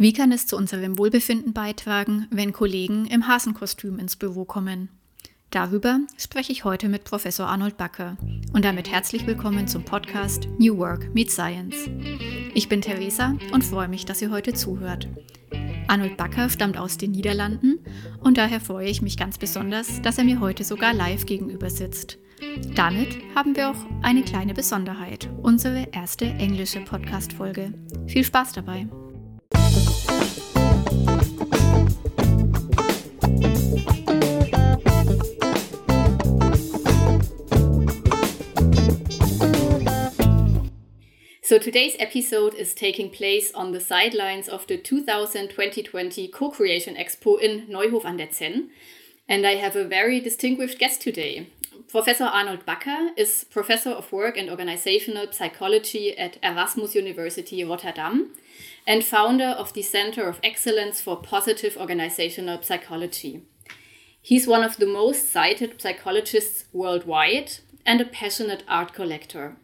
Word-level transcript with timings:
Wie 0.00 0.14
kann 0.14 0.32
es 0.32 0.46
zu 0.46 0.56
unserem 0.56 0.96
Wohlbefinden 0.96 1.52
beitragen, 1.52 2.26
wenn 2.30 2.54
Kollegen 2.54 3.04
im 3.04 3.28
Hasenkostüm 3.28 3.98
ins 3.98 4.16
Büro 4.16 4.46
kommen? 4.46 4.88
Darüber 5.50 6.00
spreche 6.16 6.52
ich 6.52 6.64
heute 6.64 6.88
mit 6.88 7.04
Professor 7.04 7.46
Arnold 7.46 7.76
Backer 7.76 8.16
und 8.54 8.64
damit 8.64 8.90
herzlich 8.90 9.26
willkommen 9.26 9.68
zum 9.68 9.84
Podcast 9.84 10.48
New 10.58 10.78
Work 10.78 11.14
Meet 11.14 11.30
Science. 11.30 11.76
Ich 12.54 12.70
bin 12.70 12.80
Theresa 12.80 13.34
und 13.52 13.62
freue 13.62 13.88
mich, 13.88 14.06
dass 14.06 14.22
ihr 14.22 14.30
heute 14.30 14.54
zuhört. 14.54 15.06
Arnold 15.86 16.16
Backer 16.16 16.48
stammt 16.48 16.78
aus 16.78 16.96
den 16.96 17.10
Niederlanden 17.10 17.80
und 18.20 18.38
daher 18.38 18.62
freue 18.62 18.88
ich 18.88 19.02
mich 19.02 19.18
ganz 19.18 19.36
besonders, 19.36 20.00
dass 20.00 20.16
er 20.16 20.24
mir 20.24 20.40
heute 20.40 20.64
sogar 20.64 20.94
live 20.94 21.26
gegenüber 21.26 21.68
sitzt. 21.68 22.16
Damit 22.74 23.18
haben 23.34 23.54
wir 23.54 23.68
auch 23.68 23.86
eine 24.00 24.22
kleine 24.22 24.54
Besonderheit, 24.54 25.28
unsere 25.42 25.88
erste 25.92 26.24
englische 26.24 26.80
Podcast-Folge. 26.80 27.74
Viel 28.06 28.24
Spaß 28.24 28.52
dabei! 28.52 28.88
So 41.50 41.58
today's 41.58 41.96
episode 41.98 42.54
is 42.54 42.74
taking 42.74 43.10
place 43.10 43.52
on 43.56 43.72
the 43.72 43.80
sidelines 43.80 44.48
of 44.48 44.68
the 44.68 44.76
2020 44.76 46.28
Co-Creation 46.28 46.94
Expo 46.94 47.40
in 47.40 47.66
Neuhof 47.66 48.04
an 48.04 48.18
der 48.18 48.28
Zenn. 48.28 48.68
And 49.28 49.44
I 49.44 49.56
have 49.56 49.74
a 49.74 49.82
very 49.82 50.20
distinguished 50.20 50.78
guest 50.78 51.02
today. 51.02 51.48
Professor 51.88 52.22
Arnold 52.22 52.64
Bakker 52.66 53.08
is 53.16 53.42
Professor 53.42 53.90
of 53.90 54.12
Work 54.12 54.36
and 54.36 54.48
Organizational 54.48 55.32
Psychology 55.32 56.16
at 56.16 56.38
Erasmus 56.40 56.94
University 56.94 57.64
Rotterdam 57.64 58.30
and 58.86 59.02
founder 59.02 59.48
of 59.58 59.72
the 59.72 59.82
Center 59.82 60.28
of 60.28 60.38
Excellence 60.44 61.00
for 61.00 61.16
Positive 61.16 61.76
Organizational 61.76 62.62
Psychology. 62.62 63.42
He's 64.22 64.46
one 64.46 64.62
of 64.62 64.76
the 64.76 64.86
most 64.86 65.32
cited 65.32 65.82
psychologists 65.82 66.66
worldwide 66.72 67.54
and 67.84 68.00
a 68.00 68.04
passionate 68.04 68.62
art 68.68 68.92
collector. 68.92 69.56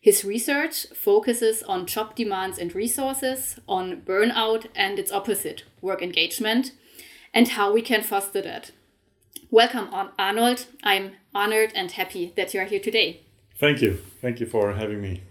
His 0.00 0.24
research 0.24 0.86
focuses 0.94 1.62
on 1.62 1.84
job 1.84 2.14
demands 2.14 2.58
and 2.58 2.74
resources, 2.74 3.58
on 3.68 4.00
burnout 4.00 4.66
and 4.74 4.98
its 4.98 5.12
opposite, 5.12 5.64
work 5.82 6.00
engagement, 6.00 6.72
and 7.34 7.48
how 7.48 7.70
we 7.70 7.82
can 7.82 8.02
foster 8.02 8.40
that. 8.40 8.70
Welcome, 9.50 9.90
Arnold. 10.18 10.64
I'm 10.82 11.12
honored 11.34 11.72
and 11.74 11.92
happy 11.92 12.32
that 12.34 12.54
you 12.54 12.60
are 12.60 12.64
here 12.64 12.80
today. 12.80 13.20
Thank 13.58 13.82
you. 13.82 13.98
Thank 14.22 14.40
you 14.40 14.46
for 14.46 14.72
having 14.72 15.02
me. 15.02 15.22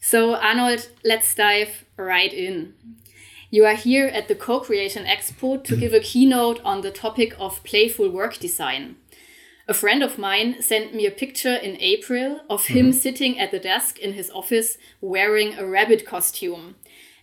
So, 0.00 0.34
Arnold, 0.34 0.88
let's 1.04 1.34
dive 1.34 1.84
right 1.98 2.32
in. 2.32 2.72
You 3.50 3.66
are 3.66 3.74
here 3.74 4.06
at 4.06 4.28
the 4.28 4.34
Co 4.34 4.60
Creation 4.60 5.04
Expo 5.04 5.62
to 5.64 5.76
give 5.82 5.92
a 5.92 6.00
keynote 6.00 6.58
on 6.64 6.80
the 6.80 6.90
topic 6.90 7.36
of 7.38 7.62
playful 7.64 8.08
work 8.08 8.38
design. 8.38 8.96
A 9.68 9.74
friend 9.74 10.02
of 10.02 10.18
mine 10.18 10.60
sent 10.60 10.94
me 10.94 11.06
a 11.06 11.10
picture 11.10 11.54
in 11.54 11.80
April 11.80 12.40
of 12.50 12.66
him 12.66 12.90
mm 12.90 12.94
sitting 12.94 13.38
at 13.38 13.50
the 13.50 13.58
desk 13.58 13.98
in 13.98 14.12
his 14.14 14.30
office 14.30 14.76
wearing 15.00 15.54
a 15.54 15.64
rabbit 15.64 16.04
costume. 16.04 16.74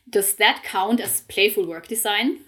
Does 0.10 0.36
that 0.36 0.64
count 0.64 1.00
as 1.00 1.22
playful 1.22 1.66
work 1.68 1.88
design? 1.88 2.40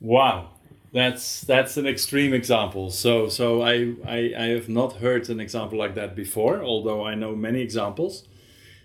Wow, 0.00 0.50
that's 0.92 1.42
that's 1.42 1.76
an 1.76 1.86
extreme 1.86 2.32
example. 2.32 2.90
So 2.90 3.28
so 3.28 3.62
I, 3.62 3.94
I 4.06 4.32
I 4.36 4.46
have 4.56 4.68
not 4.68 4.94
heard 4.94 5.28
an 5.28 5.40
example 5.40 5.78
like 5.78 5.94
that 5.94 6.16
before, 6.16 6.62
although 6.62 7.04
I 7.04 7.14
know 7.14 7.36
many 7.36 7.60
examples. 7.60 8.24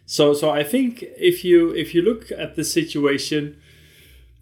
So 0.06 0.34
so 0.34 0.50
I 0.50 0.64
think 0.64 1.04
if 1.18 1.46
you 1.46 1.74
if 1.74 1.96
you 1.96 2.02
look 2.02 2.32
at 2.32 2.56
the 2.56 2.64
situation 2.64 3.58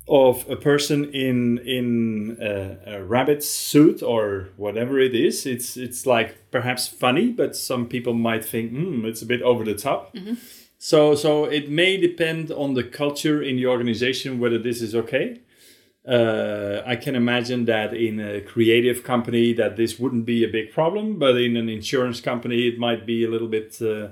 of 0.08 0.50
a 0.50 0.56
person 0.56 1.06
in 1.14 1.60
in 1.60 2.38
a, 2.42 2.78
a, 2.86 3.04
rabbit 3.04 3.44
suit 3.44 4.02
or 4.02 4.50
whatever 4.58 5.00
it 5.00 5.16
is. 5.16 5.46
It's 5.46 5.78
it's 5.78 6.06
like 6.06 6.52
perhaps 6.52 6.88
funny, 6.88 7.32
but 7.32 7.56
some 7.56 7.88
people 7.88 8.14
might 8.14 8.44
think, 8.44 8.72
hmm, 8.72 9.06
it's 9.06 9.22
a 9.22 9.26
bit 9.26 9.42
over 9.42 9.64
the 9.64 9.76
top. 9.76 10.14
Mm-hmm. 10.14 10.34
So 10.78 11.16
so 11.16 11.46
it 11.46 11.70
may 11.70 11.98
depend 11.98 12.52
on 12.52 12.74
the 12.74 12.84
culture 12.84 13.42
in 13.42 13.56
the 13.58 13.68
organization 13.68 14.40
whether 14.40 14.58
this 14.58 14.82
is 14.82 14.96
okay. 14.96 15.42
Uh, 16.08 16.82
I 16.84 16.96
can 16.96 17.16
imagine 17.16 17.66
that 17.66 17.94
in 17.94 18.20
a 18.20 18.42
creative 18.42 19.04
company 19.04 19.54
that 19.54 19.78
this 19.78 20.00
wouldn't 20.00 20.26
be 20.26 20.44
a 20.44 20.48
big 20.48 20.72
problem, 20.72 21.20
but 21.20 21.38
in 21.38 21.56
an 21.56 21.70
insurance 21.70 22.20
company 22.20 22.68
it 22.68 22.80
might 22.80 23.06
be 23.06 23.24
a 23.24 23.30
little 23.30 23.48
bit 23.48 23.80
uh, 23.80 24.10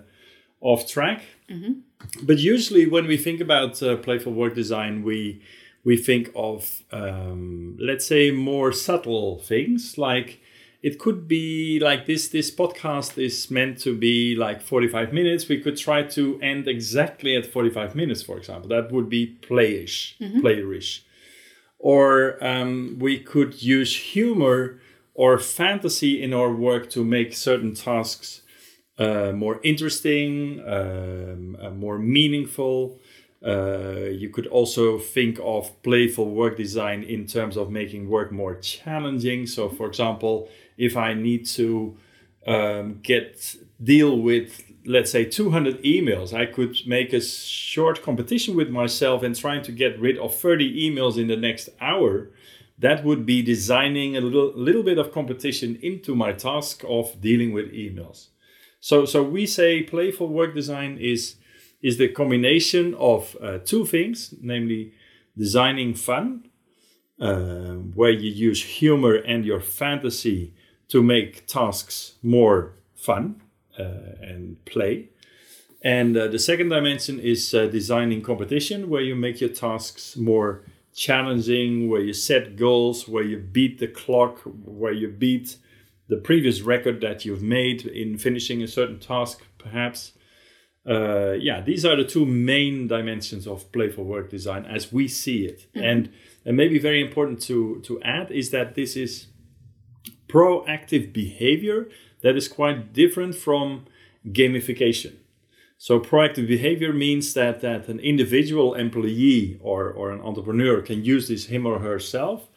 off 0.61 0.87
track. 0.87 1.23
Mm-hmm. 1.49 1.79
But 2.23 2.37
usually 2.37 2.85
when 2.87 3.07
we 3.07 3.17
think 3.17 3.41
about 3.41 3.81
uh, 3.81 3.97
playful 3.97 4.33
work 4.33 4.53
design, 4.53 5.01
we 5.01 5.41
we 5.83 5.97
think 5.97 6.31
of, 6.35 6.83
um, 6.91 7.77
let's 7.79 8.05
say, 8.05 8.31
more 8.31 8.71
subtle 8.71 9.39
things. 9.39 9.97
Like 9.97 10.41
it 10.81 10.99
could 10.99 11.27
be 11.27 11.79
like 11.79 12.05
this 12.05 12.29
this 12.29 12.51
podcast 12.51 13.17
is 13.17 13.51
meant 13.51 13.79
to 13.79 13.95
be 13.95 14.35
like 14.35 14.61
45 14.61 15.13
minutes. 15.13 15.47
We 15.47 15.59
could 15.61 15.77
try 15.77 16.03
to 16.03 16.39
end 16.41 16.67
exactly 16.67 17.35
at 17.35 17.45
45 17.45 17.95
minutes 17.95 18.23
for 18.23 18.37
example. 18.37 18.69
That 18.69 18.91
would 18.91 19.09
be 19.09 19.37
playish 19.41 20.17
mm-hmm. 20.19 20.39
playerish 20.39 21.01
or 21.79 22.37
um, 22.45 22.97
we 22.99 23.17
could 23.17 23.63
use 23.63 23.95
humor 23.95 24.79
or 25.13 25.39
fantasy 25.39 26.21
in 26.21 26.33
our 26.33 26.53
work 26.53 26.89
to 26.91 27.03
make 27.03 27.33
certain 27.33 27.73
tasks 27.73 28.41
uh, 28.99 29.31
more 29.31 29.61
interesting 29.63 30.61
um, 30.67 31.57
uh, 31.61 31.69
more 31.69 31.97
meaningful 31.97 32.99
uh, 33.45 34.09
you 34.11 34.29
could 34.29 34.47
also 34.47 34.99
think 34.99 35.39
of 35.41 35.81
playful 35.81 36.29
work 36.29 36.57
design 36.57 37.03
in 37.03 37.25
terms 37.25 37.55
of 37.55 37.69
making 37.69 38.09
work 38.09 38.31
more 38.31 38.55
challenging. 38.55 39.47
So, 39.47 39.69
for 39.69 39.87
example, 39.87 40.49
if 40.77 40.97
I 40.97 41.13
need 41.13 41.45
to 41.47 41.97
um, 42.47 42.99
get 43.01 43.55
deal 43.81 44.19
with 44.19 44.63
let's 44.85 45.11
say 45.11 45.23
200 45.23 45.83
emails 45.83 46.33
i 46.33 46.45
could 46.45 46.75
make 46.87 47.13
a 47.13 47.21
short 47.21 48.01
competition 48.01 48.55
with 48.55 48.69
myself 48.69 49.23
and 49.23 49.35
trying 49.35 49.61
to 49.61 49.71
get 49.71 49.99
rid 49.99 50.17
of 50.17 50.33
30 50.33 50.89
emails 50.89 51.17
in 51.17 51.27
the 51.27 51.37
next 51.37 51.69
hour. 51.79 52.29
That 52.77 53.03
would 53.03 53.25
be 53.25 53.41
designing 53.41 54.15
a 54.15 54.21
little, 54.21 54.53
little 54.55 54.83
bit 54.83 54.97
of 54.97 55.11
competition 55.11 55.77
into 55.81 56.15
my 56.15 56.31
task 56.31 56.83
of 56.87 57.19
dealing 57.19 57.51
with 57.51 57.73
emails. 57.73 58.27
So 58.79 59.05
so 59.05 59.21
we 59.21 59.45
say 59.45 59.83
playful 59.83 60.29
work 60.29 60.55
design 60.55 60.97
is 60.97 61.35
is 61.81 61.97
the 61.97 62.09
combination 62.09 62.93
of 62.95 63.37
uh, 63.41 63.59
two 63.59 63.85
things, 63.85 64.33
namely 64.41 64.93
designing 65.37 65.93
fun, 65.93 66.45
uh, 67.19 67.75
where 67.95 68.11
you 68.11 68.29
use 68.29 68.63
humor 68.63 69.15
and 69.15 69.45
your 69.45 69.61
fantasy 69.61 70.53
to 70.89 71.01
make 71.03 71.45
tasks 71.47 72.15
more 72.21 72.73
fun 72.95 73.41
uh, 73.77 73.83
and 74.21 74.63
play. 74.65 75.09
And 75.81 76.17
uh, 76.17 76.27
the 76.27 76.39
second 76.39 76.69
dimension 76.69 77.19
is 77.19 77.53
uh, 77.53 77.67
designing 77.67 78.21
competition, 78.21 78.89
where 78.89 79.01
you 79.01 79.15
make 79.15 79.39
your 79.39 79.49
tasks 79.49 80.17
more 80.17 80.63
challenging, 80.93 81.89
where 81.89 82.01
you 82.01 82.11
set 82.11 82.57
goals, 82.57 83.07
where 83.07 83.23
you 83.23 83.37
beat 83.37 83.79
the 83.79 83.87
clock, 83.87 84.39
where 84.43 84.91
you 84.91 85.07
beat 85.07 85.55
the 86.09 86.17
previous 86.17 86.61
record 86.61 86.99
that 87.01 87.23
you've 87.23 87.43
made 87.43 87.85
in 87.85 88.17
finishing 88.17 88.61
a 88.61 88.67
certain 88.67 88.99
task, 88.99 89.43
perhaps 89.57 90.13
uh, 90.89 91.33
yeah, 91.33 91.61
these 91.61 91.85
are 91.85 91.95
the 91.95 92.03
two 92.03 92.25
main 92.25 92.87
dimensions 92.87 93.45
of 93.45 93.71
playful 93.71 94.03
work 94.03 94.29
design 94.29 94.65
as 94.65 94.91
we 94.91 95.07
see 95.07 95.45
it. 95.45 95.67
Mm-hmm. 95.75 95.85
And, 95.85 96.09
and 96.45 96.57
maybe 96.57 96.79
very 96.79 96.99
important 96.99 97.41
to, 97.43 97.79
to 97.81 98.01
add 98.01 98.31
is 98.31 98.49
that 98.49 98.73
this 98.73 98.95
is 98.95 99.27
proactive 100.27 101.13
behavior 101.13 101.89
that 102.21 102.35
is 102.35 102.47
quite 102.47 102.91
different 102.91 103.35
from 103.35 103.85
gamification. 104.27 105.17
So 105.77 105.99
proactive 105.99 106.47
behavior 106.47 106.91
means 106.91 107.33
that, 107.35 107.61
that 107.61 107.87
an 107.87 107.99
individual 107.99 108.73
employee 108.73 109.59
or, 109.61 109.89
or 109.89 110.11
an 110.11 110.21
entrepreneur 110.21 110.81
can 110.81 111.05
use 111.05 111.27
this 111.29 111.45
him 111.45 111.65
or 111.65 111.79
herself 111.79 112.48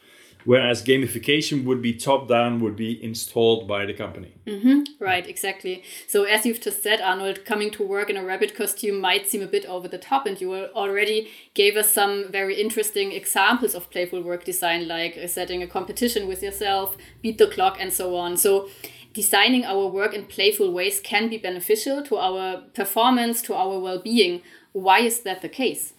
whereas 0.45 0.83
gamification 0.83 1.63
would 1.63 1.81
be 1.81 1.93
top 1.93 2.27
down 2.27 2.59
would 2.59 2.75
be 2.75 3.03
installed 3.03 3.67
by 3.67 3.85
the 3.85 3.93
company. 3.93 4.33
Mm-hmm. 4.45 4.81
right 4.99 5.27
exactly. 5.27 5.83
So 6.07 6.23
as 6.23 6.45
you've 6.45 6.61
just 6.61 6.83
said 6.83 7.01
arnold 7.01 7.45
coming 7.45 7.71
to 7.71 7.83
work 7.83 8.09
in 8.09 8.17
a 8.17 8.23
rabbit 8.23 8.55
costume 8.55 8.99
might 8.99 9.29
seem 9.29 9.41
a 9.41 9.47
bit 9.47 9.65
over 9.65 9.87
the 9.87 9.97
top 9.97 10.25
and 10.25 10.39
you 10.39 10.53
already 10.53 11.29
gave 11.53 11.75
us 11.77 11.91
some 11.91 12.31
very 12.31 12.59
interesting 12.59 13.11
examples 13.11 13.75
of 13.75 13.89
playful 13.89 14.21
work 14.21 14.43
design 14.43 14.87
like 14.87 15.17
setting 15.27 15.63
a 15.63 15.67
competition 15.67 16.27
with 16.27 16.43
yourself 16.43 16.97
beat 17.21 17.37
the 17.37 17.47
clock 17.47 17.77
and 17.79 17.93
so 17.93 18.15
on. 18.15 18.37
So 18.37 18.69
designing 19.13 19.63
our 19.63 19.87
work 19.87 20.13
in 20.13 20.25
playful 20.25 20.71
ways 20.71 20.99
can 20.99 21.29
be 21.29 21.37
beneficial 21.37 22.03
to 22.03 22.17
our 22.17 22.63
performance 22.73 23.41
to 23.43 23.53
our 23.53 23.79
well-being. 23.79 24.41
Why 24.73 24.99
is 24.99 25.21
that 25.21 25.41
the 25.41 25.49
case 25.49 25.93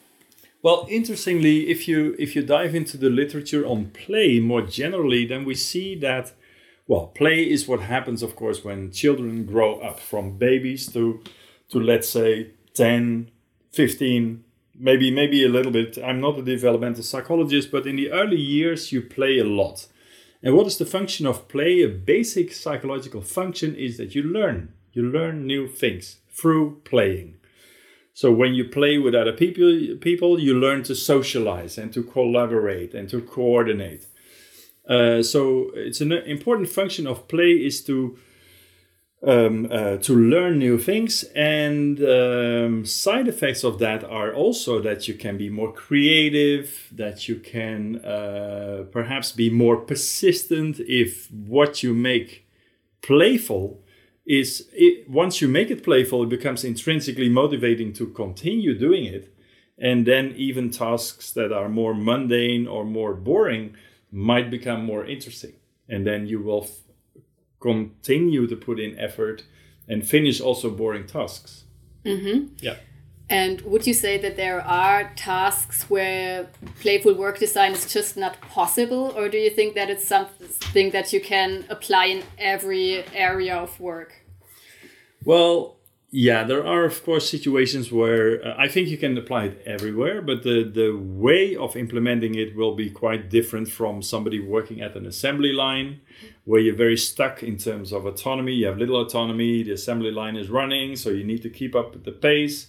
well, 0.64 0.86
interestingly, 0.88 1.68
if 1.68 1.86
you 1.86 2.16
if 2.18 2.34
you 2.34 2.42
dive 2.42 2.74
into 2.74 2.96
the 2.96 3.10
literature 3.10 3.66
on 3.66 3.90
play 3.90 4.40
more 4.40 4.62
generally, 4.62 5.26
then 5.26 5.44
we 5.44 5.54
see 5.54 5.94
that 5.96 6.32
well, 6.86 7.08
play 7.08 7.42
is 7.42 7.68
what 7.68 7.80
happens, 7.80 8.22
of 8.22 8.34
course, 8.34 8.64
when 8.64 8.90
children 8.90 9.44
grow 9.44 9.78
up 9.80 10.00
from 10.00 10.38
babies 10.38 10.90
to 10.94 11.20
to 11.68 11.78
let's 11.78 12.08
say 12.08 12.52
10, 12.72 13.30
15, 13.72 14.42
maybe 14.74 15.10
maybe 15.10 15.44
a 15.44 15.50
little 15.50 15.70
bit. 15.70 15.98
I'm 16.02 16.22
not 16.22 16.38
a 16.38 16.42
developmental 16.42 17.02
psychologist, 17.02 17.70
but 17.70 17.86
in 17.86 17.96
the 17.96 18.10
early 18.10 18.40
years 18.40 18.90
you 18.90 19.02
play 19.02 19.38
a 19.38 19.44
lot. 19.44 19.86
And 20.42 20.54
what 20.54 20.66
is 20.66 20.78
the 20.78 20.86
function 20.86 21.26
of 21.26 21.46
play? 21.46 21.82
A 21.82 21.88
basic 21.88 22.54
psychological 22.54 23.20
function 23.20 23.74
is 23.76 23.98
that 23.98 24.14
you 24.14 24.22
learn. 24.22 24.72
You 24.94 25.02
learn 25.02 25.46
new 25.46 25.68
things 25.68 26.20
through 26.30 26.80
playing. 26.84 27.36
So 28.14 28.30
when 28.30 28.54
you 28.54 28.64
play 28.64 28.96
with 28.96 29.14
other 29.14 29.32
people, 29.32 29.96
people 30.00 30.38
you 30.38 30.54
learn 30.54 30.84
to 30.84 30.94
socialize 30.94 31.76
and 31.76 31.92
to 31.92 32.04
collaborate 32.04 32.94
and 32.94 33.08
to 33.10 33.20
coordinate. 33.20 34.06
Uh, 34.88 35.20
so 35.22 35.72
it's 35.74 36.00
an 36.00 36.12
important 36.12 36.68
function 36.68 37.08
of 37.08 37.26
play 37.26 37.50
is 37.50 37.82
to 37.84 38.16
um, 39.26 39.66
uh, 39.70 39.96
to 39.96 40.14
learn 40.14 40.58
new 40.58 40.78
things, 40.78 41.24
and 41.34 41.98
um, 42.04 42.84
side 42.84 43.26
effects 43.26 43.64
of 43.64 43.78
that 43.78 44.04
are 44.04 44.34
also 44.34 44.80
that 44.82 45.08
you 45.08 45.14
can 45.14 45.38
be 45.38 45.48
more 45.48 45.72
creative, 45.72 46.88
that 46.92 47.26
you 47.26 47.36
can 47.36 48.04
uh, 48.04 48.84
perhaps 48.92 49.32
be 49.32 49.48
more 49.48 49.78
persistent 49.78 50.78
if 50.80 51.30
what 51.30 51.82
you 51.82 51.94
make 51.94 52.46
playful 53.00 53.83
is 54.26 54.68
it, 54.72 55.08
once 55.08 55.40
you 55.40 55.48
make 55.48 55.70
it 55.70 55.82
playful, 55.84 56.22
it 56.22 56.28
becomes 56.28 56.64
intrinsically 56.64 57.28
motivating 57.28 57.92
to 57.94 58.06
continue 58.06 58.76
doing 58.78 59.04
it. 59.04 59.34
And 59.78 60.06
then 60.06 60.32
even 60.36 60.70
tasks 60.70 61.32
that 61.32 61.52
are 61.52 61.68
more 61.68 61.94
mundane 61.94 62.66
or 62.66 62.84
more 62.84 63.14
boring 63.14 63.74
might 64.10 64.50
become 64.50 64.84
more 64.84 65.04
interesting. 65.04 65.54
And 65.88 66.06
then 66.06 66.26
you 66.26 66.40
will 66.40 66.64
f- 66.64 67.22
continue 67.60 68.46
to 68.46 68.56
put 68.56 68.78
in 68.78 68.98
effort 68.98 69.44
and 69.88 70.06
finish 70.06 70.40
also 70.40 70.70
boring 70.70 71.06
tasks. 71.06 71.64
Mm-hmm. 72.04 72.54
Yeah. 72.58 72.76
And 73.30 73.62
would 73.62 73.86
you 73.86 73.94
say 73.94 74.18
that 74.18 74.36
there 74.36 74.60
are 74.60 75.10
tasks 75.16 75.88
where 75.88 76.46
playful 76.80 77.14
work 77.14 77.38
design 77.38 77.72
is 77.72 77.90
just 77.90 78.16
not 78.16 78.38
possible, 78.42 79.14
or 79.16 79.28
do 79.30 79.38
you 79.38 79.50
think 79.50 79.74
that 79.74 79.88
it's 79.88 80.06
something 80.06 80.90
that 80.90 81.12
you 81.12 81.20
can 81.20 81.64
apply 81.70 82.06
in 82.06 82.22
every 82.38 83.04
area 83.14 83.56
of 83.56 83.80
work? 83.80 84.12
Well, 85.24 85.76
yeah, 86.10 86.44
there 86.44 86.64
are 86.64 86.84
of 86.84 87.02
course 87.02 87.28
situations 87.28 87.90
where 87.90 88.46
uh, 88.46 88.54
I 88.58 88.68
think 88.68 88.88
you 88.88 88.98
can 88.98 89.16
apply 89.16 89.46
it 89.46 89.62
everywhere, 89.66 90.20
but 90.20 90.42
the 90.42 90.62
the 90.62 90.90
way 90.94 91.56
of 91.56 91.76
implementing 91.76 92.34
it 92.34 92.54
will 92.54 92.76
be 92.76 92.90
quite 92.90 93.30
different 93.30 93.68
from 93.68 94.02
somebody 94.02 94.38
working 94.38 94.82
at 94.82 94.94
an 94.96 95.06
assembly 95.06 95.52
line, 95.52 96.02
where 96.44 96.60
you're 96.60 96.76
very 96.76 96.98
stuck 96.98 97.42
in 97.42 97.56
terms 97.56 97.90
of 97.90 98.04
autonomy. 98.04 98.52
You 98.52 98.66
have 98.66 98.78
little 98.78 99.00
autonomy. 99.00 99.62
The 99.62 99.72
assembly 99.72 100.12
line 100.12 100.36
is 100.36 100.50
running, 100.50 100.94
so 100.94 101.08
you 101.08 101.24
need 101.24 101.42
to 101.42 101.50
keep 101.50 101.74
up 101.74 101.94
with 101.94 102.04
the 102.04 102.12
pace 102.12 102.68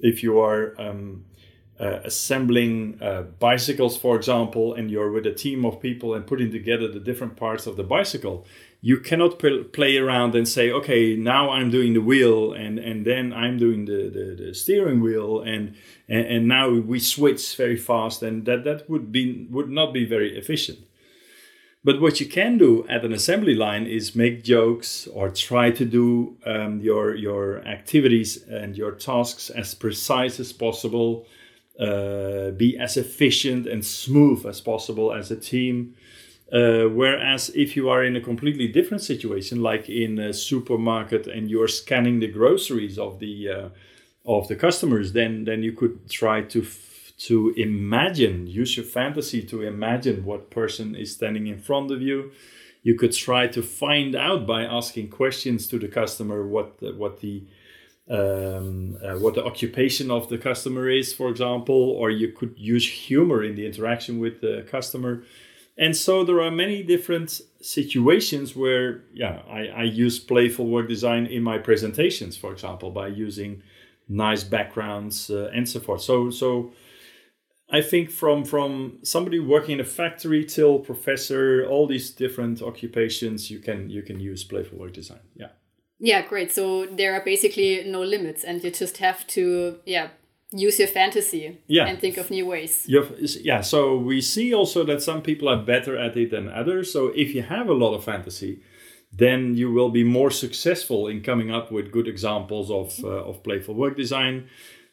if 0.00 0.22
you 0.22 0.40
are 0.40 0.74
um, 0.80 1.24
uh, 1.80 2.00
assembling 2.04 2.98
uh, 3.00 3.22
bicycles, 3.38 3.96
for 3.96 4.16
example, 4.16 4.74
and 4.74 4.90
you're 4.90 5.12
with 5.12 5.26
a 5.26 5.32
team 5.32 5.64
of 5.64 5.80
people 5.80 6.14
and 6.14 6.26
putting 6.26 6.50
together 6.50 6.88
the 6.88 7.00
different 7.00 7.36
parts 7.36 7.66
of 7.66 7.76
the 7.76 7.84
bicycle, 7.84 8.44
you 8.80 8.98
cannot 8.98 9.38
play 9.72 9.96
around 9.96 10.34
and 10.34 10.46
say, 10.46 10.70
okay, 10.70 11.16
now 11.16 11.50
I'm 11.50 11.70
doing 11.70 11.94
the 11.94 12.00
wheel 12.00 12.52
and, 12.52 12.78
and 12.78 13.04
then 13.04 13.32
I'm 13.32 13.58
doing 13.58 13.86
the, 13.86 14.08
the, 14.08 14.44
the 14.44 14.54
steering 14.54 15.00
wheel 15.00 15.40
and, 15.40 15.74
and, 16.08 16.26
and 16.26 16.48
now 16.48 16.70
we 16.70 17.00
switch 17.00 17.56
very 17.56 17.76
fast 17.76 18.22
and 18.22 18.44
that, 18.46 18.64
that 18.64 18.88
would 18.88 19.10
be 19.10 19.46
would 19.50 19.68
not 19.68 19.92
be 19.92 20.04
very 20.04 20.38
efficient. 20.38 20.78
But 21.88 22.02
what 22.02 22.20
you 22.20 22.26
can 22.26 22.58
do 22.58 22.86
at 22.86 23.02
an 23.02 23.14
assembly 23.14 23.54
line 23.54 23.86
is 23.86 24.14
make 24.14 24.44
jokes 24.44 25.06
or 25.06 25.30
try 25.30 25.70
to 25.70 25.86
do 25.86 26.36
um, 26.44 26.80
your 26.80 27.14
your 27.14 27.66
activities 27.66 28.42
and 28.42 28.76
your 28.76 28.92
tasks 28.92 29.48
as 29.48 29.74
precise 29.74 30.38
as 30.38 30.52
possible, 30.52 31.26
uh, 31.80 32.50
be 32.50 32.76
as 32.76 32.98
efficient 32.98 33.66
and 33.66 33.82
smooth 33.82 34.44
as 34.44 34.60
possible 34.60 35.14
as 35.14 35.30
a 35.30 35.36
team. 35.36 35.94
Uh, 36.52 36.84
whereas 37.00 37.50
if 37.54 37.74
you 37.74 37.88
are 37.88 38.04
in 38.04 38.16
a 38.16 38.20
completely 38.20 38.68
different 38.68 39.02
situation, 39.02 39.62
like 39.62 39.88
in 39.88 40.18
a 40.18 40.34
supermarket 40.34 41.26
and 41.26 41.50
you're 41.50 41.74
scanning 41.82 42.20
the 42.20 42.32
groceries 42.38 42.98
of 42.98 43.18
the 43.18 43.48
uh, 43.48 43.68
of 44.26 44.46
the 44.48 44.56
customers, 44.56 45.12
then 45.12 45.44
then 45.44 45.62
you 45.62 45.72
could 45.72 46.10
try 46.10 46.42
to 46.42 46.60
to 47.18 47.52
imagine, 47.56 48.46
use 48.46 48.76
your 48.76 48.86
fantasy 48.86 49.42
to 49.42 49.62
imagine 49.62 50.24
what 50.24 50.50
person 50.50 50.94
is 50.94 51.12
standing 51.12 51.46
in 51.48 51.58
front 51.58 51.90
of 51.90 52.00
you. 52.00 52.30
You 52.82 52.94
could 52.94 53.12
try 53.12 53.48
to 53.48 53.62
find 53.62 54.14
out 54.14 54.46
by 54.46 54.62
asking 54.62 55.10
questions 55.10 55.66
to 55.68 55.78
the 55.78 55.88
customer 55.88 56.46
what 56.46 56.78
the, 56.78 56.94
what 56.94 57.20
the 57.20 57.44
um, 58.10 58.96
uh, 59.04 59.18
what 59.18 59.34
the 59.34 59.44
occupation 59.44 60.10
of 60.10 60.30
the 60.30 60.38
customer 60.38 60.88
is, 60.88 61.12
for 61.12 61.28
example, 61.28 61.74
or 61.74 62.08
you 62.10 62.32
could 62.32 62.54
use 62.56 62.88
humor 62.88 63.44
in 63.44 63.54
the 63.54 63.66
interaction 63.66 64.18
with 64.18 64.40
the 64.40 64.66
customer. 64.70 65.24
And 65.76 65.94
so 65.94 66.24
there 66.24 66.40
are 66.40 66.50
many 66.50 66.82
different 66.82 67.40
situations 67.60 68.56
where, 68.56 69.02
yeah, 69.12 69.42
I, 69.48 69.66
I 69.66 69.82
use 69.82 70.18
playful 70.18 70.66
work 70.66 70.88
design 70.88 71.26
in 71.26 71.42
my 71.42 71.58
presentations, 71.58 72.36
for 72.36 72.50
example, 72.50 72.90
by 72.90 73.08
using 73.08 73.62
nice 74.08 74.42
backgrounds 74.42 75.30
uh, 75.30 75.50
and 75.54 75.68
so 75.68 75.78
forth. 75.78 76.00
So, 76.00 76.30
so 76.30 76.72
I 77.70 77.82
think 77.82 78.10
from 78.10 78.44
from 78.44 78.98
somebody 79.02 79.38
working 79.38 79.74
in 79.74 79.80
a 79.80 79.84
factory 79.84 80.44
till 80.44 80.78
professor, 80.78 81.66
all 81.66 81.86
these 81.86 82.10
different 82.10 82.62
occupations, 82.62 83.50
you 83.50 83.58
can 83.58 83.90
you 83.90 84.02
can 84.02 84.20
use 84.20 84.42
playful 84.44 84.78
work 84.78 84.94
design. 84.94 85.20
Yeah. 85.34 85.48
Yeah, 86.00 86.22
great. 86.22 86.52
So 86.52 86.86
there 86.86 87.12
are 87.14 87.24
basically 87.24 87.84
no 87.84 88.02
limits, 88.02 88.44
and 88.44 88.62
you 88.64 88.70
just 88.70 88.98
have 88.98 89.26
to 89.28 89.78
yeah 89.84 90.08
use 90.50 90.78
your 90.78 90.88
fantasy 90.88 91.58
yeah. 91.66 91.86
and 91.86 92.00
think 92.00 92.16
of 92.16 92.30
new 92.30 92.46
ways. 92.46 92.86
yeah. 93.42 93.60
So 93.60 93.98
we 93.98 94.22
see 94.22 94.54
also 94.54 94.82
that 94.84 95.02
some 95.02 95.20
people 95.20 95.46
are 95.48 95.62
better 95.62 95.98
at 95.98 96.16
it 96.16 96.30
than 96.30 96.48
others. 96.48 96.90
So 96.90 97.08
if 97.08 97.34
you 97.34 97.42
have 97.42 97.68
a 97.68 97.74
lot 97.74 97.94
of 97.94 98.02
fantasy, 98.02 98.62
then 99.12 99.54
you 99.56 99.70
will 99.70 99.90
be 99.90 100.04
more 100.04 100.30
successful 100.30 101.06
in 101.06 101.22
coming 101.22 101.50
up 101.50 101.70
with 101.70 101.92
good 101.92 102.08
examples 102.08 102.70
of 102.70 102.98
uh, 103.04 103.28
of 103.28 103.42
playful 103.42 103.74
work 103.74 103.96
design 103.96 104.48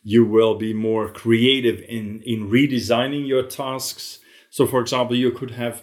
you 0.07 0.24
will 0.24 0.54
be 0.54 0.72
more 0.72 1.10
creative 1.10 1.81
in, 1.81 2.22
in 2.22 2.48
redesigning 2.48 3.28
your 3.28 3.42
tasks. 3.42 4.19
So, 4.52 4.68
for 4.68 4.80
example, 4.80 5.16
you 5.16 5.31
could 5.31 5.52
have, 5.52 5.81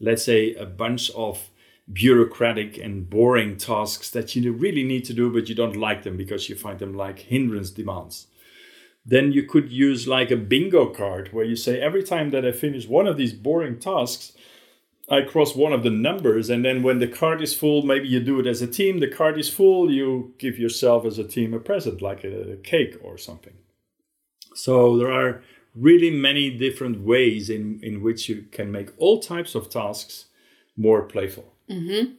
let's 0.00 0.24
say, 0.24 0.54
a 0.54 0.66
bunch 0.66 1.08
of 1.12 1.50
bureaucratic 1.90 2.78
and 2.78 3.08
boring 3.08 3.56
tasks 3.56 4.10
that 4.10 4.34
you 4.34 4.52
really 4.52 4.82
need 4.82 5.04
to 5.04 5.14
do, 5.14 5.32
but 5.32 5.48
you 5.48 5.54
don't 5.54 5.76
like 5.76 6.02
them 6.02 6.16
because 6.16 6.48
you 6.48 6.56
find 6.56 6.80
them 6.80 6.94
like 6.94 7.20
hindrance 7.20 7.70
demands. 7.70 8.26
Then 9.06 9.30
you 9.30 9.44
could 9.44 9.70
use 9.70 10.08
like 10.08 10.32
a 10.32 10.36
bingo 10.36 10.86
card 10.86 11.32
where 11.32 11.44
you 11.44 11.54
say, 11.54 11.80
every 11.80 12.02
time 12.02 12.30
that 12.30 12.44
I 12.44 12.50
finish 12.50 12.88
one 12.88 13.06
of 13.06 13.16
these 13.16 13.32
boring 13.32 13.78
tasks, 13.78 14.32
I 15.10 15.22
cross 15.22 15.56
one 15.56 15.72
of 15.72 15.82
the 15.82 15.90
numbers, 15.90 16.48
and 16.48 16.64
then 16.64 16.84
when 16.84 17.00
the 17.00 17.08
card 17.08 17.42
is 17.42 17.52
full, 17.52 17.82
maybe 17.82 18.06
you 18.06 18.20
do 18.20 18.38
it 18.38 18.46
as 18.46 18.62
a 18.62 18.66
team. 18.66 19.00
The 19.00 19.08
card 19.08 19.38
is 19.38 19.48
full, 19.48 19.90
you 19.90 20.34
give 20.38 20.56
yourself 20.56 21.04
as 21.04 21.18
a 21.18 21.24
team 21.24 21.52
a 21.52 21.58
present, 21.58 22.00
like 22.00 22.22
a, 22.22 22.56
cake 22.62 22.96
or 23.02 23.18
something. 23.18 23.54
So 24.54 24.96
there 24.96 25.12
are 25.12 25.42
really 25.74 26.10
many 26.10 26.50
different 26.56 27.00
ways 27.00 27.50
in, 27.50 27.80
in 27.82 28.02
which 28.02 28.28
you 28.28 28.46
can 28.52 28.70
make 28.70 28.90
all 28.98 29.18
types 29.18 29.56
of 29.56 29.68
tasks 29.68 30.26
more 30.76 31.02
playful. 31.02 31.52
Mm-hmm. 31.68 32.12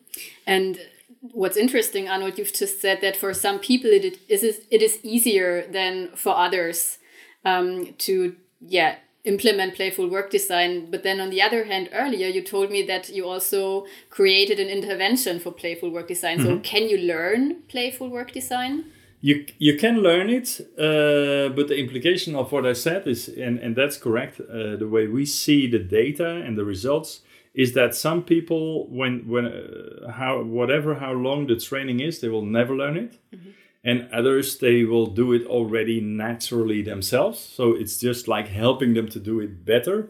And 0.46 0.80
what's 1.22 1.58
interesting, 1.58 2.10
Arnold, 2.10 2.38
you've 2.38 2.54
just 2.54 2.82
said 2.82 3.00
that 3.02 3.16
for 3.16 3.34
some 3.34 3.60
people 3.60 3.90
it 3.92 4.20
is 4.28 4.44
it 4.70 4.82
is 4.82 5.00
easier 5.04 5.66
than 5.72 6.10
for 6.16 6.36
others 6.36 6.98
um, 7.46 7.94
to 8.00 8.36
yeah 8.60 8.96
implement 9.24 9.76
playful 9.76 10.10
work 10.10 10.30
design. 10.30 10.90
But 10.90 11.04
then 11.04 11.20
on 11.20 11.30
the 11.30 11.42
other 11.42 11.66
hand, 11.66 11.90
earlier 11.94 12.28
you 12.28 12.42
told 12.42 12.72
me 12.72 12.84
that 12.84 13.10
you 13.10 13.28
also 13.28 13.86
created 14.10 14.60
an 14.60 14.68
intervention 14.68 15.40
for 15.40 15.52
playful 15.52 15.92
work 15.92 16.08
design. 16.08 16.40
Mm 16.40 16.46
-hmm. 16.46 16.64
So 16.64 16.70
can 16.72 16.90
you 16.90 16.98
learn 16.98 17.56
playful 17.68 18.10
work 18.10 18.32
design? 18.34 18.84
You, 19.24 19.46
you 19.60 19.78
can 19.78 20.02
learn 20.02 20.30
it, 20.30 20.60
uh, 20.78 21.56
but 21.56 21.68
the 21.68 21.76
implication 21.76 22.36
of 22.36 22.52
what 22.52 22.66
I 22.66 22.74
said 22.74 23.06
is, 23.06 23.30
and, 23.30 23.60
and 23.64 23.76
that's 23.76 24.00
correct, 24.00 24.40
uh, 24.40 24.78
the 24.78 24.88
way 24.90 25.08
we 25.08 25.26
see 25.26 25.70
the 25.70 25.84
data 26.02 26.30
and 26.46 26.58
the 26.58 26.66
results 26.66 27.22
is 27.54 27.72
that 27.74 27.96
some 27.96 28.22
people, 28.24 28.88
when, 28.90 29.24
when 29.28 29.46
uh, 29.46 30.12
how, 30.20 30.44
whatever 30.44 30.96
how 30.96 31.14
long 31.14 31.48
the 31.48 31.56
training 31.56 32.00
is, 32.00 32.20
they 32.20 32.30
will 32.30 32.46
never 32.46 32.76
learn 32.76 32.98
it. 32.98 33.12
Mm 33.32 33.40
-hmm 33.40 33.61
and 33.84 34.08
others 34.12 34.58
they 34.58 34.84
will 34.84 35.08
do 35.08 35.34
it 35.34 35.46
already 35.48 36.00
naturally 36.00 36.82
themselves. 36.82 37.40
So 37.40 37.74
it's 37.74 37.98
just 37.98 38.28
like 38.28 38.48
helping 38.48 38.94
them 38.94 39.08
to 39.10 39.20
do 39.20 39.40
it 39.40 39.66
better. 39.66 40.10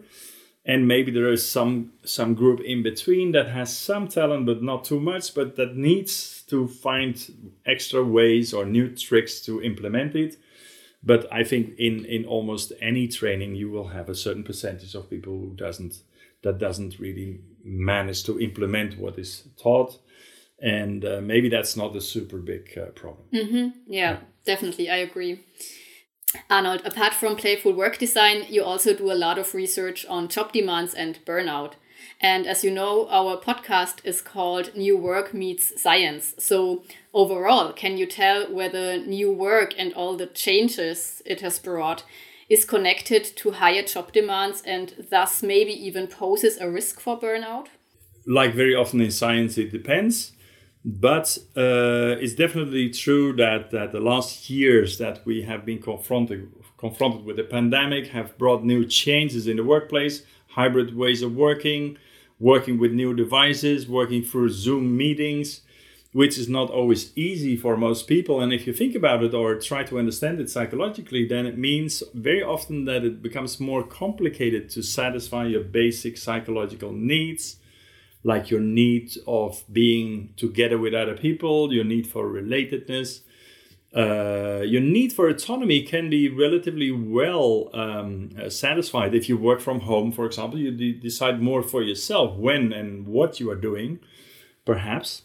And 0.64 0.86
maybe 0.86 1.10
there 1.10 1.32
is 1.32 1.48
some 1.48 1.92
some 2.04 2.34
group 2.34 2.60
in 2.60 2.82
between 2.82 3.32
that 3.32 3.48
has 3.48 3.76
some 3.76 4.06
talent 4.06 4.46
but 4.46 4.62
not 4.62 4.84
too 4.84 5.00
much 5.00 5.34
but 5.34 5.56
that 5.56 5.76
needs 5.76 6.42
to 6.48 6.68
find 6.68 7.50
extra 7.66 8.04
ways 8.04 8.52
or 8.54 8.64
new 8.64 8.88
tricks 8.94 9.40
to 9.46 9.62
implement 9.62 10.14
it. 10.14 10.36
But 11.02 11.26
i 11.32 11.42
think 11.42 11.74
in 11.78 12.04
in 12.04 12.24
almost 12.26 12.72
any 12.80 13.08
training 13.08 13.56
you 13.56 13.70
will 13.70 13.88
have 13.88 14.08
a 14.08 14.14
certain 14.14 14.44
percentage 14.44 14.94
of 14.94 15.10
people 15.10 15.32
who 15.32 15.54
doesn't 15.56 16.02
that 16.42 16.58
doesn't 16.58 16.98
really 16.98 17.40
manage 17.64 18.24
to 18.24 18.40
implement 18.40 18.98
what 18.98 19.18
is 19.18 19.48
taught 19.56 19.98
and 20.62 21.04
uh, 21.04 21.20
maybe 21.20 21.48
that's 21.48 21.76
not 21.76 21.94
a 21.96 22.00
super 22.00 22.38
big 22.38 22.78
uh, 22.78 22.86
problem 22.90 23.26
mm-hmm. 23.32 23.78
yeah, 23.86 24.12
yeah, 24.12 24.16
definitely 24.46 24.88
i 24.88 24.96
agree 24.96 25.40
Arnold, 26.48 26.82
apart 26.86 27.12
from 27.12 27.36
playful 27.36 27.72
work 27.72 27.98
design, 27.98 28.46
you 28.48 28.64
also 28.64 28.94
do 28.94 29.12
a 29.12 29.14
lot 29.14 29.38
of 29.38 29.54
research 29.54 30.06
on 30.06 30.28
job 30.28 30.52
demands 30.52 30.94
and 30.94 31.18
burnout. 31.26 31.74
And 32.20 32.46
as 32.46 32.64
you 32.64 32.70
know, 32.70 33.08
our 33.10 33.36
podcast 33.36 33.96
is 34.04 34.22
called 34.22 34.74
New 34.76 34.96
Work 34.96 35.34
Meets 35.34 35.80
Science. 35.80 36.34
So, 36.38 36.84
overall, 37.12 37.72
can 37.72 37.96
you 37.96 38.06
tell 38.06 38.52
whether 38.52 38.96
new 38.96 39.30
work 39.30 39.74
and 39.76 39.92
all 39.92 40.16
the 40.16 40.26
changes 40.26 41.20
it 41.26 41.40
has 41.40 41.58
brought 41.58 42.04
is 42.48 42.64
connected 42.64 43.24
to 43.24 43.52
higher 43.52 43.82
job 43.82 44.12
demands 44.12 44.62
and 44.64 45.06
thus 45.10 45.42
maybe 45.42 45.72
even 45.72 46.06
poses 46.06 46.58
a 46.58 46.70
risk 46.70 47.00
for 47.00 47.18
burnout? 47.18 47.66
Like 48.26 48.54
very 48.54 48.74
often 48.74 49.00
in 49.00 49.10
science, 49.10 49.58
it 49.58 49.72
depends. 49.72 50.32
But 50.84 51.38
uh, 51.56 52.18
it's 52.20 52.34
definitely 52.34 52.90
true 52.90 53.32
that, 53.36 53.70
that 53.70 53.92
the 53.92 54.00
last 54.00 54.50
years 54.50 54.98
that 54.98 55.24
we 55.24 55.42
have 55.42 55.64
been 55.64 55.80
confronted 55.80 56.52
confronted 56.82 57.24
with 57.24 57.36
the 57.36 57.44
pandemic 57.44 58.08
have 58.08 58.36
brought 58.36 58.64
new 58.64 58.84
changes 58.84 59.46
in 59.46 59.56
the 59.56 59.62
workplace, 59.62 60.24
hybrid 60.48 60.96
ways 60.96 61.22
of 61.22 61.32
working, 61.32 61.96
working 62.40 62.76
with 62.76 62.90
new 62.90 63.14
devices, 63.14 63.88
working 63.88 64.20
through 64.20 64.48
Zoom 64.48 64.96
meetings, 64.96 65.60
which 66.12 66.36
is 66.36 66.48
not 66.48 66.68
always 66.70 67.16
easy 67.16 67.56
for 67.56 67.76
most 67.76 68.08
people. 68.08 68.40
And 68.40 68.52
if 68.52 68.66
you 68.66 68.72
think 68.72 68.96
about 68.96 69.22
it 69.22 69.32
or 69.32 69.54
try 69.54 69.84
to 69.84 69.98
understand 70.00 70.40
it 70.40 70.50
psychologically, 70.50 71.24
then 71.24 71.46
it 71.46 71.56
means 71.56 72.02
very 72.14 72.42
often 72.42 72.84
that 72.86 73.04
it 73.04 73.22
becomes 73.22 73.60
more 73.60 73.84
complicated 73.84 74.68
to 74.70 74.82
satisfy 74.82 75.46
your 75.46 75.62
basic 75.62 76.16
psychological 76.16 76.90
needs 76.90 77.58
like 78.24 78.50
your 78.50 78.60
need 78.60 79.12
of 79.26 79.64
being 79.72 80.32
together 80.36 80.78
with 80.78 80.94
other 80.94 81.16
people, 81.16 81.72
your 81.72 81.84
need 81.84 82.06
for 82.06 82.24
relatedness. 82.24 83.20
Uh, 83.94 84.62
your 84.64 84.80
need 84.80 85.12
for 85.12 85.28
autonomy 85.28 85.82
can 85.82 86.08
be 86.08 86.28
relatively 86.28 86.90
well 86.90 87.68
um, 87.74 88.30
uh, 88.40 88.48
satisfied 88.48 89.14
if 89.14 89.28
you 89.28 89.36
work 89.36 89.60
from 89.60 89.80
home, 89.80 90.10
for 90.12 90.24
example. 90.24 90.58
You 90.58 90.70
de- 90.70 90.94
decide 90.94 91.42
more 91.42 91.62
for 91.62 91.82
yourself 91.82 92.36
when 92.36 92.72
and 92.72 93.06
what 93.06 93.38
you 93.38 93.50
are 93.50 93.56
doing, 93.56 93.98
perhaps. 94.64 95.22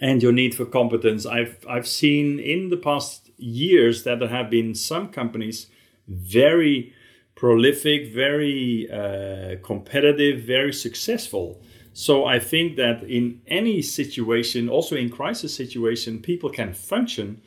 And 0.00 0.22
your 0.22 0.32
need 0.32 0.54
for 0.54 0.64
competence. 0.64 1.26
I've, 1.26 1.64
I've 1.68 1.86
seen 1.86 2.40
in 2.40 2.70
the 2.70 2.76
past 2.76 3.30
years 3.36 4.02
that 4.04 4.18
there 4.18 4.28
have 4.28 4.50
been 4.50 4.74
some 4.74 5.08
companies 5.08 5.68
very 6.08 6.92
prolific, 7.36 8.12
very 8.12 8.90
uh, 8.90 9.56
competitive, 9.62 10.42
very 10.42 10.72
successful 10.72 11.62
so 11.92 12.24
I 12.24 12.38
think 12.38 12.76
that 12.76 13.02
in 13.02 13.42
any 13.46 13.82
situation, 13.82 14.68
also 14.68 14.96
in 14.96 15.10
crisis 15.10 15.54
situation, 15.54 16.20
people 16.20 16.50
can 16.50 16.72
function. 16.72 17.42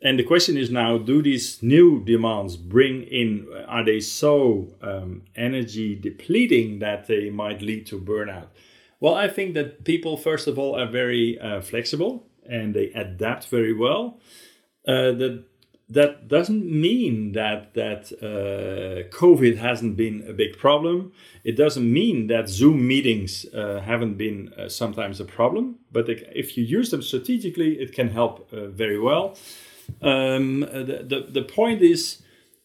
And 0.00 0.18
the 0.18 0.24
question 0.24 0.56
is 0.56 0.70
now: 0.70 0.98
Do 0.98 1.22
these 1.22 1.62
new 1.62 2.04
demands 2.04 2.56
bring 2.56 3.02
in? 3.02 3.48
Are 3.66 3.84
they 3.84 4.00
so 4.00 4.74
um, 4.80 5.22
energy 5.34 5.96
depleting 5.96 6.78
that 6.78 7.06
they 7.08 7.30
might 7.30 7.60
lead 7.62 7.86
to 7.86 8.00
burnout? 8.00 8.48
Well, 9.00 9.14
I 9.14 9.28
think 9.28 9.54
that 9.54 9.84
people, 9.84 10.16
first 10.16 10.46
of 10.46 10.58
all, 10.58 10.76
are 10.76 10.86
very 10.86 11.38
uh, 11.38 11.60
flexible 11.60 12.26
and 12.48 12.74
they 12.74 12.90
adapt 12.92 13.46
very 13.48 13.72
well. 13.72 14.18
Uh, 14.86 15.12
that 15.12 15.44
that 15.90 16.28
doesn't 16.28 16.66
mean 16.66 17.32
that 17.32 17.72
that 17.74 18.12
uh, 18.22 19.08
COVID 19.08 19.56
hasn't 19.56 19.96
been 19.96 20.22
a 20.28 20.32
big 20.32 20.58
problem. 20.58 21.12
It 21.44 21.56
doesn't 21.56 21.90
mean 21.90 22.26
that 22.26 22.48
Zoom 22.48 22.86
meetings 22.86 23.46
uh, 23.54 23.80
haven't 23.80 24.14
been 24.18 24.52
uh, 24.52 24.68
sometimes 24.68 25.18
a 25.18 25.24
problem. 25.24 25.76
But 25.90 26.08
if 26.10 26.58
you 26.58 26.64
use 26.64 26.90
them 26.90 27.02
strategically, 27.02 27.78
it 27.80 27.94
can 27.94 28.10
help 28.10 28.52
uh, 28.52 28.66
very 28.66 28.98
well. 28.98 29.36
Um, 30.02 30.60
the, 30.60 31.04
the, 31.08 31.26
the 31.30 31.42
point 31.42 31.80
is 31.80 32.22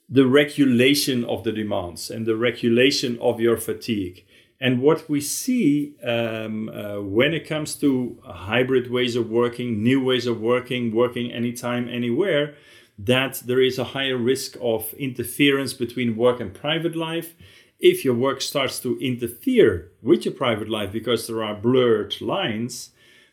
the 0.10 0.28
regulation 0.28 1.24
of 1.24 1.46
the 1.46 1.54
demands 1.54 2.12
and 2.12 2.26
the 2.26 2.36
regulation 2.36 3.18
of 3.22 3.40
your 3.40 3.56
fatigue. 3.56 4.26
And 4.60 4.82
what 4.82 5.10
we 5.10 5.22
see 5.22 5.96
um, 6.04 6.70
uh, 6.70 7.02
when 7.02 7.34
it 7.34 7.48
comes 7.48 7.76
to 7.76 8.22
hybrid 8.26 8.92
ways 8.92 9.16
of 9.16 9.30
working, 9.30 9.82
new 9.82 10.04
ways 10.04 10.28
of 10.28 10.42
working, 10.42 10.94
working 10.94 11.32
anytime, 11.32 11.88
anywhere 11.88 12.56
that 12.98 13.42
there 13.46 13.62
is 13.62 13.80
a 13.80 13.84
higher 13.96 14.18
risk 14.18 14.56
of 14.62 14.94
interference 14.94 15.74
between 15.74 16.16
work 16.16 16.40
and 16.40 16.54
private 16.54 16.96
life. 16.96 17.34
If 17.80 18.06
your 18.06 18.14
work 18.14 18.42
starts 18.42 18.80
to 18.82 18.98
interfere 19.00 19.92
with 20.02 20.26
your 20.26 20.34
private 20.34 20.70
life 20.70 20.92
because 20.92 21.28
there 21.28 21.44
are 21.44 21.56
blurred 21.56 22.22
lines, 22.22 22.92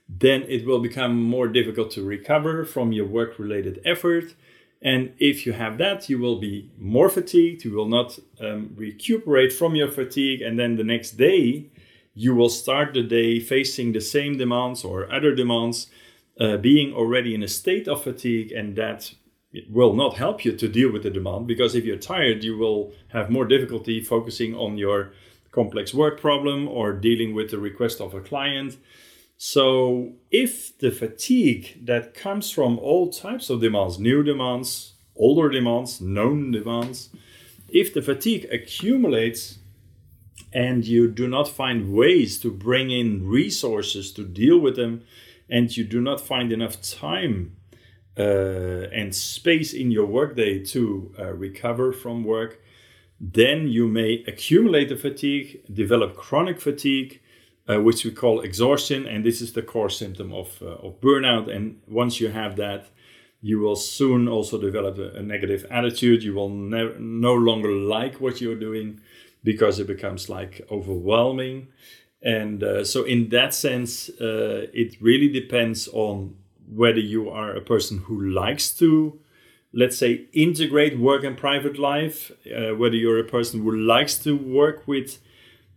then 0.09 0.43
it 0.49 0.67
will 0.67 0.81
become 0.81 1.23
more 1.23 1.47
difficult 1.47 1.91
to 1.93 2.03
recover 2.03 2.65
from 2.65 2.93
your 2.93 3.07
work 3.07 3.39
related 3.39 3.81
effort. 3.85 4.35
And 4.83 5.13
if 5.19 5.47
you 5.47 5.53
have 5.53 5.79
that, 5.79 6.09
you 6.09 6.19
will 6.19 6.41
be 6.41 6.71
more 6.79 7.11
fatigued, 7.11 7.65
you 7.65 7.73
will 7.73 7.89
not 7.89 8.19
um, 8.41 8.71
recuperate 8.75 9.53
from 9.53 9.75
your 9.75 9.91
fatigue, 9.91 10.41
and 10.41 10.59
then 10.59 10.77
the 10.77 10.85
next 10.85 11.13
day, 11.13 11.67
you 12.15 12.35
will 12.35 12.49
start 12.49 12.95
the 12.95 13.03
day 13.03 13.41
facing 13.41 13.93
the 13.93 14.01
same 14.01 14.37
demands 14.37 14.83
or 14.83 15.13
other 15.13 15.35
demands, 15.35 15.89
uh, 16.41 16.57
being 16.57 16.93
already 16.95 17.35
in 17.35 17.43
a 17.43 17.49
state 17.49 17.87
of 17.87 18.03
fatigue, 18.03 18.51
and 18.53 18.75
that 18.77 19.13
it 19.53 19.71
will 19.71 19.95
not 19.95 20.17
help 20.17 20.45
you 20.45 20.57
to 20.57 20.69
deal 20.69 20.93
with 20.93 21.03
the 21.03 21.11
demand 21.11 21.47
because 21.47 21.75
if 21.75 21.85
you're 21.85 21.97
tired, 21.97 22.45
you 22.45 22.57
will 22.57 22.93
have 23.09 23.31
more 23.31 23.45
difficulty 23.45 24.01
focusing 24.01 24.55
on 24.55 24.79
your 24.79 25.13
complex 25.51 25.93
work 25.93 26.21
problem 26.21 26.69
or 26.69 26.93
dealing 26.93 27.35
with 27.35 27.51
the 27.51 27.59
request 27.59 28.01
of 28.01 28.15
a 28.15 28.21
client. 28.21 28.77
So, 29.37 30.13
if 30.31 30.77
the 30.79 30.91
fatigue 30.91 31.87
that 31.87 32.15
comes 32.15 32.51
from 32.51 32.79
all 32.79 33.11
types 33.11 33.49
of 33.51 33.61
demands, 33.61 33.99
new 33.99 34.23
demands, 34.23 34.93
older 35.17 35.49
demands, 35.49 36.01
known 36.01 36.51
demands, 36.51 37.09
if 37.69 37.93
the 37.95 38.03
fatigue 38.03 38.47
accumulates 38.53 39.59
and 40.53 40.85
you 40.85 41.09
do 41.09 41.27
not 41.27 41.49
find 41.49 41.93
ways 41.93 42.39
to 42.41 42.51
bring 42.51 42.91
in 42.91 43.27
resources 43.27 44.13
to 44.13 44.25
deal 44.25 44.59
with 44.59 44.77
them, 44.77 45.03
and 45.49 45.77
you 45.77 45.85
do 45.85 46.01
not 46.01 46.21
find 46.21 46.53
enough 46.53 46.81
time 46.83 47.57
and 48.21 49.15
space 49.15 49.73
in 49.73 49.91
your 49.91 50.07
workday 50.07 50.63
to 50.65 51.15
uh, 51.19 51.33
recover 51.33 51.93
from 51.93 52.25
work, 52.25 52.61
then 53.21 53.69
you 53.69 53.87
may 53.87 54.25
accumulate 54.27 54.89
the 54.89 54.97
fatigue, 54.97 55.61
develop 55.73 56.17
chronic 56.17 56.61
fatigue, 56.61 57.21
uh, 57.69 57.81
which 57.81 58.05
we 58.05 58.11
call 58.11 58.41
exhaustion, 58.41 59.07
and 59.07 59.25
this 59.25 59.41
is 59.41 59.53
the 59.53 59.63
core 59.63 59.91
symptom 59.91 60.33
of, 60.33 60.61
uh, 60.63 60.87
of 60.87 61.01
burnout. 61.01 61.55
And 61.55 61.81
once 61.87 62.21
you 62.21 62.29
have 62.29 62.57
that, 62.57 62.87
you 63.43 63.59
will 63.59 63.77
soon 63.77 64.29
also 64.29 64.61
develop 64.61 64.99
a, 64.99 65.19
a 65.19 65.23
negative 65.23 65.67
attitude. 65.71 66.23
You 66.23 66.35
will 66.35 66.49
ne- 66.49 66.99
no 66.99 67.35
longer 67.35 67.71
like 67.71 68.21
what 68.21 68.41
you're 68.41 68.59
doing 68.59 69.01
because 69.45 69.79
it 69.79 69.87
becomes 69.87 70.29
like 70.29 70.67
overwhelming. 70.71 71.69
And 72.23 72.63
uh, 72.63 72.85
so, 72.85 73.05
in 73.05 73.31
that 73.31 73.55
sense, 73.55 74.11
uh, 74.21 74.67
it 74.75 75.01
really 75.01 75.29
depends 75.29 75.89
on 75.89 76.37
whether 76.75 77.01
you 77.01 77.29
are 77.29 77.55
a 77.55 77.61
person 77.61 77.99
who 77.99 78.31
likes 78.31 78.71
to 78.73 79.19
let's 79.73 79.97
say 79.97 80.27
integrate 80.33 80.99
work 80.99 81.23
and 81.25 81.37
private 81.37 81.79
life 81.79 82.33
uh, 82.47 82.75
whether 82.75 82.97
you're 82.97 83.19
a 83.19 83.25
person 83.25 83.63
who 83.63 83.77
likes 83.77 84.19
to 84.19 84.37
work 84.37 84.87
with 84.87 85.19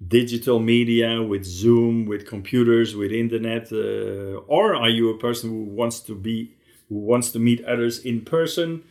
digital 0.07 0.59
media 0.59 1.21
with 1.21 1.43
zoom 1.43 2.05
with 2.05 2.27
computers 2.27 2.95
with 2.95 3.11
internet 3.11 3.71
uh, 3.71 4.39
or 4.47 4.75
are 4.75 4.89
you 4.89 5.09
a 5.09 5.17
person 5.17 5.49
who 5.49 5.63
wants 5.63 5.99
to 5.99 6.15
be 6.15 6.55
who 6.89 6.95
wants 6.95 7.31
to 7.31 7.39
meet 7.39 7.63
others 7.65 7.99
in 7.99 8.21
person? 8.21 8.83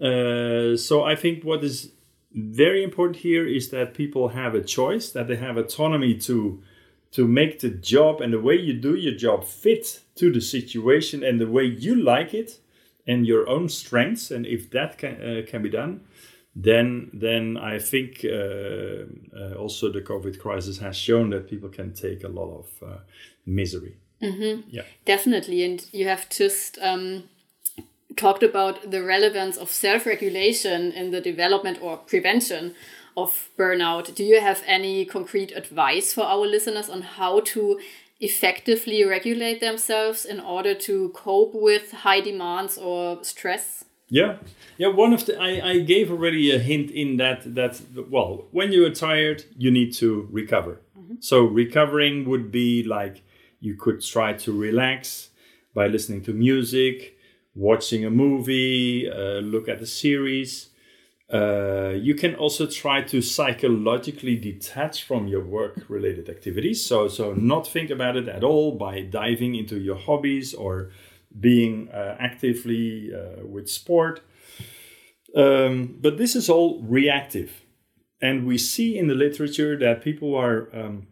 Uh, 0.00 0.76
so 0.76 1.04
i 1.04 1.14
think 1.14 1.44
what 1.44 1.62
is 1.62 1.92
very 2.32 2.82
important 2.84 3.16
here 3.16 3.46
is 3.46 3.70
that 3.70 3.94
people 3.94 4.28
have 4.28 4.54
a 4.54 4.62
choice 4.62 5.10
that 5.10 5.26
they 5.26 5.36
have 5.36 5.56
autonomy 5.56 6.16
to 6.16 6.62
to 7.12 7.26
make 7.26 7.58
the 7.60 7.70
job 7.70 8.20
and 8.20 8.32
the 8.32 8.40
way 8.40 8.54
you 8.54 8.74
do 8.74 8.94
your 8.94 9.14
job 9.14 9.44
fit 9.44 10.00
to 10.16 10.30
the 10.32 10.40
situation 10.40 11.24
and 11.24 11.40
the 11.40 11.48
way 11.48 11.64
you 11.64 11.94
like 11.94 12.32
it 12.34 12.58
and 13.06 13.26
your 13.26 13.48
own 13.48 13.68
strengths. 13.68 14.30
And 14.30 14.46
if 14.46 14.70
that 14.70 14.98
can 14.98 15.14
uh, 15.22 15.42
can 15.46 15.62
be 15.62 15.70
done 15.70 16.02
then 16.56 17.08
then 17.12 17.56
i 17.56 17.78
think 17.78 18.24
uh, 18.24 19.04
uh, 19.38 19.54
also 19.56 19.88
the 19.92 20.00
covid 20.00 20.36
crisis 20.36 20.78
has 20.78 20.96
shown 20.96 21.30
that 21.30 21.48
people 21.48 21.68
can 21.68 21.94
take 21.94 22.24
a 22.24 22.28
lot 22.28 22.50
of 22.58 22.66
uh, 22.82 22.96
misery. 23.46 23.96
Mm-hmm. 24.22 24.68
yeah. 24.68 24.82
Definitely. 25.04 25.64
And 25.64 25.84
you 25.92 26.06
have 26.06 26.28
just 26.28 26.78
um, 26.82 27.24
talked 28.16 28.42
about 28.42 28.90
the 28.90 29.02
relevance 29.02 29.56
of 29.56 29.70
self-regulation 29.70 30.92
in 30.92 31.10
the 31.10 31.20
development 31.20 31.78
or 31.80 31.96
prevention 31.96 32.74
of 33.22 33.50
burnout. 33.58 34.14
Do 34.14 34.24
you 34.24 34.40
have 34.40 34.62
any 34.66 35.04
concrete 35.04 35.52
advice 35.52 36.12
for 36.12 36.24
our 36.24 36.46
listeners 36.46 36.88
on 36.88 37.02
how 37.02 37.40
to 37.40 37.80
effectively 38.20 39.04
regulate 39.04 39.60
themselves 39.60 40.24
in 40.24 40.40
order 40.40 40.74
to 40.74 41.08
cope 41.10 41.54
with 41.54 41.92
high 41.92 42.20
demands 42.20 42.78
or 42.78 43.24
stress? 43.24 43.84
Yeah, 44.08 44.38
yeah. 44.76 44.88
One 44.88 45.12
of 45.12 45.24
the 45.26 45.40
I, 45.40 45.70
I 45.70 45.78
gave 45.78 46.10
already 46.10 46.50
a 46.50 46.58
hint 46.58 46.90
in 46.90 47.16
that 47.18 47.54
that 47.54 47.80
well, 48.10 48.48
when 48.50 48.72
you 48.72 48.84
are 48.84 48.90
tired, 48.90 49.44
you 49.56 49.70
need 49.70 49.96
to 49.98 50.28
recover. 50.32 50.80
Mm 50.96 51.06
-hmm. 51.06 51.16
So 51.20 51.36
recovering 51.56 52.26
would 52.26 52.50
be 52.50 52.82
like 52.82 53.22
you 53.60 53.76
could 53.76 54.00
try 54.00 54.34
to 54.44 54.60
relax 54.60 55.30
by 55.74 55.86
listening 55.88 56.24
to 56.24 56.32
music, 56.32 57.16
watching 57.54 58.04
a 58.04 58.10
movie, 58.10 59.08
uh, 59.08 59.40
look 59.40 59.68
at 59.68 59.80
a 59.80 59.86
series, 59.86 60.69
Uh, 61.32 61.90
you 61.90 62.14
can 62.14 62.34
also 62.34 62.66
try 62.66 63.00
to 63.02 63.22
psychologically 63.22 64.34
detach 64.36 65.04
from 65.04 65.28
your 65.28 65.44
work 65.44 65.84
related 65.88 66.28
activities. 66.28 66.84
So, 66.84 67.06
so 67.06 67.34
not 67.34 67.68
think 67.68 67.90
about 67.90 68.16
it 68.16 68.28
at 68.28 68.42
all 68.42 68.72
by 68.72 69.02
diving 69.02 69.54
into 69.54 69.78
your 69.78 69.96
hobbies 69.96 70.52
or 70.54 70.90
being 71.38 71.88
uh, 71.90 72.16
actively 72.18 73.12
uh, 73.14 73.46
with 73.46 73.70
sport. 73.70 74.22
Um, 75.36 75.98
but 76.00 76.18
this 76.18 76.34
is 76.34 76.50
all 76.50 76.82
reactive. 76.82 77.62
And 78.20 78.44
we 78.44 78.58
see 78.58 78.98
in 78.98 79.06
the 79.06 79.14
literature 79.14 79.78
that 79.78 80.02
people 80.02 80.34
are 80.34 80.68
um, 80.74 81.06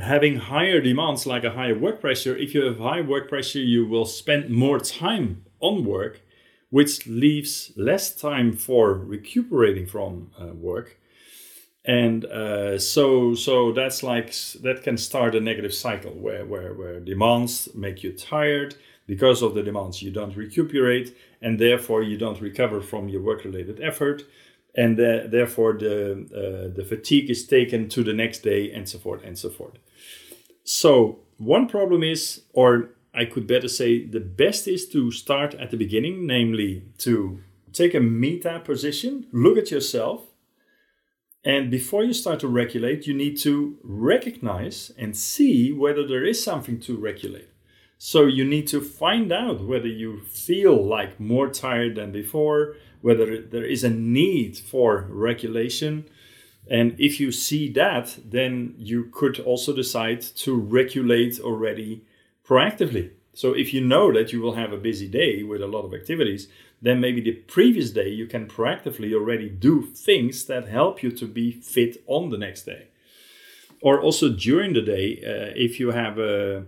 having 0.00 0.36
higher 0.36 0.80
demands, 0.80 1.26
like 1.26 1.44
a 1.44 1.50
higher 1.50 1.76
work 1.76 2.00
pressure. 2.00 2.36
If 2.36 2.54
you 2.54 2.64
have 2.64 2.78
high 2.78 3.00
work 3.00 3.28
pressure, 3.28 3.60
you 3.60 3.86
will 3.86 4.04
spend 4.04 4.50
more 4.50 4.78
time 4.78 5.44
on 5.60 5.84
work, 5.84 6.20
which 6.70 7.06
leaves 7.06 7.72
less 7.76 8.14
time 8.14 8.52
for 8.52 8.94
recuperating 8.94 9.86
from 9.86 10.30
uh, 10.40 10.46
work. 10.46 10.98
And 11.84 12.24
uh, 12.24 12.78
so, 12.78 13.34
so 13.34 13.72
that's 13.72 14.02
like 14.02 14.34
that 14.62 14.82
can 14.82 14.96
start 14.96 15.34
a 15.34 15.40
negative 15.40 15.72
cycle 15.72 16.12
where, 16.12 16.44
where, 16.44 16.74
where 16.74 17.00
demands 17.00 17.68
make 17.74 18.02
you 18.02 18.12
tired, 18.12 18.74
because 19.06 19.40
of 19.40 19.54
the 19.54 19.62
demands, 19.62 20.02
you 20.02 20.10
don't 20.10 20.36
recuperate, 20.36 21.16
and 21.40 21.60
therefore 21.60 22.02
you 22.02 22.18
don't 22.18 22.40
recover 22.40 22.80
from 22.80 23.08
your 23.08 23.22
work-related 23.22 23.80
effort, 23.80 24.24
and 24.76 24.98
therefore 24.98 25.74
the 25.74 26.26
uh, 26.34 26.74
the 26.74 26.84
fatigue 26.84 27.30
is 27.30 27.46
taken 27.46 27.88
to 27.88 28.02
the 28.02 28.12
next 28.12 28.40
day, 28.42 28.72
and 28.72 28.88
so 28.88 28.98
forth 28.98 29.22
and 29.24 29.38
so 29.38 29.48
forth. 29.48 29.78
So 30.64 31.20
one 31.38 31.68
problem 31.68 32.02
is, 32.02 32.42
or 32.52 32.90
I 33.16 33.24
could 33.24 33.46
better 33.46 33.68
say, 33.68 34.04
the 34.04 34.20
best 34.20 34.68
is 34.68 34.86
to 34.90 35.10
start 35.10 35.54
at 35.54 35.70
the 35.70 35.76
beginning, 35.76 36.26
namely 36.26 36.84
to 36.98 37.40
take 37.72 37.94
a 37.94 38.00
meta 38.00 38.60
position, 38.60 39.26
look 39.32 39.56
at 39.56 39.70
yourself, 39.70 40.26
and 41.46 41.70
before 41.70 42.02
you 42.02 42.12
start 42.12 42.40
to 42.40 42.48
regulate, 42.48 43.06
you 43.06 43.14
need 43.14 43.38
to 43.38 43.78
recognize 43.84 44.90
and 44.98 45.16
see 45.16 45.70
whether 45.70 46.04
there 46.04 46.24
is 46.24 46.42
something 46.42 46.80
to 46.80 46.96
regulate. 46.96 47.48
So 47.98 48.26
you 48.26 48.44
need 48.44 48.66
to 48.68 48.80
find 48.80 49.32
out 49.32 49.64
whether 49.64 49.86
you 49.86 50.22
feel 50.22 50.84
like 50.84 51.20
more 51.20 51.48
tired 51.48 51.94
than 51.94 52.10
before, 52.10 52.74
whether 53.00 53.40
there 53.40 53.64
is 53.64 53.84
a 53.84 53.90
need 53.90 54.58
for 54.58 55.06
regulation. 55.08 56.06
And 56.68 56.98
if 56.98 57.20
you 57.20 57.30
see 57.30 57.70
that, 57.74 58.18
then 58.24 58.74
you 58.76 59.04
could 59.12 59.38
also 59.38 59.72
decide 59.72 60.22
to 60.22 60.52
regulate 60.52 61.38
already 61.38 62.02
proactively. 62.48 63.10
So 63.34 63.52
if 63.52 63.74
you 63.74 63.80
know 63.82 64.12
that 64.12 64.32
you 64.32 64.40
will 64.40 64.54
have 64.54 64.72
a 64.72 64.78
busy 64.78 65.08
day 65.08 65.42
with 65.42 65.60
a 65.60 65.66
lot 65.66 65.84
of 65.84 65.92
activities, 65.92 66.48
then 66.80 67.00
maybe 67.00 67.20
the 67.20 67.32
previous 67.32 67.90
day 67.90 68.08
you 68.08 68.26
can 68.26 68.46
proactively 68.46 69.12
already 69.12 69.48
do 69.48 69.82
things 69.82 70.44
that 70.46 70.68
help 70.68 71.02
you 71.02 71.10
to 71.12 71.26
be 71.26 71.52
fit 71.52 72.02
on 72.06 72.30
the 72.30 72.38
next 72.38 72.64
day. 72.64 72.88
Or 73.82 74.00
also 74.00 74.30
during 74.30 74.72
the 74.72 74.82
day, 74.82 75.20
uh, 75.22 75.52
if 75.54 75.78
you 75.78 75.90
have 75.90 76.18
a 76.18 76.64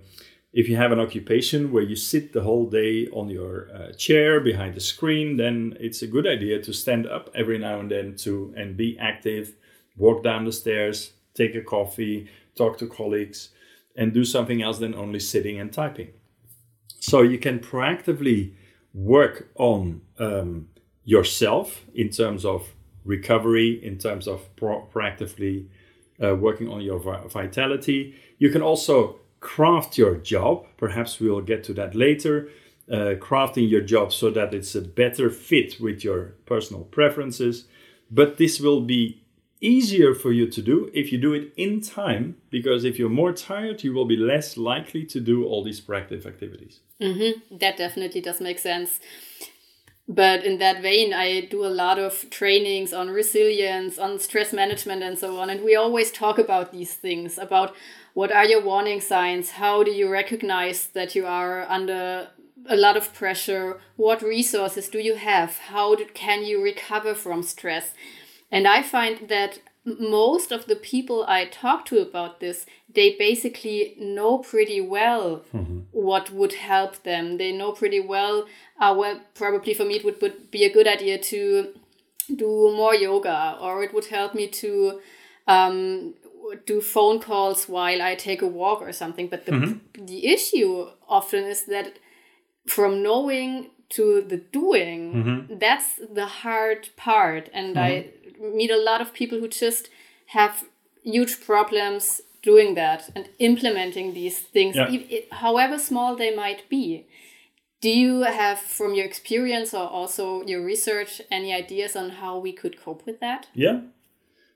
if 0.53 0.69
you 0.69 0.77
have 0.77 0.93
an 0.93 1.01
occupation 1.01 1.71
where 1.71 1.83
you 1.83 1.95
sit 1.95 2.33
the 2.33 2.43
whole 2.43 2.67
day 2.67 3.07
on 3.09 3.29
your 3.29 3.69
uh, 3.73 3.93
chair 3.93 4.41
behind 4.41 4.75
the 4.75 4.81
screen, 4.81 5.37
then 5.37 5.77
it's 5.79 6.01
a 6.03 6.07
good 6.07 6.27
idea 6.27 6.61
to 6.63 6.73
stand 6.73 7.07
up 7.07 7.31
every 7.35 7.59
now 7.59 7.81
and 7.81 7.91
then 7.91 8.17
to 8.17 8.53
and 8.57 8.77
be 8.77 8.99
active, 8.99 9.55
walk 9.97 10.25
down 10.25 10.45
the 10.45 10.53
stairs, 10.53 11.13
take 11.35 11.55
a 11.55 11.61
coffee, 11.61 12.29
talk 12.57 12.79
to 12.79 12.87
colleagues, 12.87 13.51
and 13.99 14.15
do 14.15 14.25
something 14.25 14.63
else 14.63 14.79
than 14.79 14.95
only 14.95 15.19
sitting 15.19 15.59
and 15.61 15.73
typing. 15.73 16.11
So 17.01 17.21
you 17.21 17.37
can 17.37 17.59
proactively 17.59 18.55
work 18.95 19.49
on 19.57 20.03
um, 20.19 20.69
yourself 21.05 21.85
in 21.95 22.09
terms 22.11 22.45
of 22.45 22.75
recovery, 23.05 23.85
in 23.85 23.99
terms 23.99 24.29
of 24.29 24.55
pro- 24.57 24.87
proactively 24.95 25.67
uh, 26.23 26.37
working 26.37 26.69
on 26.69 26.81
your 26.81 27.01
vitality. 27.29 28.15
You 28.39 28.51
can 28.51 28.63
also 28.63 29.17
craft 29.41 29.99
your 29.99 30.15
job. 30.15 30.67
Perhaps 30.77 31.19
we'll 31.21 31.41
get 31.41 31.65
to 31.65 31.75
that 31.75 31.95
later. 31.95 32.49
Uh, 32.91 33.15
crafting 33.19 33.69
your 33.69 33.83
job 33.83 34.13
so 34.13 34.31
that 34.31 34.55
it's 34.55 34.75
a 34.75 34.81
better 34.81 35.29
fit 35.29 35.79
with 35.81 36.05
your 36.05 36.35
personal 36.47 36.85
preferences. 36.85 37.67
But 38.11 38.39
this 38.39 38.61
will 38.61 38.81
be 38.81 39.25
easier 39.61 40.15
for 40.15 40.33
you 40.33 40.47
to 40.49 40.63
do 40.63 40.91
if 40.95 41.13
you 41.13 41.19
do 41.19 41.33
it 41.35 41.53
in 41.57 41.81
time, 41.81 42.37
because 42.51 42.85
if 42.85 42.99
you're 42.99 43.09
more 43.09 43.33
tired, 43.33 43.83
you 43.83 43.93
will 43.93 44.05
be 44.05 44.17
less 44.17 44.57
likely 44.57 45.05
to 45.07 45.21
do 45.21 45.45
all 45.45 45.63
these 45.65 45.81
proactive 45.81 46.27
activities. 46.27 46.81
Mm-hmm. 47.01 47.57
That 47.59 47.77
definitely 47.77 48.21
does 48.21 48.41
make 48.41 48.59
sense. 48.59 49.01
But 50.09 50.43
in 50.43 50.57
that 50.59 50.81
vein, 50.81 51.13
I 51.13 51.43
do 51.43 51.67
a 51.67 51.69
lot 51.69 51.99
of 51.99 52.31
trainings 52.31 52.95
on 52.95 53.11
resilience, 53.11 53.99
on 53.99 54.19
stress 54.19 54.55
management, 54.55 55.03
and 55.03 55.19
so 55.19 55.39
on. 55.39 55.51
And 55.51 55.63
we 55.63 55.77
always 55.77 56.11
talk 56.11 56.39
about 56.39 56.73
these 56.73 56.95
things 56.95 57.37
about 57.37 57.75
what 58.15 58.33
are 58.33 58.47
your 58.47 58.63
warning 58.63 59.03
signs? 59.03 59.51
How 59.51 59.85
do 59.85 59.91
you 59.91 60.09
recognize 60.09 60.87
that 60.89 61.15
you 61.15 61.27
are 61.27 61.67
under 61.69 62.29
a 62.67 62.77
lot 62.77 62.97
of 62.97 63.13
pressure? 63.13 63.81
What 63.97 64.23
resources 64.23 64.89
do 64.89 64.99
you 64.99 65.17
have? 65.17 65.59
How 65.59 65.95
do, 65.95 66.07
can 66.07 66.43
you 66.43 66.63
recover 66.63 67.15
from 67.15 67.43
stress? 67.43 67.93
And 68.51 68.67
I 68.67 68.83
find 68.83 69.29
that 69.29 69.61
most 69.85 70.53
of 70.53 70.67
the 70.67 70.77
people 70.77 71.25
I 71.27 71.47
talk 71.47 71.85
to 71.87 72.01
about 72.01 72.41
this, 72.41 72.67
they 72.93 73.17
basically 73.17 73.95
know 73.99 74.39
pretty 74.39 74.81
well 74.81 75.45
mm-hmm. 75.55 75.81
what 75.93 76.31
would 76.31 76.55
help 76.55 77.03
them. 77.03 77.39
They 77.39 77.53
know 77.53 77.73
pretty 77.73 78.01
well, 78.01 78.47
uh, 78.81 78.95
well, 78.97 79.21
probably 79.35 79.75
for 79.75 79.85
me, 79.85 79.97
it 79.97 80.05
would, 80.05 80.21
would 80.21 80.51
be 80.51 80.65
a 80.65 80.73
good 80.73 80.87
idea 80.87 81.19
to 81.19 81.75
do 82.35 82.75
more 82.77 82.95
yoga, 82.95 83.57
or 83.61 83.83
it 83.83 83.95
would 83.95 84.07
help 84.07 84.35
me 84.35 84.49
to 84.49 85.01
um, 85.47 86.15
do 86.67 86.81
phone 86.81 87.21
calls 87.21 87.69
while 87.69 88.03
I 88.03 88.15
take 88.15 88.43
a 88.43 88.47
walk 88.47 88.83
or 88.83 88.93
something. 88.93 89.29
But 89.29 89.47
the, 89.47 89.53
mm-hmm. 89.53 90.05
the 90.05 90.27
issue 90.27 90.89
often 91.09 91.45
is 91.45 91.65
that 91.65 91.99
from 92.67 93.03
knowing 93.03 93.71
to 93.91 94.21
the 94.21 94.37
doing, 94.37 95.15
mm-hmm. 95.15 95.59
that's 95.59 95.99
the 96.13 96.27
hard 96.27 96.91
part. 96.97 97.49
And 97.55 97.77
mm-hmm. 97.77 97.85
I 97.85 98.07
meet 98.41 98.71
a 98.71 98.77
lot 98.77 99.01
of 99.01 99.13
people 99.13 99.39
who 99.39 99.49
just 99.49 99.89
have 100.27 100.65
huge 101.03 101.41
problems 101.41 102.21
doing 102.43 102.75
that 102.75 103.11
and 103.15 103.29
implementing 103.39 104.15
these 104.15 104.39
things, 104.39 104.77
yeah. 104.77 105.21
however 105.33 105.79
small 105.79 106.17
they 106.17 106.35
might 106.35 106.69
be. 106.69 107.07
Do 107.81 107.91
you 107.91 108.23
have, 108.23 108.59
from 108.59 108.95
your 108.95 109.07
experience 109.07 109.73
or 109.73 109.87
also 109.87 110.43
your 110.47 110.65
research, 110.65 111.23
any 111.31 111.53
ideas 111.55 111.95
on 111.95 112.11
how 112.11 112.39
we 112.39 112.53
could 112.53 112.81
cope 112.81 113.07
with 113.07 113.21
that? 113.21 113.47
Yeah. 113.55 113.81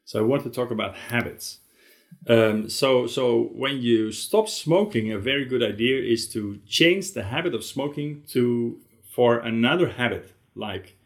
So 0.05 0.19
I 0.19 0.23
want 0.23 0.43
to 0.43 0.51
talk 0.51 0.71
about 0.71 0.97
habits. 0.97 1.59
Um, 2.29 2.69
so, 2.69 3.07
so 3.07 3.51
when 3.55 3.81
you 3.81 4.13
stop 4.13 4.49
smoking, 4.49 5.13
a 5.13 5.19
very 5.19 5.45
good 5.45 5.63
idea 5.63 6.03
is 6.03 6.29
to 6.33 6.59
change 6.67 7.13
the 7.13 7.25
habit 7.25 7.55
of 7.55 7.65
smoking 7.65 8.25
to 8.29 8.81
for 9.15 9.39
another 9.39 9.89
habit, 9.89 10.33
like 10.55 10.97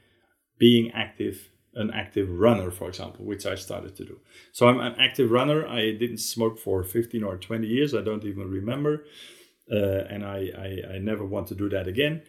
being 0.58 0.90
active, 0.92 1.48
an 1.76 1.90
active 1.92 2.28
runner, 2.30 2.70
for 2.70 2.88
example, 2.88 3.24
which 3.24 3.46
I 3.46 3.54
started 3.54 3.94
to 3.96 4.04
do. 4.04 4.18
So 4.52 4.66
I'm 4.66 4.80
an 4.80 4.94
active 4.98 5.30
runner. 5.30 5.66
I 5.66 5.92
didn't 5.92 6.18
smoke 6.18 6.58
for 6.58 6.82
15 6.82 7.22
or 7.22 7.36
20 7.36 7.66
years. 7.66 7.94
I 7.94 8.00
don't 8.00 8.24
even 8.24 8.50
remember, 8.50 9.04
uh, 9.70 10.04
and 10.10 10.24
I, 10.24 10.50
I, 10.58 10.94
I 10.94 10.98
never 10.98 11.24
want 11.24 11.48
to 11.48 11.54
do 11.54 11.68
that 11.68 11.86
again. 11.86 12.22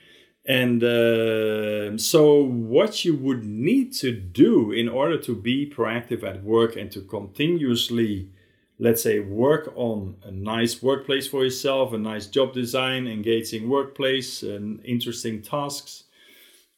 And 0.46 0.82
uh, 0.82 1.98
so, 1.98 2.42
what 2.42 3.04
you 3.04 3.18
would 3.18 3.44
need 3.44 3.92
to 3.96 4.14
do 4.14 4.72
in 4.72 4.88
order 4.88 5.18
to 5.18 5.36
be 5.36 5.70
proactive 5.70 6.24
at 6.24 6.42
work 6.42 6.78
and 6.78 6.90
to 6.92 7.02
continuously 7.02 8.32
let's 8.80 9.02
say 9.02 9.20
work 9.20 9.74
on 9.76 10.16
a 10.24 10.32
nice 10.32 10.84
workplace 10.84 11.28
for 11.28 11.44
yourself 11.44 11.94
a 11.94 11.98
nice 11.98 12.28
job 12.28 12.54
design 12.54 13.08
engaging 13.08 13.68
workplace 13.68 14.44
and 14.44 14.80
interesting 14.86 15.42
tasks 15.42 16.04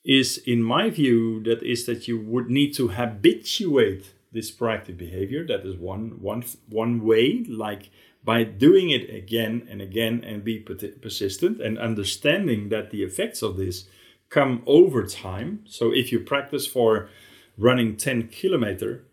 is 0.06 0.38
in 0.46 0.64
my 0.64 0.90
view 0.90 1.42
that 1.44 1.62
is 1.64 1.86
that 1.86 2.08
you 2.08 2.20
would 2.20 2.50
need 2.50 2.74
to 2.74 2.90
habituate 2.90 4.14
this 4.32 4.52
proactive 4.52 4.98
behavior 4.98 5.46
that 5.46 5.66
is 5.66 5.76
one 5.76 6.22
one 6.22 6.44
one 6.68 7.04
way 7.04 7.44
like 7.50 7.90
by 8.24 8.44
doing 8.44 8.90
it 8.90 9.10
again 9.14 9.68
and 9.70 9.82
again 9.82 10.24
and 10.24 10.44
be 10.44 10.60
persistent 10.60 11.60
and 11.60 11.78
understanding 11.78 12.70
that 12.70 12.92
the 12.92 13.04
effects 13.04 13.42
of 13.42 13.58
this 13.58 13.86
come 14.30 14.62
over 14.66 15.06
time 15.06 15.64
so 15.66 15.92
if 15.92 16.12
you 16.12 16.20
practice 16.20 16.66
for 16.68 17.10
running 17.58 17.98
10 17.98 18.30
kilometer 18.30 19.04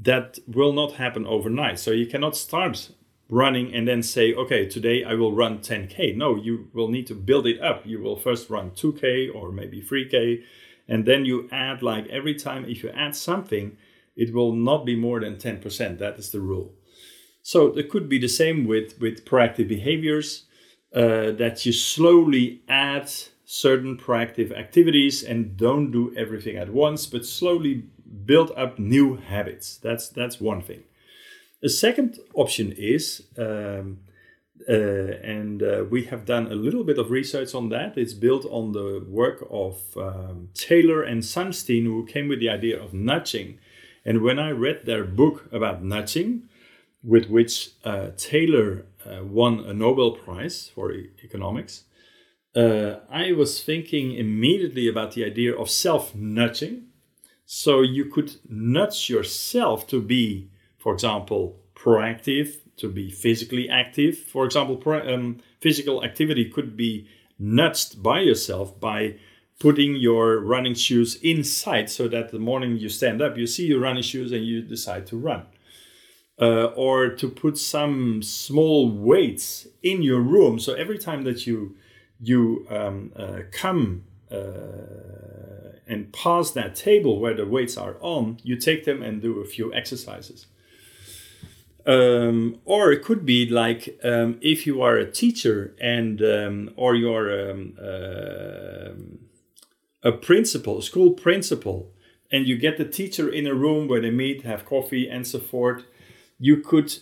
that 0.00 0.38
will 0.46 0.72
not 0.72 0.92
happen 0.92 1.26
overnight. 1.26 1.78
So 1.78 1.90
you 1.90 2.06
cannot 2.06 2.36
start 2.36 2.90
running 3.34 3.74
and 3.74 3.86
then 3.86 4.02
say, 4.02 4.32
okay, 4.32 4.66
today 4.66 5.02
I 5.04 5.14
will 5.14 5.32
run 5.32 5.58
10K. 5.58 6.16
No, 6.16 6.36
you 6.36 6.68
will 6.72 6.88
need 6.88 7.06
to 7.08 7.14
build 7.14 7.46
it 7.46 7.60
up. 7.60 7.84
You 7.84 8.00
will 8.00 8.16
first 8.16 8.48
run 8.48 8.70
2K 8.70 9.34
or 9.34 9.50
maybe 9.50 9.82
3K. 9.82 10.42
And 10.88 11.04
then 11.04 11.24
you 11.24 11.48
add, 11.50 11.82
like 11.82 12.06
every 12.08 12.34
time, 12.34 12.64
if 12.66 12.82
you 12.82 12.90
add 12.90 13.16
something, 13.16 13.76
it 14.16 14.32
will 14.32 14.52
not 14.52 14.86
be 14.86 14.94
more 14.94 15.20
than 15.20 15.36
10%. 15.36 15.98
That 15.98 16.18
is 16.18 16.30
the 16.30 16.40
rule. 16.40 16.74
So 17.42 17.76
it 17.76 17.90
could 17.90 18.08
be 18.08 18.18
the 18.18 18.28
same 18.28 18.66
with, 18.66 19.00
with 19.00 19.24
proactive 19.24 19.68
behaviors 19.68 20.44
uh, 20.94 21.32
that 21.32 21.66
you 21.66 21.72
slowly 21.72 22.62
add 22.68 23.10
certain 23.44 23.96
proactive 23.96 24.56
activities 24.56 25.22
and 25.22 25.56
don't 25.56 25.90
do 25.90 26.14
everything 26.16 26.56
at 26.56 26.70
once, 26.72 27.06
but 27.06 27.26
slowly 27.26 27.84
build 28.24 28.52
up 28.56 28.78
new 28.78 29.16
habits. 29.16 29.76
That's 29.76 30.08
that's 30.08 30.40
one 30.40 30.62
thing. 30.62 30.84
A 31.64 31.68
second 31.70 32.18
option 32.34 32.72
is, 32.72 33.22
um, 33.38 34.00
uh, 34.68 34.72
and 34.72 35.62
uh, 35.62 35.84
we 35.88 36.04
have 36.04 36.26
done 36.26 36.52
a 36.52 36.54
little 36.54 36.84
bit 36.84 36.98
of 36.98 37.10
research 37.10 37.54
on 37.54 37.70
that. 37.70 37.96
It's 37.96 38.12
built 38.12 38.44
on 38.50 38.72
the 38.72 39.02
work 39.08 39.46
of 39.50 39.78
um, 39.96 40.50
Thaler 40.54 41.02
and 41.02 41.22
Sunstein, 41.22 41.84
who 41.84 42.04
came 42.04 42.28
with 42.28 42.40
the 42.40 42.50
idea 42.50 42.78
of 42.78 42.92
nudging. 42.92 43.58
And 44.04 44.20
when 44.20 44.38
I 44.38 44.50
read 44.50 44.84
their 44.84 45.04
book 45.04 45.48
about 45.52 45.82
nudging, 45.82 46.42
with 47.02 47.30
which 47.30 47.70
uh, 47.82 48.08
Thaler 48.18 48.84
uh, 49.06 49.24
won 49.24 49.60
a 49.60 49.72
Nobel 49.72 50.12
Prize 50.12 50.70
for 50.74 50.92
e- 50.92 51.10
economics, 51.24 51.84
uh, 52.54 52.96
I 53.10 53.32
was 53.32 53.62
thinking 53.62 54.14
immediately 54.14 54.86
about 54.86 55.12
the 55.12 55.24
idea 55.24 55.54
of 55.54 55.70
self 55.70 56.14
nudging. 56.14 56.88
So 57.46 57.80
you 57.80 58.04
could 58.04 58.36
nudge 58.48 59.08
yourself 59.08 59.86
to 59.88 60.00
be, 60.00 60.48
for 60.84 60.92
example, 60.92 61.56
proactive, 61.74 62.58
to 62.76 62.88
be 62.88 63.10
physically 63.10 63.70
active. 63.70 64.18
For 64.18 64.44
example, 64.44 64.76
pro- 64.76 65.14
um, 65.14 65.38
physical 65.58 66.04
activity 66.04 66.44
could 66.50 66.76
be 66.76 67.08
nudged 67.38 68.02
by 68.02 68.20
yourself 68.20 68.78
by 68.78 69.14
putting 69.58 69.96
your 69.96 70.40
running 70.40 70.74
shoes 70.74 71.16
inside 71.22 71.88
so 71.88 72.06
that 72.08 72.32
the 72.32 72.38
morning 72.38 72.76
you 72.76 72.90
stand 72.90 73.22
up, 73.22 73.38
you 73.38 73.46
see 73.46 73.64
your 73.64 73.80
running 73.80 74.02
shoes 74.02 74.30
and 74.30 74.44
you 74.44 74.60
decide 74.60 75.06
to 75.06 75.16
run. 75.16 75.46
Uh, 76.38 76.64
or 76.76 77.08
to 77.08 77.28
put 77.28 77.56
some 77.56 78.20
small 78.22 78.90
weights 78.90 79.66
in 79.82 80.02
your 80.02 80.20
room. 80.20 80.58
So 80.58 80.74
every 80.74 80.98
time 80.98 81.22
that 81.22 81.46
you 81.46 81.76
you 82.20 82.66
um, 82.68 83.12
uh, 83.16 83.40
come 83.52 84.04
uh, 84.30 85.78
and 85.86 86.12
pass 86.12 86.50
that 86.50 86.74
table 86.74 87.20
where 87.20 87.34
the 87.34 87.46
weights 87.46 87.76
are 87.76 87.96
on, 88.00 88.38
you 88.42 88.56
take 88.56 88.84
them 88.84 89.02
and 89.02 89.22
do 89.22 89.40
a 89.40 89.44
few 89.44 89.72
exercises. 89.72 90.46
Um, 91.86 92.60
or 92.64 92.92
it 92.92 93.02
could 93.04 93.26
be 93.26 93.46
like 93.46 93.98
um, 94.02 94.38
if 94.40 94.66
you 94.66 94.80
are 94.80 94.96
a 94.96 95.10
teacher 95.10 95.74
and 95.78 96.22
um, 96.22 96.70
or 96.76 96.94
you're 96.94 97.50
um, 97.50 97.74
uh, 97.78 98.94
a 100.02 100.12
principal, 100.12 100.80
school 100.80 101.12
principal, 101.12 101.92
and 102.32 102.46
you 102.46 102.56
get 102.56 102.78
the 102.78 102.86
teacher 102.86 103.28
in 103.28 103.46
a 103.46 103.54
room 103.54 103.86
where 103.86 104.00
they 104.00 104.10
meet, 104.10 104.42
have 104.44 104.64
coffee, 104.64 105.08
and 105.08 105.26
so 105.26 105.38
forth. 105.38 105.84
You 106.38 106.58
could 106.58 106.94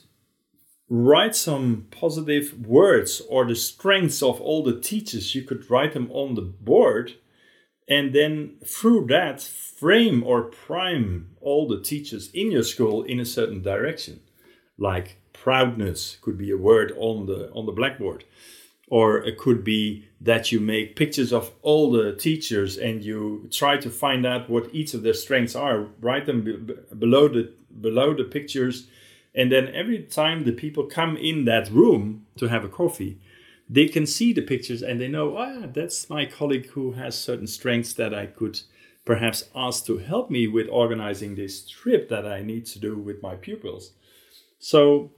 write 0.89 1.37
some 1.37 1.87
positive 1.93 2.67
words 2.67 3.23
or 3.29 3.47
the 3.47 3.55
strengths 3.55 4.21
of 4.21 4.41
all 4.41 4.65
the 4.65 4.81
teachers. 4.81 5.35
You 5.35 5.43
could 5.43 5.71
write 5.71 5.95
them 5.95 6.11
on 6.11 6.35
the 6.35 6.43
board, 6.43 7.15
and 7.89 8.13
then 8.13 8.57
through 8.67 9.07
that 9.07 9.41
frame 9.41 10.25
or 10.25 10.43
prime 10.43 11.37
all 11.41 11.69
the 11.69 11.81
teachers 11.81 12.31
in 12.33 12.51
your 12.51 12.65
school 12.65 13.05
in 13.05 13.21
a 13.21 13.25
certain 13.25 13.63
direction 13.63 14.21
like 14.79 15.19
proudness 15.33 16.19
could 16.21 16.39
be 16.39 16.51
a 16.51 16.57
word 16.57 16.93
on 16.97 17.27
the 17.27 17.51
on 17.53 17.67
the 17.67 17.73
blackboard. 17.73 18.25
Or 18.89 19.19
it 19.25 19.39
could 19.39 19.65
be 19.65 20.09
that 20.21 20.53
you 20.53 20.61
make 20.61 20.97
pictures 20.97 21.33
of 21.33 21.51
all 21.63 21.91
the 21.91 22.15
teachers 22.15 22.77
and 22.77 23.03
you 23.03 23.49
try 23.51 23.79
to 23.79 23.89
find 23.89 24.27
out 24.27 24.51
what 24.51 24.69
each 24.75 24.93
of 24.93 25.03
their 25.03 25.15
strengths 25.15 25.57
are. 25.57 25.87
Write 26.01 26.27
them 26.27 26.69
below 26.99 27.29
the 27.29 27.53
below 27.81 28.15
the 28.15 28.25
pictures. 28.25 28.89
And 29.35 29.51
then 29.51 29.69
every 29.75 30.03
time 30.03 30.45
the 30.45 30.53
people 30.53 30.85
come 30.85 31.17
in 31.17 31.47
that 31.47 31.71
room 31.71 32.27
to 32.37 32.49
have 32.49 32.65
a 32.65 32.69
coffee 32.69 33.19
they 33.73 33.89
can 33.89 34.07
see 34.07 34.35
the 34.35 34.43
pictures 34.43 34.83
and 34.83 35.01
they 35.01 35.09
know 35.09 35.37
ah 35.37 35.67
that's 35.73 36.11
my 36.11 36.27
colleague 36.27 36.67
who 36.71 36.93
has 36.93 37.19
certain 37.19 37.47
strengths 37.47 37.95
that 37.95 38.15
i 38.15 38.27
could 38.27 38.61
perhaps 39.05 39.49
ask 39.55 39.87
to 39.87 39.99
help 39.99 40.31
me 40.31 40.47
with 40.47 40.69
organizing 40.71 41.35
this 41.35 41.67
trip 41.69 42.09
that 42.09 42.27
i 42.27 42.43
need 42.43 42.67
to 42.67 42.79
do 42.79 42.97
with 42.97 43.23
my 43.23 43.35
pupils 43.35 43.93
so 44.63 45.11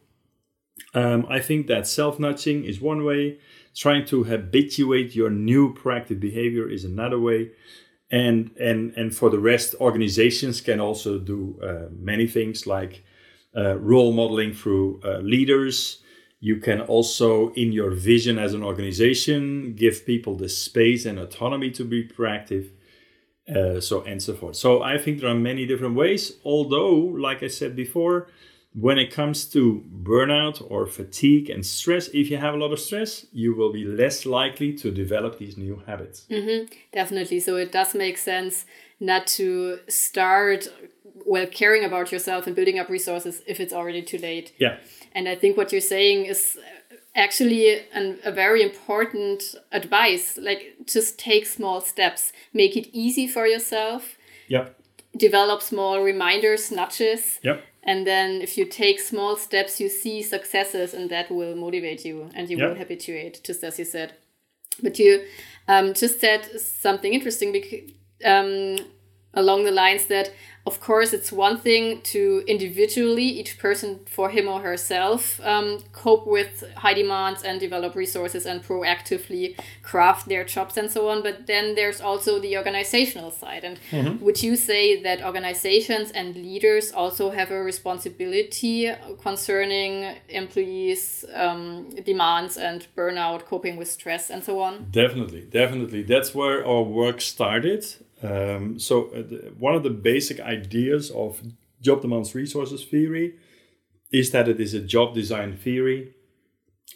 um, 0.95 1.27
I 1.29 1.39
think 1.39 1.67
that 1.67 1.87
self 1.87 2.19
nudging 2.19 2.65
is 2.65 2.81
one 2.81 3.05
way. 3.05 3.39
Trying 3.75 4.07
to 4.07 4.25
habituate 4.25 5.15
your 5.15 5.31
new 5.31 5.75
proactive 5.75 6.19
behavior 6.19 6.69
is 6.69 6.85
another 6.85 7.21
way. 7.21 7.51
And, 8.11 8.53
and, 8.59 8.93
and 8.97 9.15
for 9.15 9.29
the 9.29 9.39
rest, 9.39 9.75
organizations 9.81 10.61
can 10.61 10.81
also 10.81 11.19
do 11.19 11.59
uh, 11.63 11.89
many 11.91 12.27
things 12.27 12.67
like 12.67 13.05
uh, 13.57 13.77
role 13.79 14.13
modeling 14.13 14.55
through 14.55 15.01
uh, 15.05 15.19
leaders. 15.19 15.99
You 16.41 16.57
can 16.59 16.81
also, 16.81 17.53
in 17.55 17.73
your 17.73 17.91
vision 17.91 18.39
as 18.39 18.55
an 18.55 18.63
organization, 18.63 19.75
give 19.75 20.07
people 20.07 20.37
the 20.37 20.49
space 20.49 21.05
and 21.05 21.19
autonomy 21.19 21.71
to 21.73 21.85
be 21.85 22.07
proactive. 22.07 22.71
Uh, 23.47 23.79
so 23.79 24.01
and 24.05 24.23
so 24.23 24.33
forth. 24.33 24.57
So 24.57 24.83
I 24.83 24.97
think 24.97 25.21
there 25.21 25.29
are 25.29 25.35
many 25.35 25.67
different 25.67 25.97
ways. 25.97 26.33
Although, 26.47 26.95
like 26.95 27.43
I 27.43 27.49
said 27.49 27.77
before, 27.77 28.29
when 28.75 28.99
it 28.99 29.13
comes 29.13 29.45
to 29.47 29.85
burnout 30.03 30.65
or 30.69 30.87
fatigue 30.87 31.49
and 31.49 31.65
stress, 31.65 32.09
if 32.09 32.29
you 32.31 32.37
have 32.37 32.55
a 32.55 32.57
lot 32.57 32.73
of 32.73 32.81
stress, 32.81 33.25
you 33.33 33.55
will 33.55 33.73
be 33.73 33.85
less 33.85 34.27
likely 34.27 34.73
to 34.75 34.91
develop 34.91 35.39
these 35.39 35.57
new 35.57 35.83
habits. 35.87 36.27
Mm-hmm, 36.29 36.73
definitely. 36.93 37.39
So 37.41 37.57
it 37.57 37.71
does 37.71 37.95
make 37.95 38.19
sense 38.19 38.67
not 38.99 39.27
to 39.27 39.79
start 39.89 40.69
well 41.25 41.47
caring 41.47 41.85
about 41.85 42.11
yourself 42.11 42.47
and 42.47 42.57
building 42.57 42.79
up 42.79 42.89
resources 42.89 43.43
if 43.47 43.61
it's 43.61 43.73
already 43.73 44.03
too 44.03 44.19
late. 44.19 44.53
Yeah. 44.59 44.79
And 45.13 45.29
I 45.29 45.37
think 45.37 45.57
what 45.57 45.71
you're 45.71 45.81
saying 45.81 46.27
is 46.27 46.59
actually 47.15 47.81
an, 47.93 48.19
a 48.25 48.33
very 48.33 48.63
important 48.63 49.55
advice. 49.71 50.37
Like 50.37 50.75
just 50.85 51.17
take 51.17 51.47
small 51.47 51.81
steps, 51.81 52.33
make 52.53 52.77
it 52.77 52.89
easy 52.93 53.29
for 53.29 53.47
yourself. 53.47 54.17
Yep. 54.49 54.81
Develop 55.17 55.63
small 55.63 56.03
reminders, 56.03 56.71
nudges. 56.71 57.41
Yep 57.43 57.63
and 57.87 58.07
then 58.07 58.41
if 58.41 58.57
you 58.57 58.65
take 58.65 58.99
small 58.99 59.37
steps 59.37 59.79
you 59.79 59.89
see 59.89 60.23
successes 60.23 60.95
and 60.95 61.11
that 61.11 61.31
will 61.31 61.55
motivate 61.55 62.05
you 62.05 62.31
and 62.35 62.49
you 62.51 62.57
yep. 62.57 62.71
will 62.71 62.77
habituate 62.77 63.41
just 63.45 63.63
as 63.63 63.79
you 63.79 63.85
said 63.85 64.15
but 64.83 64.99
you 64.99 65.25
um, 65.69 65.95
just 65.95 66.21
said 66.21 66.61
something 66.61 67.15
interesting 67.15 67.53
because, 67.53 67.91
um, 68.25 68.77
along 69.35 69.65
the 69.65 69.71
lines 69.71 70.07
that 70.07 70.33
of 70.67 70.81
course, 70.81 71.13
it's 71.13 71.31
one 71.31 71.59
thing 71.59 72.01
to 72.03 72.43
individually, 72.47 73.25
each 73.25 73.59
person 73.59 74.01
for 74.07 74.31
him 74.31 74.49
or 74.49 74.61
herself, 74.61 75.39
um, 75.45 75.81
cope 75.93 76.27
with 76.27 76.65
high 76.77 76.95
demands 76.95 77.43
and 77.43 77.61
develop 77.61 77.95
resources 77.95 78.47
and 78.47 78.63
proactively 78.63 79.59
craft 79.83 80.27
their 80.27 80.43
jobs 80.43 80.79
and 80.79 80.91
so 80.91 81.11
on. 81.11 81.23
But 81.23 81.47
then 81.47 81.75
there's 81.75 82.01
also 82.01 82.39
the 82.39 82.57
organizational 82.57 83.31
side. 83.31 83.63
And 83.63 83.79
mm-hmm. 83.91 84.25
would 84.25 84.43
you 84.43 84.57
say 84.57 85.03
that 85.03 85.23
organizations 85.23 86.11
and 86.13 86.35
leaders 86.35 86.93
also 86.93 87.31
have 87.31 87.51
a 87.51 87.63
responsibility 87.63 88.91
concerning 89.21 90.17
employees' 90.31 91.27
um, 91.35 91.91
demands 92.07 92.57
and 92.57 92.87
burnout, 92.97 93.45
coping 93.45 93.77
with 93.77 93.91
stress, 93.91 94.31
and 94.31 94.43
so 94.43 94.61
on? 94.61 94.87
Definitely, 94.91 95.43
definitely. 95.43 96.05
That's 96.05 96.35
where 96.35 96.67
our 96.67 96.83
work 96.83 97.21
started. 97.21 97.85
Um, 98.25 98.79
so 98.79 99.09
uh, 99.09 99.17
the, 99.17 99.53
one 99.59 99.75
of 99.75 99.83
the 99.83 99.91
basic 99.91 100.41
ideas 100.41 101.11
of 101.11 101.43
job 101.83 102.01
demands 102.01 102.35
resources 102.35 102.83
theory 102.83 103.35
is 104.11 104.31
that 104.31 104.49
it 104.49 104.61
is 104.61 104.73
a 104.73 104.81
job 104.81 105.15
design 105.15 105.57
theory, 105.57 106.15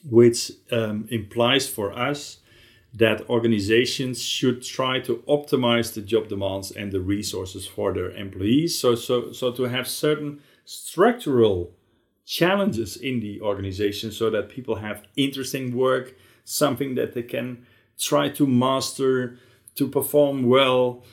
which 0.08 0.52
um, 0.72 1.06
implies 1.10 1.68
for 1.68 1.92
us 1.92 2.38
that 2.94 3.28
organizations 3.28 4.22
should 4.22 4.62
try 4.62 4.98
to 5.00 5.16
optimize 5.28 5.92
the 5.92 6.00
job 6.00 6.28
demands 6.28 6.70
and 6.70 6.90
the 6.92 7.00
resources 7.00 7.66
for 7.66 7.92
their 7.92 8.10
employees. 8.12 8.78
So, 8.78 8.94
so, 8.94 9.32
so 9.32 9.52
to 9.52 9.64
have 9.64 9.86
certain 9.86 10.40
structural 10.64 11.72
challenges 12.24 12.96
in 12.96 13.20
the 13.20 13.40
organization 13.42 14.10
so 14.12 14.30
that 14.30 14.48
people 14.48 14.76
have 14.76 15.02
interesting 15.16 15.76
work, 15.76 16.14
something 16.44 16.94
that 16.94 17.12
they 17.12 17.22
can 17.22 17.66
try 17.98 18.28
to 18.30 18.46
master, 18.46 19.38
to 19.74 19.88
perform 19.88 20.48
well, 20.48 21.04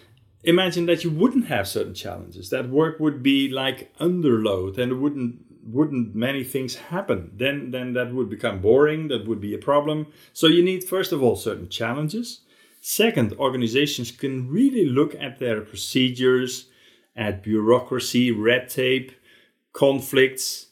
imagine 0.45 0.85
that 0.85 1.03
you 1.03 1.09
wouldn't 1.09 1.47
have 1.47 1.67
certain 1.67 1.93
challenges. 1.93 2.49
That 2.49 2.69
work 2.69 2.99
would 2.99 3.21
be 3.21 3.49
like 3.49 3.95
underload 3.97 4.77
and 4.77 5.01
wouldn't 5.01 5.41
wouldn't 5.65 6.13
many 6.13 6.43
things 6.43 6.75
happen. 6.75 7.31
Then 7.35 7.71
then 7.71 7.93
that 7.93 8.13
would 8.13 8.29
become 8.29 8.61
boring 8.61 9.07
that 9.07 9.27
would 9.27 9.41
be 9.41 9.53
a 9.53 9.57
problem. 9.57 10.07
So 10.33 10.47
you 10.47 10.63
need 10.63 10.83
first 10.83 11.11
of 11.11 11.23
all 11.23 11.35
certain 11.35 11.69
challenges. 11.69 12.41
Second 12.81 13.33
organizations 13.33 14.11
can 14.11 14.47
really 14.47 14.85
look 14.85 15.15
at 15.15 15.39
their 15.39 15.61
procedures 15.61 16.69
at 17.15 17.41
bureaucracy 17.41 18.31
red 18.31 18.69
tape 18.69 19.11
conflicts 19.73 20.67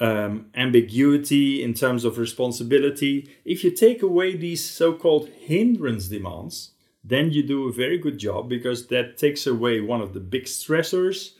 um, 0.00 0.46
ambiguity 0.54 1.62
in 1.62 1.74
terms 1.74 2.04
of 2.04 2.18
responsibility. 2.18 3.28
If 3.44 3.64
you 3.64 3.70
take 3.70 4.02
away 4.02 4.36
these 4.36 4.64
so-called 4.64 5.28
hindrance 5.28 6.08
demands 6.08 6.70
then 7.08 7.30
you 7.30 7.42
do 7.42 7.68
a 7.68 7.72
very 7.72 7.98
good 7.98 8.18
job 8.18 8.48
because 8.48 8.86
that 8.88 9.18
takes 9.18 9.46
away 9.46 9.80
one 9.80 10.00
of 10.00 10.14
the 10.14 10.20
big 10.20 10.44
stressors. 10.44 11.32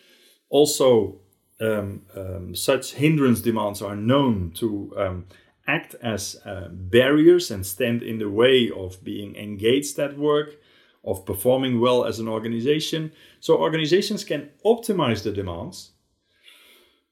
Also, 0.49 1.21
um, 1.61 2.03
um, 2.17 2.55
such 2.55 2.95
hindrance 2.95 3.41
demands 3.41 3.83
are 3.83 3.97
known 3.97 4.53
to 4.57 4.95
um, 4.97 5.27
act 5.67 5.95
as 6.03 6.37
uh, 6.45 6.69
barriers 6.71 7.51
and 7.51 7.67
stand 7.67 8.03
in 8.03 8.19
the 8.19 8.31
way 8.31 8.71
of 8.75 9.03
being 9.05 9.37
engaged 9.37 9.99
at 9.99 10.19
work 10.19 10.57
of 11.05 11.25
performing 11.25 11.81
well 11.81 12.05
as 12.05 12.19
an 12.19 12.29
organization. 12.29 13.13
So 13.41 13.59
organizations 13.59 14.25
can 14.25 14.51
optimize 14.65 15.23
the 15.23 15.33
demands. 15.33 15.93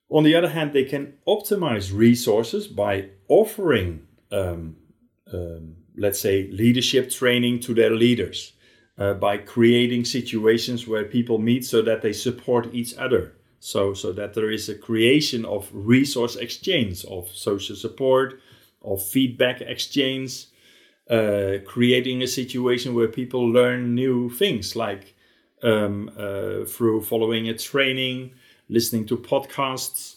On 0.08 0.22
the 0.22 0.34
other 0.34 0.50
hand, 0.50 0.72
they 0.72 0.84
can 0.84 1.14
optimize 1.26 1.92
resources 1.92 2.66
by 2.66 3.10
offering, 3.28 4.06
um, 4.30 4.76
um, 5.32 5.76
let's 5.96 6.20
say, 6.20 6.48
leadership 6.50 7.10
training 7.10 7.60
to 7.60 7.74
their 7.74 7.90
leaders, 7.90 8.52
uh, 8.98 9.14
by 9.14 9.36
creating 9.36 10.04
situations 10.04 10.86
where 10.86 11.04
people 11.04 11.38
meet 11.38 11.64
so 11.64 11.82
that 11.82 12.02
they 12.02 12.12
support 12.12 12.68
each 12.72 12.96
other. 12.96 13.34
So, 13.60 13.94
so 13.94 14.12
that 14.12 14.34
there 14.34 14.50
is 14.50 14.68
a 14.68 14.74
creation 14.74 15.44
of 15.44 15.68
resource 15.72 16.36
exchange, 16.36 17.04
of 17.06 17.28
social 17.28 17.74
support, 17.74 18.40
of 18.82 19.02
feedback 19.02 19.60
exchange, 19.60 20.46
uh, 21.10 21.58
creating 21.64 22.22
a 22.22 22.26
situation 22.26 22.94
where 22.94 23.08
people 23.08 23.46
learn 23.48 23.94
new 23.94 24.30
things 24.30 24.76
like 24.76 25.14
um, 25.62 26.10
uh, 26.16 26.64
through 26.64 27.02
following 27.02 27.48
a 27.48 27.54
training, 27.56 28.32
listening 28.68 29.06
to 29.06 29.16
podcasts, 29.16 30.15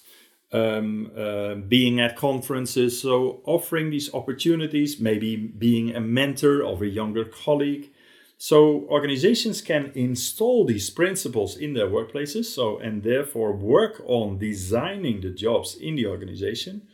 um, 0.51 1.12
uh, 1.17 1.55
being 1.55 1.99
at 1.99 2.15
conferences. 2.15 3.01
So, 3.01 3.41
offering 3.45 3.89
these 3.89 4.13
opportunities, 4.13 4.99
maybe 4.99 5.35
being 5.35 5.95
a 5.95 6.01
mentor 6.01 6.63
of 6.63 6.81
a 6.81 6.88
younger 6.88 7.25
colleague. 7.25 7.89
So, 8.38 8.85
organizations 8.89 9.62
can 9.62 9.91
install 9.95 10.65
these 10.65 10.89
principles 10.89 11.57
in 11.57 11.73
their 11.73 11.88
workplaces, 11.88 12.45
so 12.45 12.79
and 12.79 13.03
therefore 13.03 13.53
work 13.53 14.01
on 14.05 14.38
designing 14.38 15.21
the 15.21 15.31
jobs 15.31 15.75
in 15.75 15.95
the 15.95 16.07
organization 16.07 16.88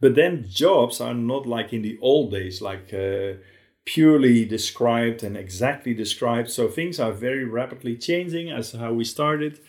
but 0.00 0.14
then 0.14 0.46
jobs 0.48 1.00
are 1.00 1.14
not 1.14 1.46
like 1.46 1.72
in 1.72 1.82
the 1.82 1.98
old 2.00 2.30
days, 2.30 2.60
like 2.60 2.92
uh, 2.92 3.34
purely 3.84 4.44
described 4.44 5.22
and 5.22 5.36
exactly 5.36 5.94
described. 5.94 6.50
So 6.50 6.68
things 6.68 7.00
are 7.00 7.12
very 7.12 7.44
rapidly 7.44 7.96
changing 7.96 8.50
as 8.50 8.72
how 8.72 8.92
we 8.92 9.04
started. 9.04 9.60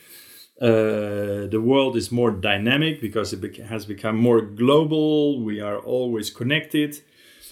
Uh, 0.59 1.45
the 1.45 1.61
world 1.63 1.95
is 1.95 2.11
more 2.11 2.31
dynamic 2.31 2.99
because 2.99 3.31
it 3.31 3.57
has 3.57 3.85
become 3.85 4.17
more 4.17 4.41
global. 4.41 5.43
We 5.43 5.59
are 5.61 5.77
always 5.77 6.31
connected. 6.31 7.01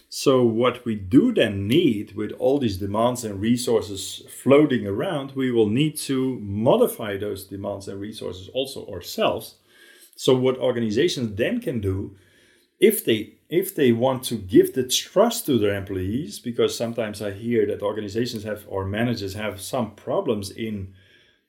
So, 0.09 0.43
what 0.43 0.85
we 0.85 0.95
do 0.95 1.33
then 1.33 1.67
need 1.67 2.15
with 2.15 2.31
all 2.39 2.57
these 2.57 2.77
demands 2.77 3.23
and 3.23 3.39
resources 3.39 4.23
floating 4.29 4.87
around, 4.87 5.33
we 5.33 5.51
will 5.51 5.69
need 5.69 5.97
to 5.97 6.39
modify 6.39 7.17
those 7.17 7.43
demands 7.43 7.87
and 7.87 7.99
resources 7.99 8.49
also 8.53 8.87
ourselves. 8.87 9.55
So, 10.15 10.35
what 10.35 10.57
organizations 10.57 11.35
then 11.35 11.59
can 11.59 11.81
do 11.81 12.15
if 12.79 13.05
they 13.05 13.33
if 13.49 13.75
they 13.75 13.91
want 13.91 14.23
to 14.23 14.35
give 14.35 14.73
the 14.73 14.87
trust 14.87 15.45
to 15.45 15.57
their 15.57 15.75
employees 15.75 16.39
because 16.39 16.75
sometimes 16.75 17.21
i 17.21 17.31
hear 17.31 17.65
that 17.65 17.81
organizations 17.81 18.43
have 18.43 18.65
or 18.67 18.85
managers 18.85 19.33
have 19.33 19.61
some 19.61 19.91
problems 19.95 20.49
in 20.49 20.93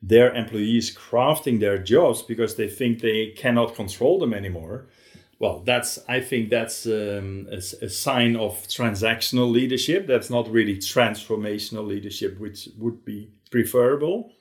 their 0.02 0.34
employees 0.34 0.94
crafting 0.94 1.60
their 1.60 1.78
jobs 1.78 2.22
because 2.22 2.56
they 2.56 2.68
think 2.68 3.00
they 3.00 3.28
cannot 3.36 3.74
control 3.74 4.18
them 4.18 4.34
anymore. 4.34 4.86
Well 5.38 5.62
that's 5.66 5.98
i 6.08 6.20
think 6.20 6.48
that's 6.48 6.86
um, 6.86 7.46
a, 7.50 7.56
a, 7.56 7.90
sign 7.90 8.36
of 8.36 8.52
transactional 8.68 9.50
leadership. 9.50 10.06
That's 10.06 10.30
not 10.30 10.50
really 10.50 10.76
transformational 10.76 11.86
leadership 11.86 12.38
which 12.38 12.68
would 12.78 13.04
be 13.04 13.30
preferable 13.50 14.32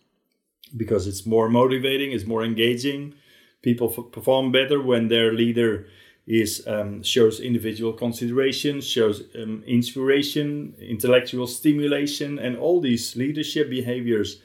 because 0.75 1.07
it's 1.07 1.25
more 1.25 1.49
motivating 1.49 2.11
it's 2.11 2.25
more 2.25 2.43
engaging. 2.43 3.13
People 3.61 3.93
f- 3.97 4.11
perform 4.11 4.51
better 4.51 4.81
when 4.81 5.07
their 5.07 5.33
leader 5.33 5.87
is 6.27 6.65
um, 6.65 7.03
shows 7.03 7.39
individual 7.39 7.93
consideration, 7.93 8.81
shows 8.81 9.23
um, 9.35 9.63
inspiration, 9.67 10.73
intellectual 10.79 11.45
stimulation, 11.45 12.39
and 12.39 12.57
all 12.57 12.81
these 12.81 13.15
leadership 13.15 13.69
behaviors 13.69 14.41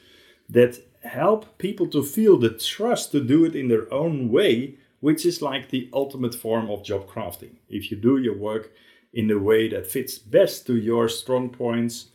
that 0.49 0.77
help 1.03 1.57
people 1.57 1.87
to 1.87 2.03
feel 2.03 2.37
the 2.37 2.49
trust 2.49 3.11
to 3.11 3.23
do 3.23 3.45
it 3.45 3.55
in 3.55 3.67
their 3.67 3.91
own 3.93 4.29
way, 4.29 4.75
which 4.99 5.25
is 5.25 5.41
like 5.41 5.69
the 5.69 5.89
ultimate 5.93 6.35
form 6.35 6.69
of 6.69 6.83
job 6.83 7.07
crafting. 7.07 7.55
If 7.69 7.91
you 7.91 7.97
do 7.97 8.17
your 8.17 8.37
work 8.37 8.71
in 9.13 9.27
the 9.27 9.39
way 9.39 9.67
that 9.69 9.87
fits 9.87 10.17
best 10.17 10.67
to 10.67 10.75
your 10.75 11.09
strong 11.09 11.49
points 11.49 12.07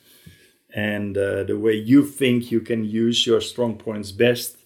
and 0.75 1.17
uh, 1.17 1.45
the 1.45 1.59
way 1.59 1.75
you 1.75 2.05
think 2.05 2.51
you 2.51 2.61
can 2.61 2.85
use 2.85 3.27
your 3.27 3.41
strong 3.41 3.77
points 3.77 4.13
best 4.13 4.57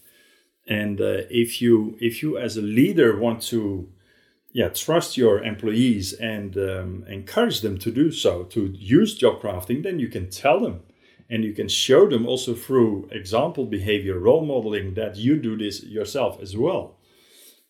and 0.66 1.00
uh, 1.00 1.22
if 1.30 1.60
you 1.60 1.96
if 2.00 2.22
you 2.22 2.38
as 2.38 2.56
a 2.56 2.62
leader 2.62 3.18
want 3.18 3.42
to 3.42 3.88
yeah, 4.52 4.68
trust 4.68 5.16
your 5.16 5.42
employees 5.42 6.12
and 6.12 6.56
um, 6.56 7.04
encourage 7.08 7.60
them 7.60 7.78
to 7.78 7.90
do 7.90 8.10
so, 8.10 8.42
to 8.44 8.66
use 8.76 9.14
job 9.14 9.40
crafting, 9.40 9.82
then 9.82 10.00
you 10.00 10.08
can 10.08 10.28
tell 10.28 10.60
them 10.60 10.82
and 11.30 11.44
you 11.44 11.52
can 11.52 11.68
show 11.68 12.08
them 12.08 12.26
also 12.26 12.54
through 12.54 13.08
example 13.12 13.64
behavior, 13.64 14.18
role 14.18 14.44
modeling 14.44 14.94
that 14.94 15.16
you 15.16 15.36
do 15.36 15.56
this 15.56 15.84
yourself 15.84 16.42
as 16.42 16.56
well. 16.56 16.96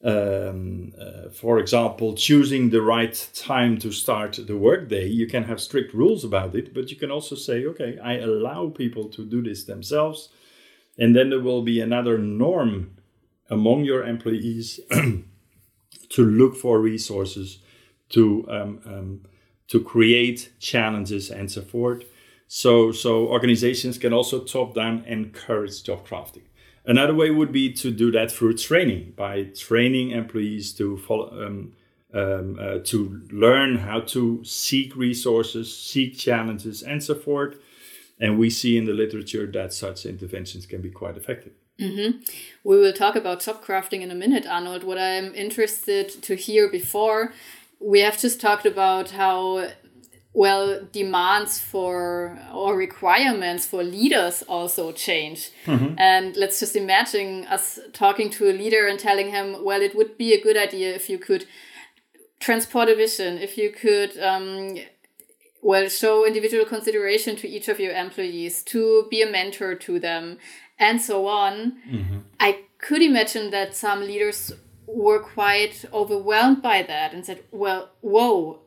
Um, 0.03 0.93
uh, 0.99 1.29
for 1.29 1.59
example, 1.59 2.15
choosing 2.15 2.71
the 2.71 2.81
right 2.81 3.29
time 3.35 3.77
to 3.79 3.93
start 3.93 4.39
the 4.47 4.57
workday, 4.57 5.07
you 5.07 5.27
can 5.27 5.45
have 5.45 5.61
strict 5.61 5.93
rules 5.93 6.25
about 6.25 6.55
it, 6.55 6.73
but 6.73 6.91
you 6.91 6.97
can 6.97 7.11
also 7.11 7.37
say, 7.37 7.67
okay, 7.67 7.99
I 8.03 8.15
allow 8.15 8.71
people 8.71 9.11
to 9.11 9.27
do 9.27 9.43
this 9.43 9.65
themselves. 9.65 10.31
And 10.99 11.15
then 11.15 11.29
there 11.29 11.41
will 11.41 11.63
be 11.63 11.81
another 11.81 12.17
norm 12.17 12.97
among 13.51 13.85
your 13.85 14.07
employees 14.07 14.81
to 14.91 16.25
look 16.25 16.57
for 16.57 16.81
resources, 16.81 17.59
to 18.11 18.47
um, 18.49 18.81
um, 18.87 19.21
to 19.69 19.81
create 19.81 20.53
challenges 20.59 21.31
and 21.31 21.51
so 21.51 21.63
forth. 21.63 22.05
So 22.53 22.91
so 22.91 23.29
organizations 23.29 23.97
can 23.97 24.13
also 24.13 24.41
top 24.41 24.75
down 24.75 25.05
encourage 25.07 25.85
job 25.85 26.05
crafting. 26.05 26.43
Another 26.85 27.15
way 27.15 27.31
would 27.31 27.53
be 27.53 27.73
to 27.75 27.93
do 27.93 28.11
that 28.11 28.33
through 28.33 28.57
training 28.57 29.13
by 29.17 29.45
training 29.45 30.11
employees 30.11 30.73
to 30.73 30.99
follow. 30.99 31.29
Um, 31.47 31.73
um, 32.13 32.59
uh, 32.61 32.79
to 32.87 33.23
learn 33.31 33.77
how 33.77 34.01
to 34.01 34.43
seek 34.45 34.97
resources, 34.97 35.73
seek 35.73 36.19
challenges, 36.19 36.83
and 36.83 37.01
so 37.01 37.15
forth. 37.15 37.55
And 38.19 38.37
we 38.37 38.51
see 38.51 38.77
in 38.77 38.85
the 38.85 38.95
literature 38.95 39.47
that 39.47 39.73
such 39.73 40.05
interventions 40.05 40.67
can 40.67 40.81
be 40.81 40.91
quite 40.91 41.17
effective. 41.17 41.53
Mm-hmm. 41.79 42.19
We 42.65 42.79
will 42.79 42.93
talk 42.93 43.15
about 43.15 43.43
job 43.43 43.63
crafting 43.63 44.01
in 44.01 44.11
a 44.11 44.17
minute, 44.17 44.45
Arnold. 44.45 44.83
What 44.83 44.99
I'm 44.99 45.33
interested 45.37 46.09
to 46.23 46.35
hear 46.35 46.69
before, 46.69 47.33
we 47.79 48.01
have 48.01 48.19
just 48.19 48.41
talked 48.41 48.67
about 48.67 49.11
how 49.11 49.69
well 50.33 50.81
demands 50.93 51.59
for 51.59 52.39
or 52.55 52.77
requirements 52.77 53.67
for 53.67 53.83
leaders 53.83 54.43
also 54.43 54.93
change 54.93 55.51
mm-hmm. 55.67 55.95
and 55.99 56.37
let's 56.37 56.61
just 56.61 56.77
imagine 56.77 57.45
us 57.47 57.81
talking 57.93 58.31
to 58.31 58.49
a 58.49 58.53
leader 58.53 58.87
and 58.87 58.99
telling 58.99 59.31
him 59.31 59.65
well 59.65 59.83
it 59.83 59.95
would 59.95 60.17
be 60.17 60.33
a 60.33 60.41
good 60.41 60.57
idea 60.57 60.95
if 60.95 61.11
you 61.11 61.19
could 61.19 61.47
transport 62.39 62.89
a 62.89 62.95
vision 62.95 63.39
if 63.39 63.59
you 63.59 63.71
could 63.71 64.17
um, 64.21 64.77
well 65.63 65.89
show 65.89 66.27
individual 66.27 66.65
consideration 66.65 67.37
to 67.37 67.49
each 67.49 67.69
of 67.69 67.81
your 67.81 67.93
employees 67.93 68.63
to 68.63 69.07
be 69.11 69.21
a 69.23 69.31
mentor 69.31 69.75
to 69.75 69.99
them 69.99 70.39
and 70.81 71.01
so 71.01 71.27
on. 71.29 71.77
Mm-hmm. 71.89 72.19
I 72.41 72.65
could 72.79 73.03
imagine 73.03 73.51
that 73.51 73.77
some 73.77 74.01
leaders 74.01 74.53
were 74.87 75.21
quite 75.21 75.85
overwhelmed 75.93 76.63
by 76.63 76.83
that 76.83 77.13
and 77.13 77.25
said, 77.25 77.45
"Well, 77.53 77.91
whoa, 78.01 78.61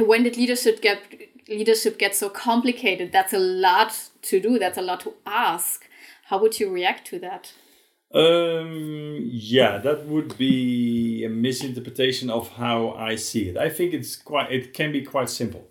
when 0.00 0.22
did 0.22 0.36
leadership 0.36 0.80
get 0.82 1.02
leadership 1.48 1.98
get 1.98 2.14
so 2.14 2.28
complicated? 2.28 3.12
That's 3.12 3.32
a 3.32 3.38
lot 3.38 3.92
to 4.22 4.40
do. 4.40 4.58
That's 4.58 4.78
a 4.78 4.82
lot 4.82 5.00
to 5.00 5.14
ask." 5.26 5.88
How 6.26 6.38
would 6.38 6.58
you 6.58 6.70
react 6.70 7.06
to 7.08 7.18
that? 7.18 7.52
Um, 8.14 9.20
yeah, 9.22 9.78
that 9.78 10.06
would 10.06 10.36
be 10.38 11.24
a 11.24 11.28
misinterpretation 11.28 12.30
of 12.30 12.50
how 12.50 12.90
I 12.90 13.16
see 13.16 13.48
it. 13.48 13.56
I 13.56 13.70
think 13.70 13.94
it's 13.94 14.16
quite 14.16 14.52
it 14.52 14.74
can 14.74 14.92
be 14.92 15.02
quite 15.02 15.30
simple. 15.30 15.66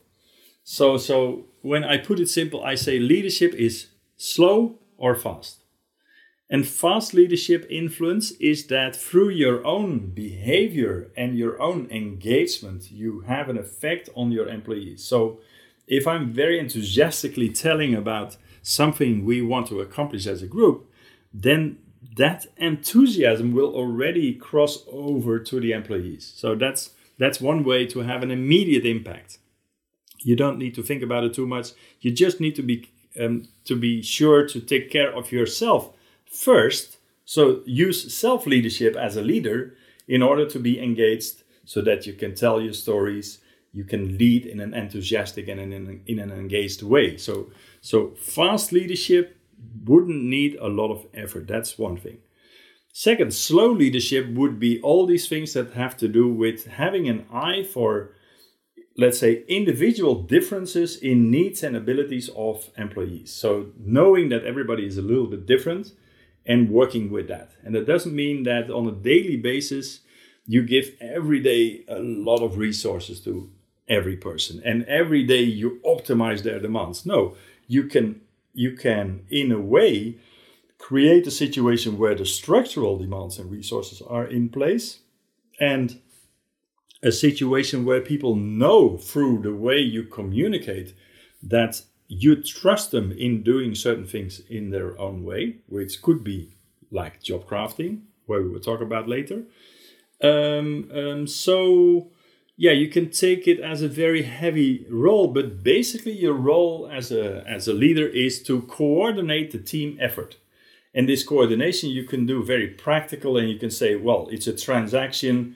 So 0.63 0.97
so 0.97 1.45
when 1.61 1.83
I 1.83 1.97
put 1.97 2.19
it 2.19 2.29
simple, 2.29 2.63
I 2.63 2.75
say 2.75 2.99
leadership 2.99 3.53
is 3.53 3.87
slow 4.17 4.79
or 4.97 5.15
fast. 5.15 5.60
And 6.51 6.67
fast 6.67 7.13
leadership 7.13 7.65
influence 7.69 8.31
is 8.31 8.67
that 8.67 8.93
through 8.93 9.29
your 9.29 9.65
own 9.65 10.07
behavior 10.07 11.09
and 11.15 11.37
your 11.37 11.59
own 11.61 11.87
engagement, 11.89 12.91
you 12.91 13.21
have 13.21 13.47
an 13.47 13.57
effect 13.57 14.09
on 14.17 14.33
your 14.33 14.49
employees. 14.49 15.01
So, 15.01 15.39
if 15.87 16.05
I'm 16.05 16.31
very 16.31 16.59
enthusiastically 16.59 17.49
telling 17.49 17.95
about 17.95 18.35
something 18.61 19.25
we 19.25 19.41
want 19.41 19.67
to 19.67 19.79
accomplish 19.79 20.27
as 20.27 20.41
a 20.41 20.47
group, 20.47 20.89
then 21.33 21.77
that 22.17 22.47
enthusiasm 22.57 23.53
will 23.53 23.73
already 23.73 24.33
cross 24.33 24.83
over 24.91 25.39
to 25.39 25.59
the 25.59 25.71
employees. 25.71 26.33
So 26.35 26.55
that's 26.55 26.91
that's 27.17 27.39
one 27.39 27.63
way 27.63 27.85
to 27.87 27.99
have 27.99 28.23
an 28.23 28.31
immediate 28.31 28.85
impact. 28.85 29.37
You 30.19 30.35
don't 30.35 30.57
need 30.57 30.75
to 30.75 30.83
think 30.83 31.01
about 31.03 31.23
it 31.23 31.33
too 31.33 31.47
much. 31.47 31.71
You 31.99 32.11
just 32.11 32.39
need 32.39 32.55
to 32.55 32.61
be 32.63 32.89
um, 33.19 33.47
to 33.65 33.75
be 33.75 34.01
sure 34.01 34.47
to 34.47 34.59
take 34.59 34.89
care 34.89 35.13
of 35.13 35.31
yourself 35.31 35.93
first. 36.31 36.97
So 37.25 37.61
use 37.65 38.13
self 38.13 38.45
leadership 38.45 38.95
as 38.95 39.15
a 39.15 39.21
leader 39.21 39.75
in 40.07 40.21
order 40.21 40.45
to 40.49 40.59
be 40.59 40.81
engaged 40.81 41.43
so 41.65 41.81
that 41.81 42.05
you 42.05 42.13
can 42.13 42.35
tell 42.35 42.59
your 42.61 42.73
stories 42.73 43.39
you 43.73 43.83
can 43.83 44.17
lead 44.17 44.45
in 44.45 44.59
an 44.59 44.73
enthusiastic 44.73 45.47
and 45.47 45.59
in 45.59 45.71
an, 45.73 46.03
in 46.05 46.19
an 46.19 46.31
engaged 46.31 46.83
way. 46.83 47.17
So, 47.17 47.51
so 47.79 48.11
fast 48.11 48.71
leadership 48.71 49.37
wouldn't 49.85 50.23
need 50.23 50.55
a 50.55 50.67
lot 50.67 50.91
of 50.91 51.07
effort. 51.13 51.47
That's 51.47 51.77
one 51.77 51.97
thing. 51.97 52.17
Second, 52.93 53.33
slow 53.33 53.71
leadership 53.71 54.27
would 54.33 54.59
be 54.59 54.81
all 54.81 55.05
these 55.05 55.29
things 55.29 55.53
that 55.53 55.73
have 55.73 55.95
to 55.97 56.09
do 56.09 56.27
with 56.27 56.65
having 56.67 57.07
an 57.07 57.25
eye 57.31 57.63
for, 57.63 58.11
let's 58.97 59.19
say, 59.19 59.45
individual 59.47 60.23
differences 60.23 60.97
in 60.97 61.31
needs 61.31 61.63
and 61.63 61.77
abilities 61.77 62.29
of 62.35 62.69
employees. 62.77 63.31
So, 63.31 63.67
knowing 63.79 64.27
that 64.29 64.43
everybody 64.43 64.85
is 64.85 64.97
a 64.97 65.01
little 65.01 65.27
bit 65.27 65.45
different 65.45 65.93
and 66.45 66.69
working 66.69 67.11
with 67.11 67.27
that. 67.27 67.51
And 67.63 67.75
that 67.75 67.87
doesn't 67.87 68.15
mean 68.15 68.43
that 68.43 68.69
on 68.69 68.87
a 68.87 68.91
daily 68.91 69.37
basis, 69.37 69.99
you 70.47 70.63
give 70.63 70.95
every 70.99 71.39
day 71.39 71.83
a 71.87 71.99
lot 71.99 72.41
of 72.41 72.57
resources 72.57 73.19
to 73.21 73.49
every 73.87 74.15
person 74.15 74.61
and 74.63 74.85
every 74.85 75.23
day 75.23 75.41
you 75.41 75.79
optimize 75.85 76.43
their 76.43 76.59
demands. 76.59 77.05
No, 77.05 77.35
you 77.67 77.83
can 77.83 78.21
you 78.53 78.75
can 78.75 79.25
in 79.29 79.51
a 79.51 79.59
way 79.59 80.17
create 80.77 81.27
a 81.27 81.31
situation 81.31 81.97
where 81.97 82.15
the 82.15 82.25
structural 82.25 82.97
demands 82.97 83.37
and 83.37 83.51
resources 83.51 84.01
are 84.01 84.25
in 84.25 84.49
place 84.49 84.99
and 85.59 85.99
a 87.03 87.11
situation 87.11 87.85
where 87.85 88.01
people 88.01 88.35
know 88.35 88.97
through 88.97 89.41
the 89.41 89.53
way 89.53 89.79
you 89.79 90.03
communicate 90.03 90.93
that 91.41 91.81
you 92.13 92.35
trust 92.35 92.91
them 92.91 93.13
in 93.13 93.41
doing 93.41 93.73
certain 93.73 94.05
things 94.05 94.41
in 94.49 94.69
their 94.69 94.99
own 94.99 95.23
way, 95.23 95.55
which 95.67 96.01
could 96.01 96.25
be 96.25 96.51
like 96.91 97.23
job 97.23 97.47
crafting, 97.47 98.01
where 98.25 98.41
we 98.41 98.49
will 98.49 98.59
talk 98.59 98.81
about 98.81 99.07
later. 99.07 99.43
Um, 100.21 100.91
um, 100.93 101.25
so, 101.25 102.11
yeah, 102.57 102.73
you 102.73 102.89
can 102.89 103.11
take 103.11 103.47
it 103.47 103.61
as 103.61 103.81
a 103.81 103.87
very 103.87 104.23
heavy 104.23 104.85
role, 104.89 105.27
but 105.29 105.63
basically 105.63 106.11
your 106.11 106.33
role 106.33 106.89
as 106.91 107.13
a 107.13 107.45
as 107.47 107.69
a 107.69 107.73
leader 107.73 108.07
is 108.07 108.43
to 108.43 108.61
coordinate 108.63 109.51
the 109.51 109.57
team 109.57 109.97
effort. 110.01 110.35
And 110.93 111.07
this 111.07 111.23
coordination 111.23 111.91
you 111.91 112.03
can 112.03 112.25
do 112.25 112.43
very 112.43 112.67
practical 112.67 113.37
and 113.37 113.49
you 113.49 113.57
can 113.57 113.71
say, 113.71 113.95
well, 113.95 114.27
it's 114.31 114.47
a 114.47 114.57
transaction, 114.57 115.55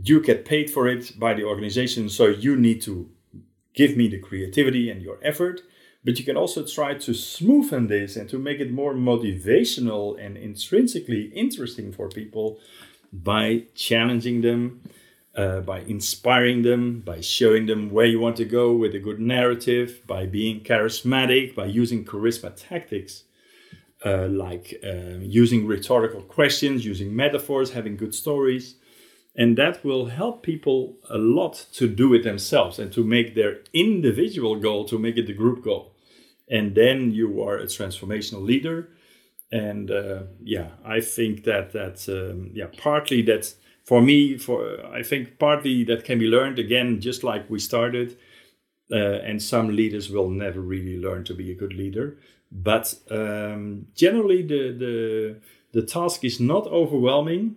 you 0.00 0.22
get 0.22 0.44
paid 0.44 0.70
for 0.70 0.86
it 0.86 1.18
by 1.18 1.34
the 1.34 1.42
organization, 1.42 2.08
so 2.08 2.26
you 2.26 2.54
need 2.54 2.80
to 2.82 3.10
give 3.74 3.96
me 3.96 4.06
the 4.06 4.20
creativity 4.20 4.88
and 4.88 5.02
your 5.02 5.18
effort. 5.20 5.62
But 6.06 6.20
you 6.20 6.24
can 6.24 6.36
also 6.36 6.64
try 6.64 6.94
to 6.94 7.10
smoothen 7.10 7.88
this 7.88 8.14
and 8.14 8.30
to 8.30 8.38
make 8.38 8.60
it 8.60 8.70
more 8.70 8.94
motivational 8.94 10.16
and 10.24 10.36
intrinsically 10.36 11.32
interesting 11.34 11.90
for 11.90 12.08
people 12.08 12.60
by 13.12 13.64
challenging 13.74 14.40
them, 14.40 14.82
uh, 15.34 15.62
by 15.62 15.80
inspiring 15.80 16.62
them, 16.62 17.00
by 17.00 17.20
showing 17.20 17.66
them 17.66 17.90
where 17.90 18.06
you 18.06 18.20
want 18.20 18.36
to 18.36 18.44
go 18.44 18.72
with 18.72 18.94
a 18.94 19.00
good 19.00 19.18
narrative, 19.18 20.02
by 20.06 20.26
being 20.26 20.60
charismatic, 20.60 21.56
by 21.56 21.66
using 21.66 22.04
charisma 22.04 22.54
tactics 22.54 23.24
uh, 24.04 24.28
like 24.28 24.78
uh, 24.84 25.18
using 25.20 25.66
rhetorical 25.66 26.22
questions, 26.22 26.86
using 26.86 27.16
metaphors, 27.16 27.72
having 27.72 27.96
good 27.96 28.14
stories. 28.14 28.76
And 29.34 29.58
that 29.58 29.84
will 29.84 30.06
help 30.06 30.44
people 30.44 30.98
a 31.10 31.18
lot 31.18 31.66
to 31.72 31.88
do 31.88 32.14
it 32.14 32.22
themselves 32.22 32.78
and 32.78 32.92
to 32.92 33.02
make 33.02 33.34
their 33.34 33.58
individual 33.72 34.54
goal 34.54 34.84
to 34.84 35.00
make 35.00 35.16
it 35.16 35.26
the 35.26 35.32
group 35.32 35.64
goal. 35.64 35.95
And 36.50 36.74
then 36.74 37.12
you 37.12 37.42
are 37.42 37.56
a 37.56 37.66
transformational 37.66 38.42
leader. 38.42 38.90
And 39.50 39.90
uh, 39.90 40.24
yeah, 40.42 40.70
I 40.84 41.00
think 41.00 41.44
that 41.44 41.72
that 41.72 42.08
um, 42.08 42.50
yeah 42.52 42.66
partly 42.76 43.22
that 43.22 43.54
for 43.84 44.02
me 44.02 44.36
for 44.38 44.84
I 44.86 45.02
think 45.02 45.38
partly 45.38 45.84
that 45.84 46.04
can 46.04 46.18
be 46.18 46.26
learned 46.26 46.58
again 46.58 47.00
just 47.00 47.22
like 47.22 47.48
we 47.48 47.58
started. 47.58 48.16
Uh, 48.88 49.18
and 49.28 49.42
some 49.42 49.74
leaders 49.74 50.10
will 50.10 50.30
never 50.30 50.60
really 50.60 50.96
learn 50.96 51.24
to 51.24 51.34
be 51.34 51.50
a 51.50 51.54
good 51.56 51.72
leader 51.72 52.16
but 52.50 52.94
um, 53.10 53.86
generally, 53.94 54.42
the, 54.42 54.72
the, 54.72 55.36
the 55.72 55.86
task 55.86 56.24
is 56.24 56.40
not 56.40 56.66
overwhelming, 56.66 57.56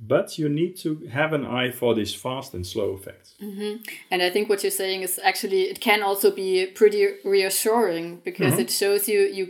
but 0.00 0.38
you 0.38 0.48
need 0.48 0.76
to 0.78 1.06
have 1.12 1.32
an 1.32 1.44
eye 1.44 1.70
for 1.70 1.94
these 1.94 2.14
fast 2.14 2.54
and 2.54 2.66
slow 2.66 2.94
effects. 2.94 3.34
Mm 3.40 3.58
-hmm. 3.58 3.80
And 4.10 4.22
I 4.22 4.30
think 4.30 4.48
what 4.48 4.62
you're 4.62 4.76
saying 4.76 5.02
is 5.02 5.18
actually 5.22 5.62
it 5.70 5.78
can 5.78 6.02
also 6.02 6.30
be 6.30 6.66
pretty 6.74 7.02
reassuring 7.24 8.20
because 8.24 8.52
mm 8.52 8.56
-hmm. 8.56 8.62
it 8.62 8.70
shows 8.70 9.08
you 9.08 9.20
you 9.36 9.46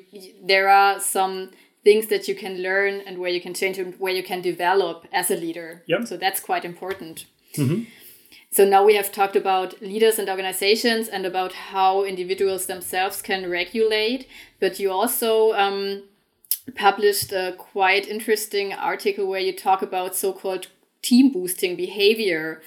there 0.47 0.69
are 0.69 1.01
some 1.01 1.49
things 1.83 2.07
that 2.07 2.29
you 2.29 2.37
can 2.37 2.61
learn 2.61 3.03
and 3.07 3.17
where 3.19 3.33
you 3.33 3.41
can 3.41 3.55
change 3.55 3.79
and 3.83 3.95
where 3.99 4.15
you 4.15 4.23
can 4.23 4.41
develop 4.43 5.07
as 5.13 5.31
a 5.31 5.35
leader. 5.35 5.83
Yep. 5.87 6.07
So 6.07 6.17
that's 6.17 6.41
quite 6.41 6.67
important. 6.67 7.27
Mm 7.57 7.69
-hmm. 7.69 7.87
So 8.53 8.65
now 8.65 8.85
we 8.85 8.97
have 8.97 9.11
talked 9.13 9.37
about 9.37 9.81
leaders 9.81 10.19
and 10.19 10.29
organizations 10.29 11.09
and 11.09 11.25
about 11.25 11.53
how 11.53 12.05
individuals 12.05 12.67
themselves 12.67 13.23
can 13.23 13.49
regulate, 13.51 14.27
but 14.59 14.81
you 14.81 14.91
also 14.91 15.53
um, 15.53 16.03
published 16.75 17.33
a 17.33 17.55
quite 17.59 18.09
interesting 18.09 18.73
article 18.73 19.27
where 19.27 19.41
you 19.41 19.57
talk 19.57 19.83
about 19.83 20.17
so-called 20.17 20.69
team 21.03 21.33
boosting 21.33 21.77
behavior 21.77 22.61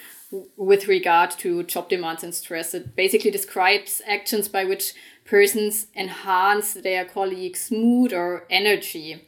with 0.58 0.88
regard 0.88 1.32
to 1.32 1.64
job 1.64 1.90
demands 1.90 2.24
and 2.24 2.34
stress. 2.34 2.74
It 2.74 2.96
basically 2.96 3.32
describes 3.32 4.02
actions 4.08 4.48
by 4.48 4.66
which 4.66 4.94
persons 5.26 5.88
enhance 5.96 6.74
their 6.74 7.06
colleagues' 7.06 7.72
mood 7.72 8.14
or 8.14 8.46
energy. 8.50 9.22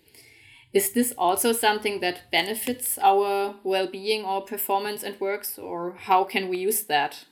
Is 0.73 0.91
this 0.91 1.13
also 1.17 1.53
something 1.53 2.01
that 2.01 2.29
benefits 2.31 2.97
our 3.01 3.55
well 3.63 3.87
being 3.87 4.25
or 4.25 4.41
performance 4.41 5.03
and 5.03 5.19
works, 5.21 5.57
or 5.57 5.95
how 5.97 6.25
can 6.25 6.49
we 6.49 6.57
use 6.57 6.83
that? 6.83 7.25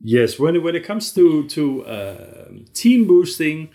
Yes, 0.00 0.38
when 0.38 0.56
it, 0.56 0.62
when 0.62 0.76
it 0.76 0.84
comes 0.84 1.12
to, 1.14 1.48
to 1.48 1.84
uh, 1.86 2.48
team 2.74 3.06
boosting, 3.06 3.70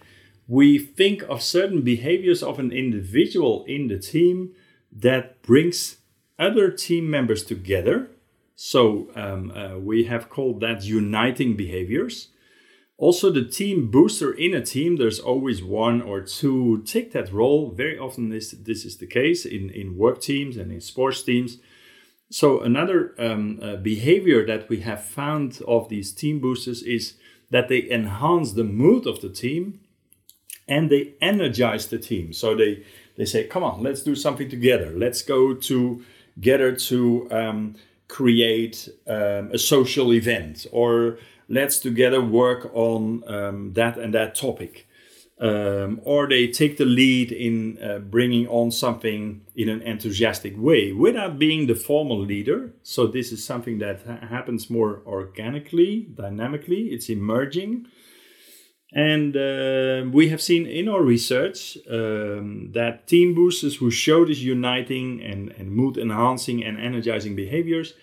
we 0.51 0.77
think 0.77 1.23
of 1.29 1.41
certain 1.41 1.81
behaviors 1.81 2.43
of 2.43 2.59
an 2.59 2.73
individual 2.73 3.63
in 3.69 3.87
the 3.87 3.97
team 3.97 4.53
that 4.91 5.41
brings 5.41 5.99
other 6.37 6.69
team 6.69 7.09
members 7.09 7.41
together. 7.45 8.09
So 8.57 9.07
um, 9.15 9.51
uh, 9.51 9.77
we 9.77 10.03
have 10.11 10.27
called 10.29 10.59
that 10.59 10.83
uniting 10.83 11.55
behaviors. 11.55 12.27
Also, 12.97 13.31
the 13.31 13.45
team 13.45 13.89
booster 13.89 14.33
in 14.33 14.53
a 14.53 14.59
team, 14.59 14.97
there's 14.97 15.21
always 15.21 15.63
one 15.63 16.01
or 16.01 16.19
two 16.19 16.83
take 16.85 17.13
that 17.13 17.31
role. 17.31 17.71
Very 17.71 17.97
often, 17.97 18.27
this, 18.27 18.51
this 18.51 18.83
is 18.83 18.97
the 18.97 19.07
case 19.07 19.45
in, 19.45 19.69
in 19.69 19.97
work 19.97 20.19
teams 20.19 20.57
and 20.57 20.69
in 20.69 20.81
sports 20.81 21.23
teams. 21.23 21.59
So, 22.29 22.59
another 22.59 23.15
um, 23.17 23.57
uh, 23.63 23.77
behavior 23.77 24.45
that 24.47 24.67
we 24.67 24.81
have 24.81 25.01
found 25.01 25.61
of 25.65 25.87
these 25.87 26.11
team 26.11 26.41
boosters 26.41 26.83
is 26.83 27.13
that 27.51 27.69
they 27.69 27.89
enhance 27.89 28.51
the 28.51 28.65
mood 28.65 29.07
of 29.07 29.21
the 29.21 29.29
team 29.29 29.79
and 30.67 30.89
they 30.89 31.13
energize 31.21 31.87
the 31.87 31.99
team. 31.99 32.33
So, 32.33 32.55
they, 32.55 32.83
they 33.17 33.25
say, 33.25 33.45
Come 33.45 33.63
on, 33.63 33.83
let's 33.83 34.03
do 34.03 34.15
something 34.15 34.49
together. 34.49 34.93
Let's 34.95 35.21
go 35.21 35.53
together 35.53 36.75
to 36.75 37.27
um, 37.31 37.75
create 38.07 38.89
um, 39.07 39.51
a 39.51 39.57
social 39.57 40.13
event 40.13 40.67
or 40.71 41.17
let's 41.47 41.79
together 41.79 42.21
work 42.21 42.69
on 42.73 43.23
um, 43.27 43.73
that 43.73 43.97
and 43.97 44.13
that 44.13 44.35
topic. 44.35 44.87
Um, 45.39 46.01
or 46.03 46.29
they 46.29 46.47
take 46.47 46.77
the 46.77 46.85
lead 46.85 47.31
in 47.31 47.81
uh, 47.81 47.97
bringing 47.97 48.47
on 48.47 48.69
something 48.69 49.41
in 49.55 49.69
an 49.69 49.81
enthusiastic 49.81 50.53
way 50.55 50.91
without 50.91 51.39
being 51.39 51.65
the 51.65 51.73
formal 51.73 52.19
leader. 52.19 52.73
So, 52.83 53.07
this 53.07 53.31
is 53.31 53.43
something 53.43 53.79
that 53.79 54.05
ha- 54.05 54.27
happens 54.27 54.69
more 54.69 55.01
organically, 55.03 56.09
dynamically, 56.13 56.89
it's 56.89 57.09
emerging. 57.09 57.87
And 58.93 59.37
uh, 59.37 60.03
we 60.11 60.29
have 60.29 60.41
seen 60.41 60.65
in 60.65 60.89
our 60.89 61.01
research 61.01 61.77
um, 61.89 62.71
that 62.73 63.07
team 63.07 63.33
boosters 63.33 63.77
who 63.77 63.89
show 63.89 64.25
this 64.25 64.39
uniting 64.39 65.21
and, 65.23 65.51
and 65.57 65.71
mood 65.71 65.97
enhancing 65.97 66.63
and 66.63 66.77
energizing 66.77 67.35
behaviors 67.35 67.93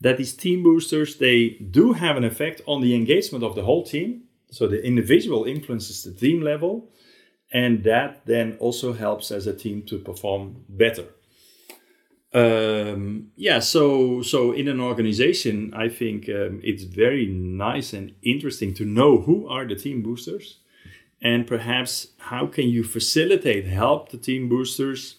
that 0.00 0.16
these 0.16 0.34
team 0.34 0.64
boosters 0.64 1.18
they 1.18 1.50
do 1.70 1.92
have 1.92 2.16
an 2.16 2.24
effect 2.24 2.60
on 2.66 2.80
the 2.80 2.94
engagement 2.94 3.44
of 3.44 3.54
the 3.54 3.62
whole 3.62 3.84
team. 3.84 4.24
So 4.50 4.66
the 4.66 4.84
individual 4.84 5.44
influences 5.44 6.02
the 6.02 6.12
team 6.12 6.42
level 6.42 6.90
and 7.52 7.84
that 7.84 8.26
then 8.26 8.56
also 8.58 8.92
helps 8.94 9.30
as 9.30 9.46
a 9.46 9.54
team 9.54 9.82
to 9.82 9.98
perform 9.98 10.64
better 10.68 11.06
um, 12.34 13.30
yeah 13.36 13.58
so 13.58 14.22
so 14.22 14.52
in 14.52 14.68
an 14.68 14.80
organization 14.80 15.72
i 15.74 15.88
think 15.88 16.28
um, 16.28 16.60
it's 16.62 16.84
very 16.84 17.26
nice 17.26 17.92
and 17.92 18.14
interesting 18.22 18.72
to 18.72 18.84
know 18.84 19.18
who 19.18 19.46
are 19.48 19.66
the 19.66 19.76
team 19.76 20.02
boosters 20.02 20.58
and 21.20 21.46
perhaps 21.46 22.08
how 22.18 22.46
can 22.46 22.68
you 22.68 22.82
facilitate 22.82 23.66
help 23.66 24.10
the 24.10 24.16
team 24.16 24.48
boosters 24.48 25.16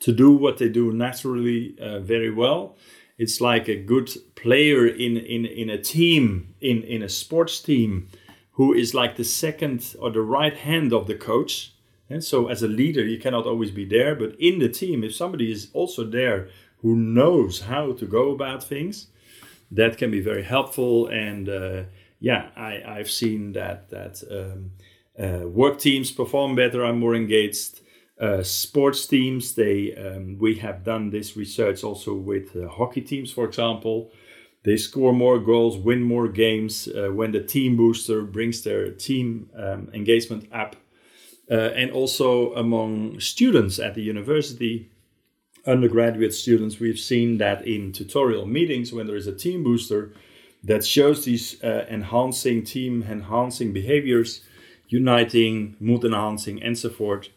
to 0.00 0.12
do 0.12 0.30
what 0.30 0.58
they 0.58 0.68
do 0.68 0.92
naturally 0.92 1.76
uh, 1.80 2.00
very 2.00 2.30
well. 2.30 2.76
It's 3.18 3.40
like 3.40 3.68
a 3.68 3.76
good 3.76 4.10
player 4.34 4.86
in 4.86 5.16
in 5.16 5.46
in 5.46 5.70
a 5.70 5.78
team 5.78 6.54
in 6.60 6.82
in 6.82 7.02
a 7.02 7.08
sports 7.08 7.60
team 7.60 8.08
who 8.52 8.74
is 8.74 8.94
like 8.94 9.16
the 9.16 9.24
second 9.24 9.96
or 9.98 10.10
the 10.10 10.20
right 10.20 10.56
hand 10.56 10.92
of 10.92 11.06
the 11.06 11.14
coach 11.14 11.72
and 12.08 12.22
so 12.22 12.48
as 12.48 12.62
a 12.62 12.68
leader 12.68 13.04
you 13.04 13.18
cannot 13.18 13.46
always 13.46 13.70
be 13.70 13.84
there 13.84 14.14
but 14.14 14.34
in 14.38 14.58
the 14.58 14.68
team 14.68 15.04
if 15.04 15.14
somebody 15.14 15.50
is 15.50 15.68
also 15.72 16.04
there 16.04 16.48
who 16.82 16.94
knows 16.94 17.62
how 17.62 17.92
to 17.92 18.06
go 18.06 18.30
about 18.30 18.62
things 18.62 19.08
that 19.70 19.98
can 19.98 20.10
be 20.10 20.20
very 20.20 20.42
helpful. 20.42 21.08
And 21.08 21.48
uh, 21.48 21.82
yeah, 22.20 22.48
I, 22.56 22.82
I've 22.86 23.10
seen 23.10 23.52
that 23.52 23.90
that 23.90 24.22
um, 24.30 24.72
uh, 25.18 25.46
work 25.48 25.78
teams 25.78 26.10
perform 26.10 26.54
better, 26.54 26.84
are 26.84 26.92
more 26.92 27.14
engaged. 27.14 27.80
Uh, 28.18 28.42
sports 28.42 29.06
teams, 29.06 29.54
they 29.54 29.94
um, 29.94 30.38
we 30.38 30.54
have 30.56 30.84
done 30.84 31.10
this 31.10 31.36
research 31.36 31.84
also 31.84 32.14
with 32.14 32.56
uh, 32.56 32.68
hockey 32.68 33.02
teams, 33.02 33.30
for 33.30 33.44
example. 33.44 34.10
They 34.64 34.76
score 34.76 35.12
more 35.12 35.38
goals, 35.38 35.76
win 35.76 36.02
more 36.02 36.26
games 36.26 36.88
uh, 36.88 37.08
when 37.12 37.30
the 37.30 37.42
team 37.42 37.76
booster 37.76 38.22
brings 38.22 38.62
their 38.62 38.90
team 38.90 39.48
um, 39.54 39.90
engagement 39.92 40.48
up. 40.52 40.76
Uh, 41.48 41.70
and 41.76 41.92
also 41.92 42.52
among 42.54 43.20
students 43.20 43.78
at 43.78 43.94
the 43.94 44.02
university, 44.02 44.90
undergraduate 45.64 46.34
students, 46.34 46.80
we've 46.80 46.98
seen 46.98 47.38
that 47.38 47.66
in 47.66 47.92
tutorial 47.92 48.46
meetings 48.46 48.92
when 48.92 49.06
there 49.06 49.16
is 49.16 49.28
a 49.28 49.32
team 49.32 49.62
booster 49.62 50.12
that 50.64 50.84
shows 50.84 51.24
these 51.24 51.62
uh, 51.62 51.86
enhancing 51.88 52.64
team 52.64 53.04
enhancing 53.08 53.72
behaviors, 53.72 54.40
uniting, 54.88 55.76
mood 55.78 56.04
enhancing, 56.04 56.60
and 56.60 56.76
so 56.76 56.90
forth, 56.90 57.28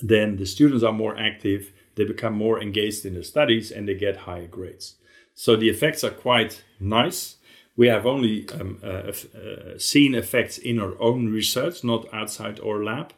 then 0.00 0.36
the 0.36 0.46
students 0.46 0.84
are 0.84 0.92
more 0.92 1.18
active, 1.18 1.72
they 1.96 2.04
become 2.04 2.34
more 2.34 2.60
engaged 2.60 3.04
in 3.04 3.14
their 3.14 3.22
studies, 3.24 3.72
and 3.72 3.88
they 3.88 3.94
get 3.94 4.18
higher 4.18 4.46
grades. 4.46 4.94
So 5.34 5.56
the 5.56 5.68
effects 5.68 6.04
are 6.04 6.10
quite 6.10 6.62
nice. 6.78 7.36
We 7.76 7.88
have 7.88 8.06
only 8.06 8.48
um, 8.50 8.78
uh, 8.84 9.10
uh, 9.10 9.78
seen 9.78 10.14
effects 10.14 10.58
in 10.58 10.78
our 10.78 10.94
own 11.00 11.32
research, 11.32 11.82
not 11.82 12.06
outside 12.12 12.60
our 12.60 12.84
lab 12.84 13.12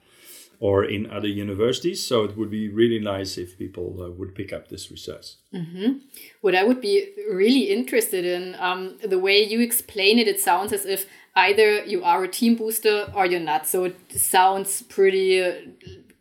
or 0.58 0.84
in 0.84 1.10
other 1.10 1.28
universities. 1.28 2.04
So 2.04 2.24
it 2.24 2.36
would 2.36 2.50
be 2.50 2.68
really 2.68 2.98
nice 2.98 3.36
if 3.36 3.58
people 3.58 4.02
uh, 4.02 4.10
would 4.10 4.34
pick 4.34 4.52
up 4.52 4.68
this 4.68 4.90
research. 4.90 5.34
Mm-hmm. 5.52 5.98
What 6.40 6.54
I 6.54 6.64
would 6.64 6.80
be 6.80 7.08
really 7.30 7.64
interested 7.64 8.24
in, 8.24 8.54
um, 8.58 8.98
the 9.04 9.18
way 9.18 9.42
you 9.42 9.60
explain 9.60 10.18
it, 10.18 10.28
it 10.28 10.40
sounds 10.40 10.72
as 10.72 10.86
if 10.86 11.06
either 11.34 11.84
you 11.84 12.02
are 12.02 12.24
a 12.24 12.28
team 12.28 12.56
booster 12.56 13.12
or 13.14 13.26
you're 13.26 13.40
not. 13.40 13.66
So 13.66 13.84
it 13.84 13.96
sounds 14.12 14.82
pretty 14.82 15.42
uh, 15.42 15.52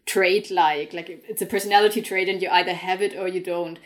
trait 0.06 0.52
like, 0.52 0.94
like 0.94 1.10
it's 1.28 1.42
a 1.42 1.46
personality 1.46 2.02
trait 2.02 2.30
and 2.30 2.42
you 2.42 2.50
either 2.50 2.74
have 2.74 3.02
it 3.02 3.16
or 3.16 3.28
you 3.28 3.42
don't 3.42 3.80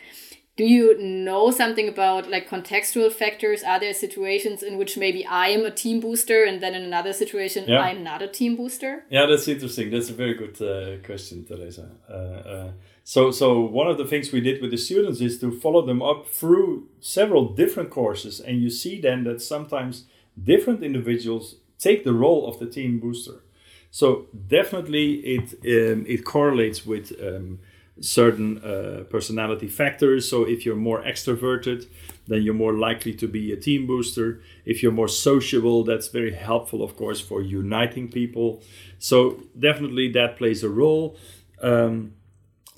do 0.56 0.64
you 0.64 0.98
know 0.98 1.50
something 1.50 1.88
about 1.88 2.28
like 2.28 2.48
contextual 2.48 3.10
factors? 3.10 3.62
Are 3.62 3.80
there 3.80 3.94
situations 3.94 4.62
in 4.62 4.76
which 4.76 4.96
maybe 4.96 5.24
i 5.24 5.48
am 5.48 5.64
a 5.64 5.70
team 5.70 6.00
booster 6.00 6.44
and 6.44 6.62
then 6.62 6.74
in 6.74 6.82
another 6.82 7.12
situation 7.12 7.64
yeah. 7.66 7.80
i'm 7.80 8.02
not 8.02 8.20
a 8.22 8.28
team 8.28 8.56
booster? 8.56 9.04
Yeah 9.10 9.26
that's 9.26 9.48
interesting. 9.48 9.90
That's 9.90 10.10
a 10.10 10.14
very 10.14 10.34
good 10.34 10.60
uh, 10.60 11.04
question 11.06 11.44
Theresa. 11.44 11.90
Uh, 12.08 12.12
uh, 12.12 12.72
so 13.04 13.30
so 13.30 13.60
one 13.60 13.86
of 13.86 13.96
the 13.96 14.04
things 14.04 14.32
we 14.32 14.40
did 14.40 14.60
with 14.60 14.70
the 14.70 14.78
students 14.78 15.20
is 15.20 15.40
to 15.40 15.50
follow 15.60 15.82
them 15.86 16.02
up 16.02 16.28
through 16.28 16.88
several 17.00 17.54
different 17.54 17.90
courses 17.90 18.40
and 18.40 18.60
you 18.60 18.70
see 18.70 19.00
then 19.00 19.24
that 19.24 19.40
sometimes 19.40 20.04
different 20.42 20.82
individuals 20.82 21.56
take 21.78 22.04
the 22.04 22.12
role 22.12 22.46
of 22.46 22.58
the 22.58 22.66
team 22.66 23.00
booster. 23.00 23.42
So 23.90 24.26
definitely 24.46 25.14
it 25.36 25.46
um, 25.64 26.04
it 26.06 26.24
correlates 26.24 26.86
with 26.86 27.12
um, 27.20 27.58
certain 28.00 28.58
uh, 28.64 29.04
personality 29.10 29.68
factors. 29.68 30.28
So 30.28 30.44
if 30.44 30.64
you're 30.64 30.76
more 30.76 31.02
extroverted, 31.02 31.86
then 32.26 32.42
you're 32.42 32.54
more 32.54 32.72
likely 32.72 33.14
to 33.14 33.28
be 33.28 33.52
a 33.52 33.56
team 33.56 33.86
booster. 33.86 34.40
If 34.64 34.82
you're 34.82 34.92
more 34.92 35.08
sociable, 35.08 35.84
that's 35.84 36.08
very 36.08 36.32
helpful, 36.32 36.82
of 36.82 36.96
course, 36.96 37.20
for 37.20 37.42
uniting 37.42 38.08
people. 38.08 38.62
So 38.98 39.42
definitely 39.58 40.10
that 40.12 40.36
plays 40.36 40.64
a 40.64 40.68
role. 40.68 41.16
Um, 41.60 42.14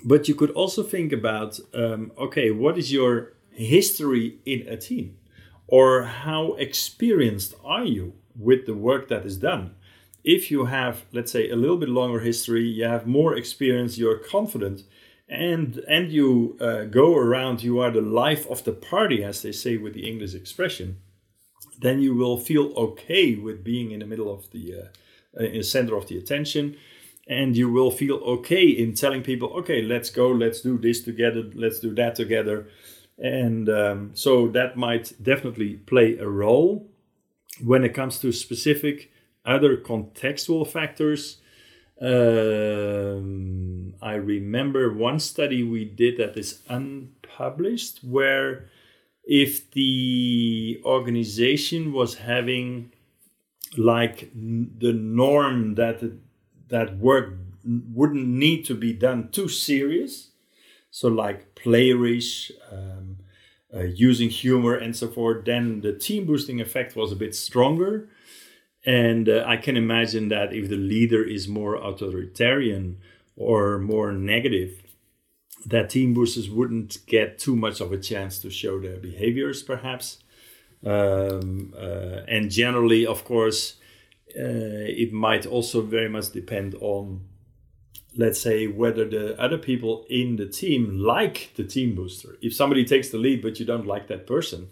but 0.04 0.26
you 0.26 0.34
could 0.34 0.50
also 0.50 0.82
think 0.82 1.12
about 1.12 1.60
um, 1.74 2.12
okay, 2.18 2.50
what 2.50 2.76
is 2.76 2.92
your 2.92 3.34
history 3.50 4.38
in 4.44 4.66
a 4.66 4.76
team? 4.76 5.18
Or 5.68 6.02
how 6.02 6.54
experienced 6.54 7.54
are 7.64 7.84
you 7.84 8.14
with 8.36 8.66
the 8.66 8.74
work 8.74 9.08
that 9.08 9.24
is 9.24 9.36
done? 9.36 9.74
If 10.24 10.50
you 10.50 10.66
have, 10.66 11.04
let's 11.12 11.32
say, 11.32 11.48
a 11.50 11.56
little 11.56 11.76
bit 11.76 11.88
longer 11.88 12.20
history, 12.20 12.64
you 12.68 12.84
have 12.84 13.06
more 13.06 13.36
experience, 13.36 13.98
you're 13.98 14.18
confident, 14.18 14.82
and 15.32 15.78
and 15.88 16.12
you 16.12 16.58
uh, 16.60 16.84
go 16.84 17.16
around 17.16 17.62
you 17.62 17.80
are 17.80 17.90
the 17.90 18.02
life 18.02 18.46
of 18.50 18.64
the 18.64 18.72
party 18.72 19.24
as 19.24 19.40
they 19.40 19.52
say 19.52 19.76
with 19.78 19.94
the 19.94 20.06
english 20.08 20.34
expression. 20.34 20.98
Then 21.80 22.00
you 22.00 22.14
will 22.14 22.38
feel 22.38 22.72
okay 22.76 23.34
with 23.34 23.64
being 23.64 23.90
in 23.90 24.00
the 24.00 24.06
middle 24.06 24.32
of 24.32 24.50
the 24.50 24.74
uh, 24.74 25.44
in 25.44 25.58
the 25.58 25.62
center 25.62 25.96
of 25.96 26.06
the 26.06 26.18
attention. 26.18 26.76
And 27.26 27.56
you 27.56 27.70
will 27.70 27.90
feel 27.90 28.16
okay 28.16 28.66
in 28.66 28.94
telling 28.94 29.22
people 29.22 29.48
okay 29.60 29.80
let's 29.80 30.10
go 30.10 30.28
let's 30.28 30.60
do 30.60 30.76
this 30.76 31.02
together 31.02 31.42
let's 31.54 31.80
do 31.80 31.94
that 31.94 32.14
together. 32.14 32.68
And 33.18 33.68
um, 33.70 34.10
so 34.14 34.48
that 34.48 34.76
might 34.76 35.12
definitely 35.22 35.74
play 35.74 36.18
a 36.18 36.28
role. 36.28 36.90
When 37.62 37.84
it 37.84 37.94
comes 37.94 38.18
to 38.20 38.32
specific 38.32 39.12
other 39.44 39.76
contextual 39.76 40.66
factors 40.66 41.38
um, 42.02 43.94
I 44.02 44.14
remember 44.14 44.92
one 44.92 45.20
study 45.20 45.62
we 45.62 45.84
did 45.84 46.16
that 46.18 46.36
is 46.36 46.60
unpublished 46.68 48.00
where 48.02 48.68
if 49.24 49.70
the 49.70 50.82
organization 50.84 51.92
was 51.92 52.16
having 52.16 52.90
like 53.76 54.30
the 54.34 54.92
norm 54.92 55.76
that 55.76 56.02
that 56.68 56.98
work 56.98 57.34
wouldn't 57.64 58.26
need 58.26 58.64
to 58.64 58.74
be 58.74 58.92
done 58.92 59.28
too 59.30 59.48
serious 59.48 60.30
so 60.90 61.08
like 61.08 61.54
playerish 61.54 62.50
um, 62.70 63.18
uh, 63.74 63.80
using 63.80 64.28
humor 64.28 64.74
and 64.74 64.96
so 64.96 65.08
forth 65.08 65.44
then 65.44 65.80
the 65.80 65.92
team 65.92 66.26
boosting 66.26 66.60
effect 66.60 66.96
was 66.96 67.12
a 67.12 67.16
bit 67.16 67.34
stronger 67.34 68.08
and 68.84 69.28
uh, 69.28 69.44
I 69.46 69.56
can 69.56 69.76
imagine 69.76 70.28
that 70.28 70.52
if 70.52 70.68
the 70.68 70.76
leader 70.76 71.22
is 71.22 71.46
more 71.46 71.76
authoritarian 71.76 72.98
or 73.36 73.78
more 73.78 74.12
negative, 74.12 74.82
that 75.66 75.90
team 75.90 76.14
boosters 76.14 76.50
wouldn't 76.50 76.98
get 77.06 77.38
too 77.38 77.54
much 77.54 77.80
of 77.80 77.92
a 77.92 77.98
chance 77.98 78.38
to 78.40 78.50
show 78.50 78.80
their 78.80 78.96
behaviors, 78.96 79.62
perhaps. 79.62 80.18
Um, 80.84 81.72
uh, 81.76 82.22
and 82.26 82.50
generally, 82.50 83.06
of 83.06 83.24
course, 83.24 83.74
uh, 84.36 84.88
it 84.88 85.12
might 85.12 85.46
also 85.46 85.82
very 85.82 86.08
much 86.08 86.32
depend 86.32 86.74
on, 86.80 87.20
let's 88.16 88.40
say, 88.40 88.66
whether 88.66 89.08
the 89.08 89.40
other 89.40 89.58
people 89.58 90.04
in 90.10 90.36
the 90.36 90.46
team 90.46 90.98
like 90.98 91.52
the 91.54 91.64
team 91.64 91.94
booster. 91.94 92.36
If 92.42 92.52
somebody 92.54 92.84
takes 92.84 93.10
the 93.10 93.18
lead 93.18 93.42
but 93.42 93.60
you 93.60 93.66
don't 93.66 93.86
like 93.86 94.08
that 94.08 94.26
person, 94.26 94.70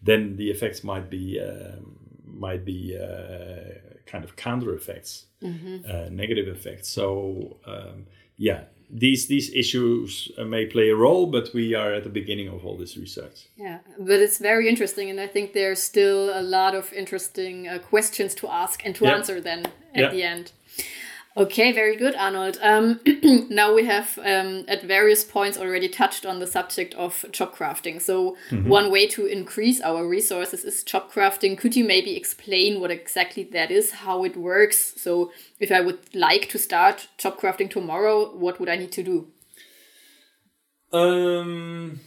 then 0.00 0.36
the 0.36 0.50
effects 0.50 0.84
might 0.84 1.10
be 1.10 1.40
um, 1.40 2.07
might 2.38 2.64
be 2.64 2.96
uh, 2.96 3.74
kind 4.06 4.24
of 4.24 4.36
counter 4.36 4.74
effects, 4.74 5.26
mm-hmm. 5.42 5.78
uh, 5.88 6.08
negative 6.10 6.48
effects. 6.48 6.88
So 6.88 7.56
um, 7.66 8.06
yeah, 8.36 8.64
these 8.90 9.26
these 9.26 9.52
issues 9.52 10.30
uh, 10.38 10.44
may 10.44 10.66
play 10.66 10.88
a 10.90 10.96
role, 10.96 11.26
but 11.26 11.52
we 11.52 11.74
are 11.74 11.92
at 11.92 12.04
the 12.04 12.10
beginning 12.10 12.48
of 12.48 12.64
all 12.64 12.76
this 12.76 12.96
research. 12.96 13.48
Yeah, 13.56 13.78
but 13.98 14.20
it's 14.20 14.38
very 14.38 14.68
interesting, 14.68 15.10
and 15.10 15.20
I 15.20 15.26
think 15.26 15.52
there's 15.52 15.82
still 15.82 16.30
a 16.38 16.42
lot 16.42 16.74
of 16.74 16.92
interesting 16.92 17.68
uh, 17.68 17.78
questions 17.78 18.34
to 18.36 18.48
ask 18.48 18.84
and 18.84 18.94
to 18.96 19.04
yeah. 19.04 19.14
answer 19.14 19.40
then 19.40 19.66
at 19.94 20.00
yeah. 20.00 20.10
the 20.10 20.22
end. 20.22 20.52
Okay, 21.38 21.70
very 21.70 21.94
good, 21.94 22.16
Arnold. 22.16 22.58
Um, 22.60 22.98
now 23.48 23.72
we 23.72 23.84
have 23.84 24.18
um, 24.24 24.64
at 24.66 24.82
various 24.82 25.22
points 25.22 25.56
already 25.56 25.88
touched 25.88 26.26
on 26.26 26.40
the 26.40 26.48
subject 26.48 26.94
of 26.94 27.24
job 27.30 27.54
crafting. 27.54 28.00
So, 28.00 28.36
mm 28.50 28.58
-hmm. 28.58 28.68
one 28.68 28.90
way 28.90 29.06
to 29.06 29.26
increase 29.26 29.84
our 29.84 30.10
resources 30.10 30.64
is 30.64 30.84
job 30.92 31.04
crafting. 31.12 31.56
Could 31.56 31.76
you 31.76 31.86
maybe 31.86 32.16
explain 32.16 32.80
what 32.80 32.90
exactly 32.90 33.44
that 33.52 33.70
is, 33.70 33.92
how 34.04 34.24
it 34.24 34.36
works? 34.36 35.00
So, 35.02 35.30
if 35.60 35.70
I 35.70 35.80
would 35.80 35.98
like 36.12 36.46
to 36.52 36.58
start 36.58 37.08
job 37.22 37.34
crafting 37.40 37.70
tomorrow, 37.70 38.18
what 38.44 38.58
would 38.58 38.68
I 38.74 38.76
need 38.76 38.92
to 38.92 39.02
do? 39.02 39.16
Um, 40.90 42.00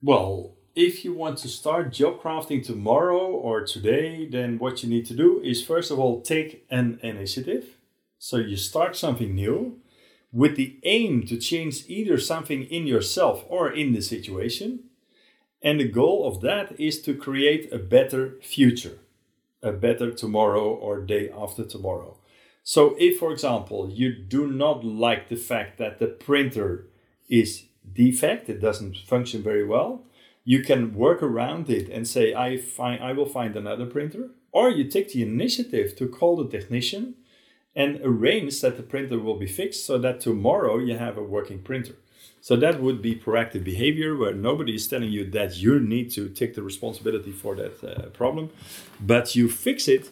well, 0.00 0.56
if 0.74 1.04
you 1.04 1.18
want 1.18 1.42
to 1.42 1.48
start 1.48 1.98
job 2.00 2.20
crafting 2.22 2.62
tomorrow 2.66 3.24
or 3.48 3.66
today, 3.66 4.28
then 4.30 4.58
what 4.58 4.82
you 4.82 4.90
need 4.94 5.06
to 5.08 5.14
do 5.14 5.40
is 5.42 5.66
first 5.66 5.90
of 5.90 5.98
all 5.98 6.22
take 6.22 6.50
an 6.70 6.98
initiative 7.02 7.64
so 8.24 8.36
you 8.36 8.56
start 8.56 8.94
something 8.94 9.34
new 9.34 9.80
with 10.30 10.54
the 10.54 10.78
aim 10.84 11.26
to 11.26 11.36
change 11.36 11.82
either 11.88 12.16
something 12.16 12.62
in 12.62 12.86
yourself 12.86 13.44
or 13.48 13.68
in 13.68 13.92
the 13.92 14.00
situation. 14.00 14.84
And 15.60 15.80
the 15.80 15.88
goal 15.88 16.24
of 16.28 16.40
that 16.40 16.78
is 16.78 17.02
to 17.02 17.16
create 17.16 17.72
a 17.72 17.78
better 17.78 18.38
future, 18.40 18.98
a 19.60 19.72
better 19.72 20.12
tomorrow 20.12 20.72
or 20.72 21.00
day 21.00 21.30
after 21.36 21.64
tomorrow. 21.64 22.16
So, 22.62 22.94
if, 22.96 23.18
for 23.18 23.32
example, 23.32 23.90
you 23.90 24.14
do 24.14 24.46
not 24.46 24.84
like 24.84 25.28
the 25.28 25.34
fact 25.50 25.78
that 25.78 25.98
the 25.98 26.06
printer 26.06 26.86
is 27.28 27.64
defect, 27.92 28.48
it 28.48 28.60
doesn't 28.60 28.98
function 28.98 29.42
very 29.42 29.64
well, 29.64 30.04
you 30.44 30.62
can 30.62 30.94
work 30.94 31.24
around 31.24 31.68
it 31.68 31.88
and 31.88 32.06
say, 32.06 32.34
I, 32.34 32.56
find, 32.58 33.02
I 33.02 33.14
will 33.14 33.26
find 33.26 33.56
another 33.56 33.86
printer. 33.86 34.30
Or 34.52 34.70
you 34.70 34.84
take 34.84 35.12
the 35.12 35.22
initiative 35.22 35.96
to 35.96 36.06
call 36.06 36.36
the 36.36 36.48
technician 36.48 37.16
and 37.74 38.00
arrange 38.02 38.60
that 38.60 38.76
the 38.76 38.82
printer 38.82 39.18
will 39.18 39.38
be 39.38 39.46
fixed 39.46 39.86
so 39.86 39.98
that 39.98 40.20
tomorrow 40.20 40.78
you 40.78 40.96
have 40.96 41.16
a 41.16 41.22
working 41.22 41.60
printer. 41.60 41.94
So 42.40 42.56
that 42.56 42.82
would 42.82 43.00
be 43.00 43.14
proactive 43.14 43.62
behavior 43.62 44.16
where 44.16 44.34
nobody 44.34 44.74
is 44.74 44.88
telling 44.88 45.12
you 45.12 45.30
that 45.30 45.56
you 45.58 45.78
need 45.78 46.10
to 46.12 46.28
take 46.28 46.54
the 46.54 46.62
responsibility 46.62 47.30
for 47.30 47.54
that 47.54 47.84
uh, 47.84 48.08
problem, 48.10 48.50
but 49.00 49.36
you 49.36 49.48
fix 49.48 49.86
it 49.86 50.10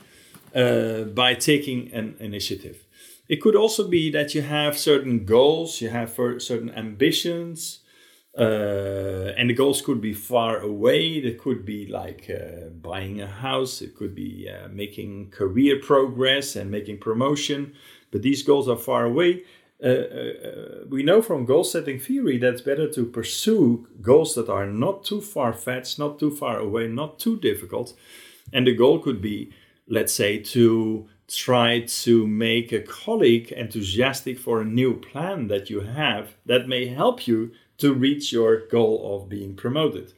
uh, 0.54 1.02
by 1.02 1.34
taking 1.34 1.92
an 1.92 2.16
initiative. 2.20 2.84
It 3.28 3.40
could 3.40 3.56
also 3.56 3.86
be 3.86 4.10
that 4.10 4.34
you 4.34 4.42
have 4.42 4.78
certain 4.78 5.24
goals, 5.24 5.80
you 5.80 5.90
have 5.90 6.10
certain 6.38 6.70
ambitions, 6.70 7.80
uh, 8.38 9.32
and 9.36 9.50
the 9.50 9.54
goals 9.54 9.82
could 9.82 10.00
be 10.00 10.12
far 10.12 10.58
away. 10.58 11.20
They 11.20 11.34
could 11.34 11.64
be 11.64 11.86
like 11.86 12.30
uh, 12.30 12.68
buying 12.68 13.20
a 13.20 13.26
house, 13.26 13.82
it 13.82 13.96
could 13.96 14.14
be 14.14 14.48
uh, 14.48 14.68
making 14.68 15.30
career 15.30 15.80
progress 15.80 16.56
and 16.56 16.70
making 16.70 16.98
promotion, 16.98 17.74
but 18.10 18.22
these 18.22 18.42
goals 18.42 18.68
are 18.68 18.76
far 18.76 19.04
away 19.04 19.44
uh, 19.82 19.88
uh, 19.88 20.84
we 20.90 21.02
know 21.02 21.22
from 21.22 21.46
goal 21.46 21.64
setting 21.64 21.98
theory 21.98 22.36
that 22.38 22.54
it's 22.54 22.60
better 22.60 22.90
to 22.90 23.06
pursue 23.06 23.86
goals 24.02 24.34
that 24.34 24.48
are 24.48 24.66
not 24.66 25.04
too 25.04 25.20
far 25.20 25.52
fetched, 25.52 25.98
not 25.98 26.18
too 26.18 26.30
far 26.30 26.58
away, 26.58 26.86
not 26.86 27.18
too 27.18 27.38
difficult. 27.38 27.94
And 28.52 28.66
the 28.66 28.74
goal 28.74 28.98
could 28.98 29.22
be, 29.22 29.52
let's 29.88 30.12
say, 30.12 30.38
to 30.38 31.08
try 31.28 31.80
to 31.80 32.26
make 32.26 32.72
a 32.72 32.80
colleague 32.80 33.52
enthusiastic 33.52 34.38
for 34.38 34.60
a 34.60 34.64
new 34.64 34.94
plan 34.98 35.46
that 35.46 35.70
you 35.70 35.80
have 35.80 36.34
that 36.44 36.68
may 36.68 36.86
help 36.86 37.26
you 37.26 37.52
to 37.80 37.92
reach 37.92 38.32
your 38.32 38.66
goal 38.68 39.16
of 39.16 39.28
being 39.28 39.54
promoted. 39.54 40.12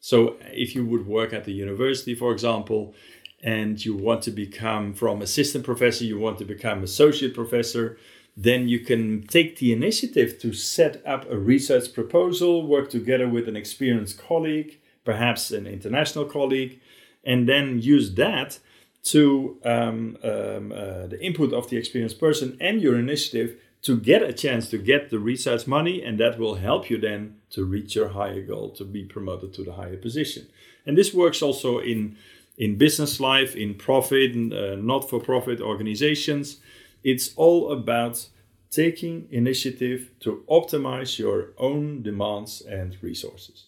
So, 0.00 0.36
if 0.52 0.74
you 0.74 0.86
would 0.86 1.06
work 1.06 1.32
at 1.32 1.44
the 1.44 1.52
university, 1.52 2.14
for 2.14 2.32
example, 2.32 2.94
and 3.42 3.84
you 3.84 3.94
want 3.96 4.22
to 4.22 4.30
become 4.30 4.94
from 4.94 5.22
assistant 5.22 5.64
professor, 5.64 6.04
you 6.04 6.18
want 6.18 6.38
to 6.38 6.44
become 6.44 6.82
associate 6.82 7.34
professor, 7.34 7.98
then 8.36 8.68
you 8.68 8.80
can 8.80 9.26
take 9.26 9.58
the 9.58 9.72
initiative 9.72 10.38
to 10.40 10.52
set 10.52 11.04
up 11.06 11.30
a 11.30 11.38
research 11.38 11.94
proposal, 11.94 12.66
work 12.66 12.90
together 12.90 13.28
with 13.28 13.48
an 13.48 13.56
experienced 13.56 14.18
colleague, 14.18 14.78
perhaps 15.04 15.50
an 15.50 15.66
international 15.66 16.26
colleague, 16.26 16.78
and 17.24 17.48
then 17.48 17.80
use 17.80 18.14
that 18.14 18.58
to 19.04 19.58
um, 19.64 20.18
um, 20.22 20.72
uh, 20.72 21.06
the 21.06 21.18
input 21.20 21.52
of 21.52 21.70
the 21.70 21.76
experienced 21.76 22.18
person 22.18 22.56
and 22.60 22.82
your 22.82 22.98
initiative 22.98 23.56
to 23.82 23.98
get 23.98 24.22
a 24.22 24.32
chance 24.32 24.68
to 24.70 24.78
get 24.78 25.10
the 25.10 25.18
research 25.18 25.66
money, 25.66 26.02
and 26.02 26.18
that 26.18 26.38
will 26.38 26.56
help 26.56 26.90
you 26.90 26.98
then 26.98 27.36
to 27.50 27.64
reach 27.64 27.94
your 27.94 28.08
higher 28.08 28.42
goal 28.42 28.70
to 28.70 28.84
be 28.84 29.04
promoted 29.04 29.54
to 29.54 29.64
the 29.64 29.72
higher 29.72 29.96
position. 29.96 30.46
And 30.84 30.96
this 30.96 31.14
works 31.14 31.42
also 31.42 31.78
in 31.78 32.16
in 32.58 32.78
business 32.78 33.20
life, 33.20 33.54
in 33.54 33.74
profit, 33.74 34.34
uh, 34.34 34.76
not 34.76 35.10
for 35.10 35.20
profit 35.20 35.60
organizations. 35.60 36.56
It's 37.04 37.34
all 37.36 37.70
about 37.70 38.28
taking 38.70 39.28
initiative 39.30 40.10
to 40.20 40.42
optimize 40.48 41.18
your 41.18 41.52
own 41.58 42.02
demands 42.02 42.62
and 42.62 42.96
resources. 43.02 43.66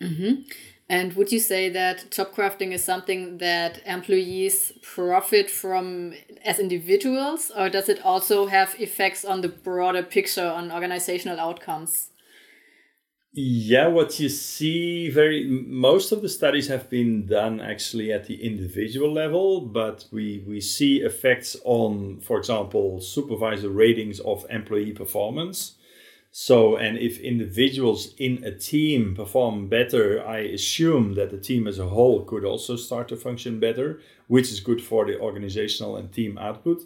Mm-hmm. 0.00 0.42
And 0.88 1.14
would 1.14 1.32
you 1.32 1.40
say 1.40 1.70
that 1.70 2.10
job 2.10 2.34
crafting 2.34 2.72
is 2.72 2.84
something 2.84 3.38
that 3.38 3.80
employees 3.86 4.72
profit 4.82 5.50
from 5.50 6.12
as 6.44 6.58
individuals, 6.58 7.50
or 7.56 7.70
does 7.70 7.88
it 7.88 8.04
also 8.04 8.46
have 8.46 8.74
effects 8.78 9.24
on 9.24 9.40
the 9.40 9.48
broader 9.48 10.02
picture 10.02 10.46
on 10.46 10.70
organizational 10.70 11.40
outcomes? 11.40 12.10
Yeah, 13.36 13.88
what 13.88 14.20
you 14.20 14.28
see 14.28 15.10
very 15.10 15.44
most 15.44 16.12
of 16.12 16.22
the 16.22 16.28
studies 16.28 16.68
have 16.68 16.88
been 16.88 17.26
done 17.26 17.60
actually 17.60 18.12
at 18.12 18.26
the 18.26 18.40
individual 18.44 19.12
level, 19.12 19.60
but 19.62 20.04
we 20.12 20.44
we 20.46 20.60
see 20.60 20.98
effects 20.98 21.56
on, 21.64 22.20
for 22.20 22.38
example, 22.38 23.00
supervisor 23.00 23.70
ratings 23.70 24.20
of 24.20 24.46
employee 24.50 24.92
performance. 24.92 25.74
So, 26.36 26.74
and 26.74 26.98
if 26.98 27.20
individuals 27.20 28.12
in 28.18 28.42
a 28.42 28.50
team 28.50 29.14
perform 29.14 29.68
better, 29.68 30.20
I 30.26 30.38
assume 30.38 31.14
that 31.14 31.30
the 31.30 31.38
team 31.38 31.68
as 31.68 31.78
a 31.78 31.86
whole 31.86 32.24
could 32.24 32.44
also 32.44 32.74
start 32.74 33.06
to 33.10 33.16
function 33.16 33.60
better, 33.60 34.00
which 34.26 34.50
is 34.50 34.58
good 34.58 34.82
for 34.82 35.06
the 35.06 35.16
organizational 35.20 35.94
and 35.94 36.12
team 36.12 36.36
output. 36.36 36.82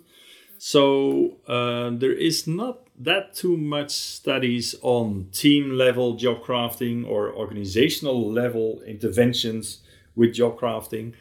So 0.58 1.38
uh, 1.46 1.92
there 1.94 2.12
is 2.12 2.46
not 2.46 2.80
that 2.98 3.32
too 3.32 3.56
much 3.56 3.90
studies 3.90 4.74
on 4.82 5.28
team 5.32 5.70
level 5.78 6.16
job 6.16 6.42
crafting 6.42 7.08
or 7.08 7.32
organizational 7.32 8.30
level 8.30 8.82
interventions 8.82 9.78
with 10.14 10.34
job 10.34 10.60
crafting. 10.60 11.14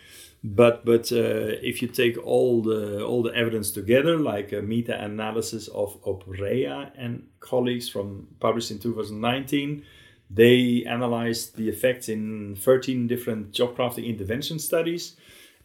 But 0.44 0.86
but 0.86 1.12
uh, 1.12 1.58
if 1.62 1.82
you 1.82 1.88
take 1.88 2.18
all 2.24 2.62
the 2.62 3.04
all 3.04 3.24
the 3.24 3.34
evidence 3.34 3.72
together, 3.72 4.18
like 4.18 4.52
a 4.54 4.62
meta-analysis 4.62 5.68
of 5.70 6.02
Oprea 6.04 6.92
and 6.96 7.28
colleagues 7.40 7.90
from 7.90 8.28
published 8.40 8.72
in 8.72 8.80
2019, 8.80 9.84
they 10.30 10.84
analyzed 10.88 11.56
the 11.56 11.70
effects 11.70 12.08
in 12.08 12.56
13 12.56 13.08
different 13.08 13.52
job 13.52 13.76
crafting 13.76 14.06
intervention 14.06 14.60
studies, 14.60 15.16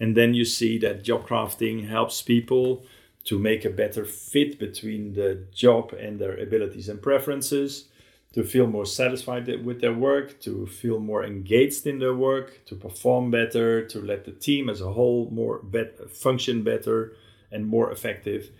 and 0.00 0.16
then 0.16 0.32
you 0.32 0.44
see 0.44 0.78
that 0.78 1.02
job 1.02 1.28
crafting 1.28 1.88
helps 1.88 2.22
people 2.22 2.84
to 3.24 3.38
make 3.38 3.64
a 3.64 3.70
better 3.70 4.04
fit 4.04 4.58
between 4.58 5.12
the 5.12 5.46
job 5.52 5.92
and 5.92 6.18
their 6.18 6.36
abilities 6.36 6.88
and 6.88 7.00
preferences, 7.02 7.88
to 8.32 8.42
feel 8.42 8.66
more 8.66 8.86
satisfied 8.86 9.46
with 9.64 9.80
their 9.80 9.92
work, 9.92 10.40
to 10.40 10.66
feel 10.66 10.98
more 10.98 11.24
engaged 11.24 11.86
in 11.86 11.98
their 11.98 12.14
work, 12.14 12.64
to 12.64 12.74
perform 12.74 13.30
better, 13.30 13.86
to 13.86 14.00
let 14.00 14.24
the 14.24 14.32
team 14.32 14.70
as 14.70 14.80
a 14.80 14.92
whole 14.92 15.28
more 15.30 15.58
bet- 15.62 16.10
function 16.10 16.62
better 16.62 17.14
and 17.50 17.66
more 17.66 17.90
effective, 17.90 18.50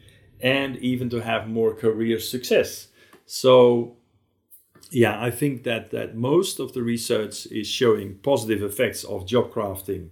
and 0.41 0.77
even 0.79 1.09
to 1.09 1.20
have 1.20 1.49
more 1.49 1.75
career 1.75 2.18
success. 2.20 2.89
So, 3.25 3.97
yeah, 4.91 5.23
I 5.23 5.31
think 5.31 5.62
that 5.62 5.91
that 5.93 6.14
most 6.14 6.61
of 6.61 6.75
the 6.75 6.83
research 6.83 7.47
is 7.47 7.66
showing 7.66 8.18
positive 8.23 8.62
effects 8.62 9.05
of 9.05 9.27
job 9.27 9.53
crafting 9.53 10.11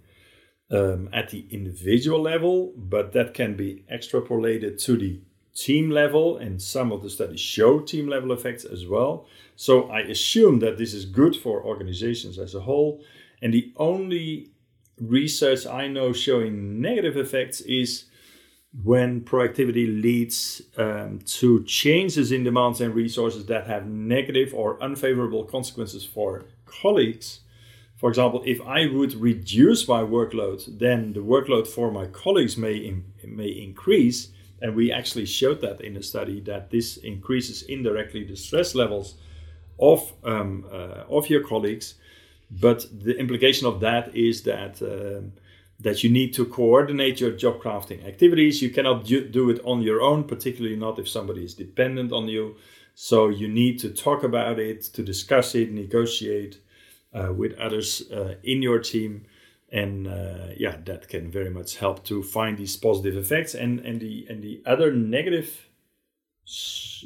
um, 0.71 1.11
at 1.13 1.29
the 1.29 1.47
individual 1.51 2.23
level, 2.23 2.73
but 2.77 3.13
that 3.13 3.35
can 3.35 3.57
be 3.57 3.85
extrapolated 3.93 4.83
to 4.85 4.97
the 4.97 5.21
team 5.55 5.91
level, 5.91 6.37
and 6.37 6.61
some 6.61 6.93
of 6.93 7.03
the 7.03 7.11
studies 7.11 7.41
show 7.41 7.81
team 7.81 8.09
level 8.09 8.33
effects 8.33 8.65
as 8.65 8.87
well. 8.87 9.27
So 9.57 9.91
I 9.91 10.01
assume 10.01 10.61
that 10.61 10.79
this 10.79 10.95
is 10.95 11.05
good 11.05 11.37
for 11.37 11.63
organizations 11.63 12.39
as 12.39 12.55
a 12.55 12.61
whole. 12.61 13.03
And 13.43 13.53
the 13.53 13.73
only 13.77 14.51
research 15.01 15.67
I 15.67 15.89
know 15.89 16.13
showing 16.13 16.81
negative 16.81 17.17
effects 17.17 17.61
is 17.63 18.05
when 18.85 19.23
productivity 19.23 19.87
leads 19.87 20.63
um, 20.77 21.19
to 21.27 21.65
changes 21.65 22.31
in 22.31 22.45
demands 22.45 22.81
and 22.81 22.95
resources 22.95 23.47
that 23.47 23.67
have 23.67 23.87
negative 23.87 24.55
or 24.55 24.81
unfavorable 24.83 25.45
consequences 25.45 26.05
for 26.05 26.45
colleagues 26.67 27.41
for 28.01 28.09
example, 28.09 28.43
if 28.47 28.63
I 28.63 28.87
would 28.87 29.13
reduce 29.13 29.87
my 29.87 30.01
workload, 30.01 30.79
then 30.79 31.13
the 31.13 31.21
workload 31.21 31.67
for 31.67 31.93
my 31.93 32.07
colleagues 32.07 32.57
may 32.57 32.77
in, 32.77 33.05
may 33.23 33.49
increase, 33.49 34.31
and 34.61 34.75
we 34.75 34.93
actually 34.93 35.27
showed 35.27 35.61
that 35.63 35.81
in 35.81 35.97
a 35.97 36.03
study 36.03 36.41
that 36.41 36.71
this 36.71 36.97
increases 36.99 37.63
indirectly 37.63 38.25
the 38.25 38.37
stress 38.37 38.75
levels 38.75 39.15
of 39.79 40.13
um, 40.25 40.67
uh, 40.71 41.05
of 41.09 41.31
your 41.31 41.43
colleagues. 41.43 41.95
But 42.51 42.87
the 42.93 43.17
implication 43.17 43.67
of 43.67 43.81
that 43.81 44.15
is 44.15 44.43
that 44.43 44.83
um, 44.83 45.33
that 45.81 46.05
you 46.05 46.11
need 46.11 46.35
to 46.35 46.45
coordinate 46.45 47.21
your 47.21 47.31
job 47.31 47.63
crafting 47.63 48.07
activities. 48.07 48.61
You 48.61 48.71
cannot 48.71 49.05
do 49.05 49.51
it 49.51 49.61
on 49.65 49.81
your 49.81 50.03
own, 50.03 50.25
particularly 50.25 50.77
not 50.77 50.99
if 50.99 51.09
somebody 51.09 51.45
is 51.45 51.55
dependent 51.55 52.13
on 52.13 52.29
you. 52.29 52.57
So 52.95 53.29
you 53.29 53.49
need 53.49 53.79
to 53.81 53.89
talk 53.89 54.23
about 54.23 54.59
it, 54.59 54.83
to 54.83 55.03
discuss 55.03 55.55
it, 55.55 55.73
negotiate 55.73 56.61
uh, 57.15 57.33
with 57.33 57.59
others 57.59 58.11
uh, 58.11 58.35
in 58.43 58.61
your 58.61 58.79
team 58.79 59.25
and 59.73 60.07
uh, 60.07 60.49
yeah 60.57 60.77
that 60.85 61.09
can 61.09 61.31
very 61.31 61.51
much 61.51 61.77
help 61.77 62.05
to 62.05 62.23
find 62.23 62.59
these 62.59 62.77
positive 62.77 63.17
effects. 63.17 63.55
And 63.55 63.81
and 63.81 64.01
the 64.01 64.27
and 64.29 64.43
the 64.43 64.63
other 64.67 64.93
negative 64.93 65.67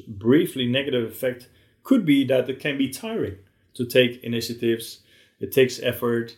briefly 0.09 0.67
negative 0.67 1.11
effect 1.11 1.49
could 1.83 2.07
be 2.07 2.25
that 2.25 2.49
it 2.49 2.61
can 2.61 2.79
be 2.79 2.89
tiring 2.89 3.37
to 3.75 3.85
take 3.85 4.23
initiatives. 4.25 5.01
It 5.41 5.53
takes 5.53 5.81
effort 5.83 6.37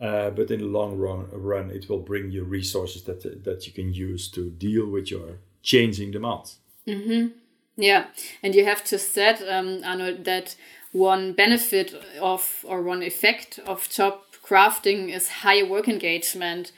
uh, 0.00 0.30
but 0.30 0.50
in 0.50 0.60
the 0.60 0.66
long 0.66 0.98
run, 0.98 1.26
run 1.32 1.70
it 1.70 1.88
will 1.88 2.00
bring 2.00 2.30
you 2.30 2.44
resources 2.44 3.04
that 3.04 3.44
that 3.44 3.66
you 3.66 3.72
can 3.72 3.94
use 3.94 4.28
to 4.30 4.50
deal 4.50 4.86
with 4.86 5.10
your 5.10 5.38
changing 5.62 6.10
demands. 6.10 6.58
Mm-hmm. 6.86 7.28
yeah. 7.76 8.06
And 8.42 8.54
you 8.54 8.64
have 8.64 8.84
to 8.84 8.98
set 8.98 9.42
um, 9.48 9.80
Arnold, 9.84 10.24
that 10.24 10.54
one 10.92 11.32
benefit 11.32 11.94
of 12.20 12.64
or 12.68 12.82
one 12.82 13.02
effect 13.02 13.58
of 13.66 13.88
job 13.88 14.20
crafting 14.46 15.12
is 15.12 15.28
higher 15.28 15.66
work 15.66 15.88
engagement. 15.88 16.72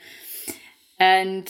And 0.99 1.49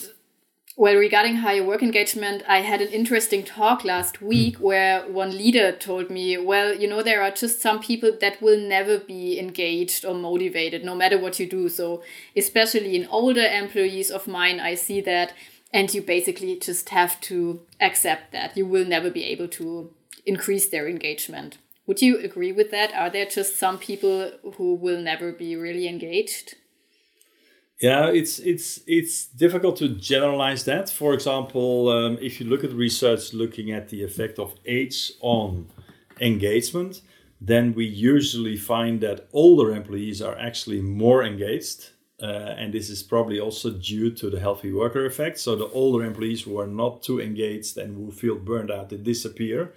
well, 0.80 0.96
regarding 0.96 1.38
higher 1.38 1.64
work 1.64 1.84
engagement, 1.84 2.42
I 2.48 2.60
had 2.60 2.82
an 2.82 2.88
interesting 2.90 3.44
talk 3.44 3.84
last 3.84 4.22
week 4.22 4.58
mm. 4.58 4.62
where 4.62 5.02
one 5.10 5.32
leader 5.32 5.74
told 5.74 6.10
me, 6.10 6.38
well, 6.38 6.74
you 6.74 6.88
know, 6.88 7.04
there 7.04 7.22
are 7.22 7.32
just 7.32 7.62
some 7.62 7.82
people 7.82 8.12
that 8.22 8.42
will 8.42 8.58
never 8.58 8.98
be 8.98 9.38
engaged 9.38 10.06
or 10.06 10.14
motivated 10.14 10.86
no 10.86 10.96
matter 10.96 11.18
what 11.20 11.38
you 11.40 11.50
do. 11.50 11.68
So, 11.68 12.02
especially 12.36 12.96
in 12.96 13.08
older 13.08 13.46
employees 13.46 14.10
of 14.10 14.26
mine, 14.26 14.62
I 14.62 14.76
see 14.76 15.02
that. 15.02 15.34
And 15.74 15.94
you 15.94 16.02
basically 16.02 16.58
just 16.58 16.90
have 16.90 17.20
to 17.22 17.62
accept 17.80 18.32
that 18.32 18.58
you 18.58 18.66
will 18.66 18.86
never 18.86 19.12
be 19.12 19.24
able 19.26 19.50
to 19.50 19.92
increase 20.26 20.70
their 20.70 20.88
engagement 20.88 21.58
Would 21.90 22.04
you 22.04 22.20
agree 22.20 22.52
with 22.52 22.70
that? 22.70 22.94
Are 22.94 23.10
there 23.10 23.26
just 23.26 23.58
some 23.58 23.80
people 23.80 24.32
who 24.58 24.76
will 24.76 25.02
never 25.02 25.32
be 25.32 25.56
really 25.56 25.88
engaged? 25.88 26.54
Yeah, 27.82 28.12
it's 28.12 28.38
it's 28.38 28.82
it's 28.86 29.26
difficult 29.26 29.78
to 29.78 29.90
generalize 29.90 30.66
that. 30.66 30.92
For 30.92 31.16
example, 31.16 31.90
um, 31.90 32.20
if 32.22 32.40
you 32.40 32.46
look 32.46 32.64
at 32.64 32.74
research 32.74 33.34
looking 33.34 33.72
at 33.72 33.90
the 33.90 34.04
effect 34.04 34.38
of 34.38 34.54
age 34.68 35.14
on 35.22 35.66
engagement, 36.22 37.02
then 37.42 37.74
we 37.74 37.86
usually 37.86 38.56
find 38.56 39.02
that 39.02 39.28
older 39.34 39.74
employees 39.74 40.22
are 40.22 40.38
actually 40.38 40.82
more 40.82 41.24
engaged. 41.24 41.90
Uh, 42.22 42.54
and 42.60 42.72
this 42.72 42.92
is 42.92 43.02
probably 43.02 43.40
also 43.40 43.72
due 43.72 44.12
to 44.12 44.30
the 44.30 44.40
healthy 44.40 44.72
worker 44.72 45.08
effect. 45.08 45.40
So 45.40 45.56
the 45.56 45.70
older 45.70 46.06
employees 46.06 46.44
who 46.44 46.60
are 46.60 46.68
not 46.68 47.02
too 47.02 47.20
engaged 47.20 47.80
and 47.80 47.96
who 47.96 48.12
feel 48.12 48.36
burned 48.36 48.70
out, 48.70 48.90
they 48.90 48.98
disappear 48.98 49.74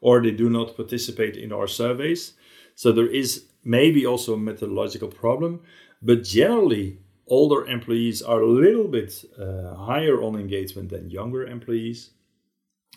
or 0.00 0.22
they 0.22 0.30
do 0.30 0.48
not 0.50 0.76
participate 0.76 1.36
in 1.36 1.52
our 1.52 1.66
surveys. 1.66 2.34
So 2.74 2.92
there 2.92 3.06
is 3.06 3.46
maybe 3.64 4.06
also 4.06 4.34
a 4.34 4.38
methodological 4.38 5.08
problem, 5.08 5.60
but 6.02 6.22
generally 6.22 6.98
older 7.26 7.66
employees 7.66 8.22
are 8.22 8.40
a 8.40 8.46
little 8.46 8.88
bit 8.88 9.24
uh, 9.38 9.74
higher 9.74 10.22
on 10.22 10.38
engagement 10.38 10.90
than 10.90 11.10
younger 11.10 11.46
employees. 11.46 12.10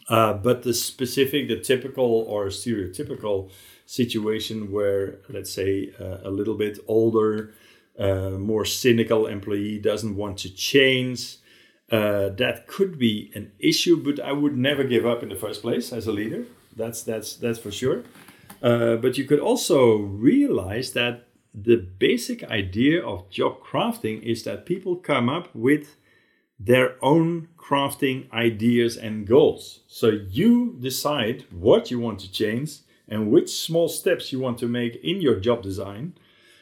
Uh, 0.07 0.33
but 0.33 0.63
the 0.63 0.73
specific, 0.73 1.47
the 1.47 1.59
typical 1.59 2.25
or 2.27 2.47
stereotypical 2.47 3.51
situation 3.85 4.71
where, 4.71 5.19
let's 5.29 5.51
say, 5.51 5.93
uh, 5.99 6.17
a 6.23 6.31
little 6.31 6.55
bit 6.55 6.79
older, 6.87 7.53
uh, 7.97 8.31
more 8.31 8.65
cynical 8.65 9.27
employee 9.27 9.77
doesn't 9.79 10.15
want 10.15 10.37
to 10.37 10.49
change, 10.53 11.37
uh, 11.91 12.29
that 12.29 12.65
could 12.67 12.97
be 12.97 13.31
an 13.35 13.51
issue. 13.59 13.97
But 13.97 14.19
I 14.19 14.31
would 14.31 14.57
never 14.57 14.83
give 14.83 15.05
up 15.05 15.23
in 15.23 15.29
the 15.29 15.35
first 15.35 15.61
place 15.61 15.91
as 15.91 16.07
a 16.07 16.11
leader. 16.11 16.45
That's 16.79 17.03
that's 17.03 17.35
that's 17.35 17.59
for 17.59 17.71
sure. 17.71 18.03
Uh, 18.61 18.95
but 18.95 19.17
you 19.17 19.25
could 19.25 19.39
also 19.39 19.97
realize 19.97 20.93
that 20.93 21.27
the 21.53 21.77
basic 21.77 22.43
idea 22.43 23.03
of 23.03 23.29
job 23.29 23.61
crafting 23.61 24.21
is 24.23 24.43
that 24.43 24.65
people 24.65 24.95
come 24.95 25.29
up 25.29 25.53
with 25.53 25.95
their 26.59 26.95
own 27.01 27.47
crafting 27.57 28.31
ideas 28.31 28.97
and 28.97 29.27
goals. 29.27 29.81
So 29.87 30.07
you 30.07 30.75
decide 30.79 31.45
what 31.51 31.89
you 31.89 31.99
want 31.99 32.19
to 32.19 32.31
change 32.31 32.79
and 33.07 33.31
which 33.31 33.49
small 33.49 33.87
steps 33.87 34.31
you 34.31 34.39
want 34.39 34.57
to 34.59 34.67
make 34.67 34.95
in 35.03 35.21
your 35.21 35.39
job 35.39 35.63
design. 35.63 36.13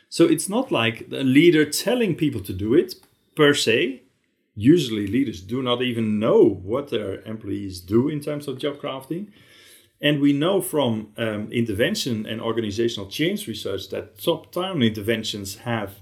So 0.10 0.26
it's 0.26 0.48
not 0.48 0.72
like 0.72 1.08
a 1.12 1.24
leader 1.24 1.66
telling 1.66 2.16
people 2.16 2.42
to 2.42 2.54
do 2.54 2.74
it 2.74 2.96
per 3.36 3.54
se. 3.54 4.04
Usually, 4.56 5.06
leaders 5.06 5.42
do 5.42 5.62
not 5.62 5.82
even 5.82 6.20
know 6.20 6.44
what 6.44 6.90
their 6.90 7.22
employees 7.24 7.80
do 7.80 8.08
in 8.08 8.22
terms 8.22 8.48
of 8.48 8.58
job 8.58 8.78
crafting. 8.78 9.28
And 10.00 10.22
we 10.22 10.32
know 10.32 10.62
from 10.62 11.14
um, 11.18 11.52
intervention 11.52 12.26
and 12.26 12.40
organizational 12.40 13.10
change 13.10 13.48
research 13.48 13.90
that 13.90 14.20
top 14.20 14.52
down 14.52 14.84
interventions 14.84 15.58
have 15.58 15.96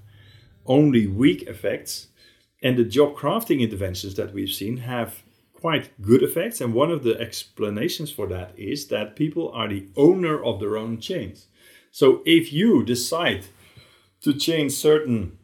only 0.65 1.07
weak 1.07 1.43
effects. 1.43 2.07
And 2.61 2.77
the 2.77 2.83
job 2.83 3.15
crafting 3.15 3.61
interventions 3.61 4.15
that 4.15 4.33
we've 4.33 4.49
seen 4.49 4.77
have 4.77 5.23
quite 5.53 5.89
good 6.01 6.23
effects. 6.23 6.59
And 6.59 6.73
one 6.73 6.91
of 6.91 7.03
the 7.03 7.19
explanations 7.19 8.11
for 8.11 8.27
that 8.27 8.57
is 8.57 8.87
that 8.87 9.15
people 9.15 9.49
are 9.51 9.69
the 9.69 9.87
owner 9.95 10.43
of 10.43 10.59
their 10.59 10.77
own 10.77 10.99
change. 10.99 11.39
So 11.91 12.21
if 12.25 12.51
you 12.51 12.83
decide 12.83 13.45
to 14.21 14.33
change 14.33 14.73
certain 14.73 15.37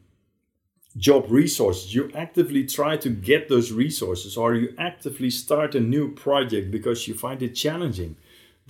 job 0.97 1.27
resources, 1.29 1.95
you 1.95 2.11
actively 2.13 2.65
try 2.65 2.97
to 2.97 3.09
get 3.09 3.47
those 3.47 3.71
resources, 3.71 4.35
or 4.35 4.55
you 4.55 4.73
actively 4.77 5.29
start 5.29 5.73
a 5.73 5.79
new 5.79 6.13
project 6.13 6.69
because 6.69 7.07
you 7.07 7.13
find 7.13 7.41
it 7.41 7.55
challenging 7.55 8.17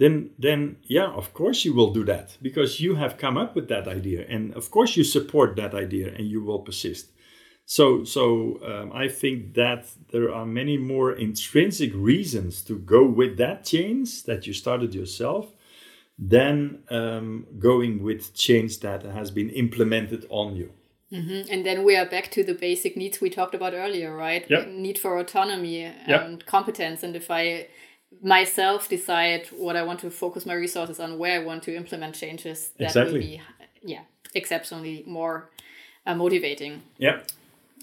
then 0.01 0.31
then 0.39 0.77
yeah 0.97 1.09
of 1.21 1.31
course 1.39 1.63
you 1.63 1.73
will 1.77 1.93
do 1.93 2.03
that 2.03 2.27
because 2.41 2.81
you 2.81 2.95
have 2.95 3.19
come 3.23 3.37
up 3.37 3.55
with 3.55 3.67
that 3.69 3.87
idea 3.87 4.25
and 4.27 4.53
of 4.55 4.71
course 4.71 4.97
you 4.97 5.03
support 5.03 5.55
that 5.55 5.73
idea 5.75 6.07
and 6.17 6.25
you 6.33 6.41
will 6.43 6.59
persist 6.59 7.05
so 7.65 8.03
so 8.03 8.23
um, 8.71 8.91
i 9.03 9.07
think 9.07 9.53
that 9.53 9.81
there 10.11 10.33
are 10.33 10.45
many 10.45 10.75
more 10.93 11.11
intrinsic 11.27 11.91
reasons 11.93 12.63
to 12.63 12.73
go 12.95 13.01
with 13.19 13.37
that 13.37 13.63
change 13.63 14.23
that 14.23 14.47
you 14.47 14.53
started 14.53 14.95
yourself 14.95 15.45
than 16.17 16.79
um, 16.89 17.45
going 17.59 18.03
with 18.03 18.33
change 18.33 18.79
that 18.79 19.03
has 19.03 19.29
been 19.29 19.49
implemented 19.51 20.25
on 20.29 20.55
you 20.55 20.71
Mm-hmm. 21.11 21.51
And 21.51 21.65
then 21.65 21.83
we 21.83 21.97
are 21.97 22.05
back 22.05 22.31
to 22.31 22.41
the 22.41 22.53
basic 22.53 22.95
needs 22.95 23.19
we 23.19 23.29
talked 23.29 23.53
about 23.53 23.73
earlier, 23.73 24.15
right? 24.15 24.49
Yep. 24.49 24.67
Need 24.69 24.97
for 24.97 25.17
autonomy 25.17 25.83
and 25.83 26.07
Yep. 26.07 26.45
competence. 26.45 27.03
And 27.03 27.17
if 27.17 27.29
I 27.29 27.67
myself 28.21 28.89
decide 28.89 29.47
what 29.51 29.75
I 29.75 29.83
want 29.83 29.99
to 30.01 30.09
focus 30.11 30.45
my 30.45 30.53
resources 30.53 30.99
on, 30.99 31.17
where 31.17 31.39
I 31.39 31.43
want 31.43 31.63
to 31.63 31.75
implement 31.75 32.15
changes, 32.15 32.69
that 32.77 32.85
Exactly. 32.85 33.13
will 33.13 33.19
be, 33.19 33.41
yeah, 33.83 34.01
exceptionally 34.35 35.03
more 35.07 35.49
uh, 36.05 36.15
motivating. 36.15 36.81
yeah 36.97 37.19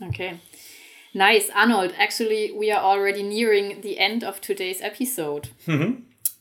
Okay. 0.08 0.38
Nice. 1.14 1.50
Arnold, 1.54 1.92
actually, 1.98 2.52
we 2.52 2.70
are 2.70 2.80
already 2.82 3.22
nearing 3.22 3.80
the 3.80 3.98
end 3.98 4.22
of 4.22 4.40
today's 4.40 4.80
episode. 4.80 5.48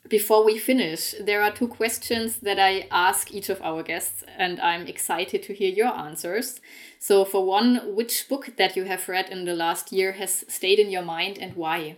Before 0.07 0.45
we 0.45 0.57
finish, 0.57 1.15
there 1.19 1.41
are 1.41 1.51
two 1.51 1.67
questions 1.67 2.37
that 2.37 2.59
I 2.59 2.87
ask 2.91 3.33
each 3.33 3.49
of 3.49 3.61
our 3.61 3.83
guests, 3.83 4.23
and 4.37 4.59
I'm 4.61 4.85
excited 4.87 5.41
to 5.43 5.53
hear 5.53 5.69
your 5.73 5.87
answers. 5.93 6.61
So, 6.99 7.25
for 7.25 7.43
one, 7.45 7.95
which 7.95 8.29
book 8.29 8.53
that 8.57 8.75
you 8.77 8.85
have 8.85 9.09
read 9.09 9.29
in 9.29 9.45
the 9.45 9.53
last 9.55 9.91
year 9.91 10.13
has 10.13 10.45
stayed 10.47 10.79
in 10.79 10.89
your 10.91 11.01
mind 11.01 11.37
and 11.39 11.55
why? 11.55 11.95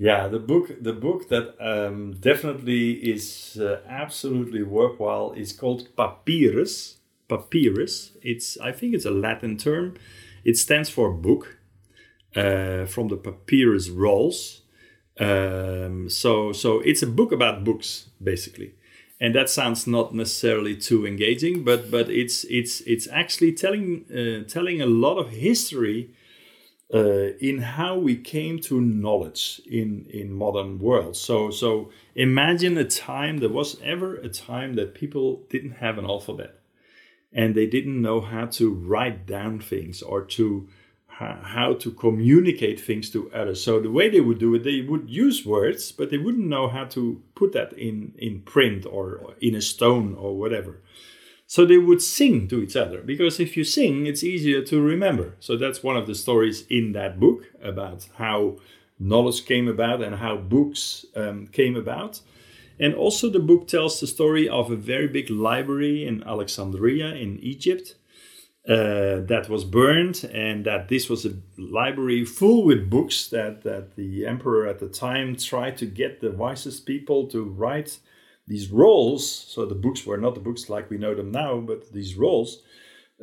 Yeah, 0.00 0.28
the 0.28 0.38
book 0.38 0.82
the 0.82 0.94
book 0.94 1.28
that 1.28 1.56
um, 1.60 2.12
definitely 2.12 2.92
is 2.92 3.58
uh, 3.60 3.80
absolutely 3.86 4.62
worthwhile 4.62 5.32
is 5.32 5.52
called 5.52 5.94
Papyrus. 5.94 6.96
Papyrus. 7.28 8.12
It's 8.22 8.56
I 8.60 8.72
think 8.72 8.94
it's 8.94 9.04
a 9.04 9.10
Latin 9.10 9.58
term. 9.58 9.96
It 10.42 10.56
stands 10.56 10.88
for 10.88 11.12
book 11.12 11.58
uh, 12.34 12.86
from 12.86 13.08
the 13.08 13.18
papyrus 13.18 13.90
rolls. 13.90 14.62
Um, 15.18 16.08
so 16.08 16.52
so 16.52 16.80
it's 16.80 17.02
a 17.02 17.06
book 17.06 17.30
about 17.30 17.62
books 17.62 18.08
basically, 18.22 18.72
and 19.20 19.34
that 19.34 19.50
sounds 19.50 19.86
not 19.86 20.14
necessarily 20.14 20.76
too 20.76 21.06
engaging, 21.06 21.62
but 21.62 21.90
but 21.90 22.08
it's 22.08 22.44
it's 22.44 22.80
it's 22.86 23.06
actually 23.12 23.52
telling 23.52 24.06
uh, 24.10 24.48
telling 24.48 24.80
a 24.80 24.86
lot 24.86 25.18
of 25.18 25.28
history 25.28 26.08
uh, 26.92 27.36
in 27.40 27.58
how 27.58 27.96
we 27.96 28.16
came 28.16 28.58
to 28.58 28.80
knowledge 28.80 29.60
in 29.66 30.06
in 30.10 30.32
modern 30.32 30.78
world. 30.78 31.16
So 31.16 31.50
so 31.50 31.90
imagine 32.14 32.76
a 32.78 32.84
time 32.84 33.38
there 33.38 33.48
was 33.48 33.80
ever 33.82 34.16
a 34.16 34.28
time 34.28 34.74
that 34.74 34.94
people 34.94 35.42
didn't 35.48 35.72
have 35.72 35.98
an 35.98 36.04
alphabet 36.04 36.60
and 37.32 37.54
they 37.54 37.66
didn't 37.66 38.02
know 38.02 38.20
how 38.20 38.46
to 38.46 38.74
write 38.74 39.26
down 39.26 39.60
things 39.60 40.02
or 40.02 40.24
to 40.24 40.68
ho- 41.06 41.38
how 41.42 41.74
to 41.74 41.90
communicate 41.92 42.80
things 42.80 43.10
to 43.10 43.30
others. 43.32 43.62
So 43.62 43.80
the 43.80 43.90
way 43.90 44.08
they 44.08 44.20
would 44.20 44.38
do 44.38 44.54
it, 44.54 44.64
they 44.64 44.80
would 44.80 45.08
use 45.08 45.46
words, 45.46 45.92
but 45.92 46.10
they 46.10 46.18
wouldn't 46.18 46.48
know 46.48 46.68
how 46.68 46.84
to 46.86 47.22
put 47.34 47.52
that 47.52 47.72
in 47.74 48.14
in 48.18 48.40
print 48.42 48.86
or, 48.86 49.14
or 49.14 49.34
in 49.40 49.54
a 49.54 49.62
stone 49.62 50.14
or 50.14 50.36
whatever. 50.36 50.80
So 51.50 51.64
they 51.64 51.78
would 51.78 52.00
sing 52.00 52.46
to 52.46 52.62
each 52.62 52.76
other 52.76 53.02
because 53.02 53.40
if 53.40 53.56
you 53.56 53.64
sing, 53.64 54.06
it's 54.06 54.22
easier 54.22 54.62
to 54.62 54.80
remember. 54.80 55.34
So 55.40 55.56
that's 55.56 55.82
one 55.82 55.96
of 55.96 56.06
the 56.06 56.14
stories 56.14 56.64
in 56.70 56.92
that 56.92 57.18
book 57.18 57.42
about 57.60 58.06
how 58.18 58.58
knowledge 59.00 59.46
came 59.46 59.66
about 59.66 60.00
and 60.00 60.14
how 60.14 60.36
books 60.36 61.04
um, 61.16 61.48
came 61.48 61.74
about. 61.74 62.20
And 62.78 62.94
also, 62.94 63.28
the 63.28 63.40
book 63.40 63.66
tells 63.66 63.98
the 63.98 64.06
story 64.06 64.48
of 64.48 64.70
a 64.70 64.76
very 64.76 65.08
big 65.08 65.28
library 65.28 66.06
in 66.06 66.22
Alexandria 66.22 67.16
in 67.16 67.40
Egypt 67.40 67.96
uh, 68.68 69.18
that 69.26 69.48
was 69.48 69.64
burned, 69.64 70.30
and 70.32 70.64
that 70.66 70.88
this 70.88 71.08
was 71.08 71.26
a 71.26 71.34
library 71.58 72.24
full 72.24 72.62
with 72.62 72.88
books 72.88 73.26
that, 73.26 73.64
that 73.64 73.96
the 73.96 74.24
emperor 74.24 74.68
at 74.68 74.78
the 74.78 74.88
time 74.88 75.34
tried 75.34 75.76
to 75.78 75.86
get 75.86 76.20
the 76.20 76.30
wisest 76.30 76.86
people 76.86 77.26
to 77.26 77.42
write 77.42 77.98
these 78.50 78.68
rolls. 78.68 79.24
So 79.48 79.64
the 79.64 79.76
books 79.76 80.04
were 80.04 80.18
not 80.18 80.34
the 80.34 80.40
books 80.40 80.68
like 80.68 80.90
we 80.90 80.98
know 80.98 81.14
them 81.14 81.30
now, 81.30 81.60
but 81.60 81.92
these 81.92 82.16
rolls 82.16 82.62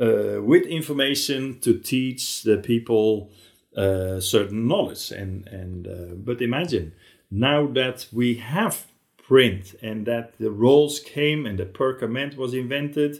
uh, 0.01 0.41
with 0.41 0.65
information 0.65 1.59
to 1.59 1.77
teach 1.77 2.43
the 2.43 2.57
people 2.57 3.29
uh, 3.75 4.21
certain 4.21 4.67
knowledge. 4.67 5.11
And 5.11 5.45
and 5.47 5.87
uh, 5.87 6.15
but 6.15 6.41
imagine 6.41 6.93
now 7.29 7.67
that 7.73 8.07
we 8.13 8.35
have 8.35 8.87
print 9.27 9.75
and 9.81 10.05
that 10.05 10.37
the 10.39 10.49
rolls 10.49 11.01
came 11.01 11.45
and 11.45 11.59
the 11.59 11.65
perkament 11.65 12.37
was 12.37 12.53
invented 12.53 13.19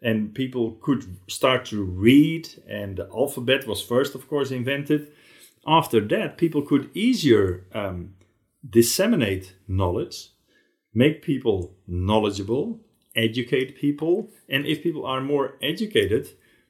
and 0.00 0.32
people 0.32 0.78
could 0.80 1.02
start 1.26 1.64
to 1.64 1.82
read 1.82 2.48
and 2.68 2.98
the 2.98 3.08
alphabet 3.12 3.66
was 3.66 3.82
first 3.82 4.14
of 4.14 4.28
course 4.28 4.52
invented 4.52 5.08
after 5.66 6.00
that 6.00 6.38
people 6.38 6.62
could 6.62 6.88
easier 6.94 7.64
um, 7.74 8.14
disseminate 8.70 9.56
knowledge 9.66 10.28
make 10.94 11.22
people 11.22 11.74
knowledgeable 11.86 12.80
educate 13.16 13.76
people 13.76 14.28
and 14.48 14.66
if 14.66 14.82
people 14.82 15.04
are 15.04 15.20
more 15.20 15.56
educated 15.60 16.28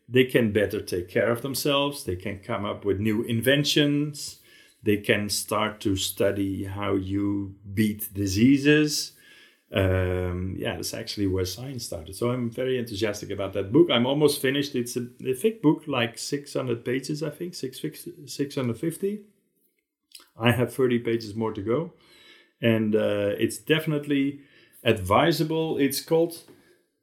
they 0.09 0.25
can 0.25 0.53
better 0.53 0.81
take 0.81 1.09
care 1.09 1.31
of 1.31 1.43
themselves 1.43 2.05
they 2.05 2.17
can 2.17 2.39
come 2.39 2.65
up 2.65 2.85
with 2.85 2.99
new 2.99 3.23
inventions 3.23 4.41
they 4.83 4.97
can 4.97 5.29
start 5.29 5.81
to 5.81 5.97
study 5.97 6.65
how 6.65 6.95
you 6.95 7.55
beat 7.75 8.13
diseases 8.15 9.13
um, 9.71 10.55
yeah, 10.59 10.77
that's 10.77 10.95
actually 10.95 11.27
where 11.27 11.45
science 11.45 11.85
started. 11.85 12.15
So 12.17 12.31
I'm 12.31 12.51
very 12.51 12.79
enthusiastic 12.79 13.31
about 13.31 13.53
that 13.53 13.71
book. 13.71 13.91
I'm 13.91 14.07
almost 14.07 14.41
finished. 14.41 14.75
It's 14.75 14.97
a, 14.97 15.07
a 15.25 15.35
thick 15.35 15.63
book, 15.63 15.85
like 15.87 16.17
600 16.17 16.85
pages, 16.85 17.23
I 17.23 17.31
think, 17.31 17.55
650. 17.55 19.21
I 20.41 20.53
have 20.53 20.73
30 20.73 21.01
pages 21.01 21.35
more 21.35 21.53
to 21.53 21.61
go. 21.61 21.93
And 22.61 22.95
uh, 22.95 23.35
it's 23.39 23.59
definitely 23.59 24.41
advisable. 24.85 25.79
It's 25.79 26.01
called 26.01 26.43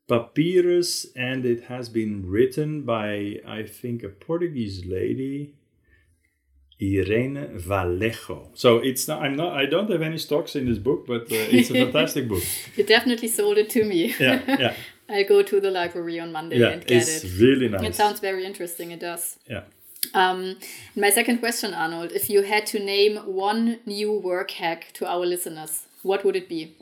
Papyrus, 0.07 1.07
and 1.15 1.45
it 1.45 1.65
has 1.65 1.89
been 1.89 2.29
written 2.29 2.83
by, 2.83 3.41
I 3.47 3.63
think, 3.63 4.03
a 4.03 4.09
Portuguese 4.09 4.85
lady 4.85 5.55
Irene 6.81 7.57
Vallejo. 7.57 8.49
So 8.53 8.77
it's 8.79 9.07
not. 9.07 9.21
I'm 9.21 9.35
not. 9.35 9.53
I 9.53 9.65
don't 9.65 9.89
have 9.89 10.01
any 10.01 10.17
stocks 10.17 10.55
in 10.55 10.65
this 10.65 10.77
book, 10.77 11.07
but 11.07 11.23
uh, 11.23 11.55
it's 11.57 11.69
a 11.69 11.73
fantastic 11.85 12.27
book. 12.27 12.43
You 12.75 12.83
definitely 12.83 13.29
sold 13.29 13.57
it 13.57 13.69
to 13.71 13.85
me. 13.85 14.13
Yeah, 14.19 14.41
yeah. 14.47 14.75
I'll 15.09 15.23
go 15.27 15.41
to 15.43 15.61
the 15.61 15.71
library 15.71 16.19
on 16.19 16.31
Monday 16.31 16.57
yeah, 16.59 16.69
and 16.69 16.85
get 16.85 17.03
it's 17.03 17.23
it. 17.23 17.39
really 17.39 17.69
nice. 17.69 17.83
It 17.83 17.95
sounds 17.95 18.19
very 18.19 18.43
interesting. 18.45 18.91
It 18.91 18.99
does. 18.99 19.37
Yeah. 19.49 19.61
Um, 20.13 20.57
my 20.95 21.09
second 21.09 21.39
question, 21.39 21.73
Arnold, 21.73 22.11
if 22.11 22.29
you 22.29 22.43
had 22.43 22.65
to 22.67 22.79
name 22.79 23.17
one 23.17 23.79
new 23.85 24.11
work 24.11 24.51
hack 24.51 24.91
to 24.93 25.07
our 25.07 25.25
listeners, 25.25 25.83
what 26.03 26.23
would 26.23 26.35
it 26.35 26.47
be? 26.47 26.75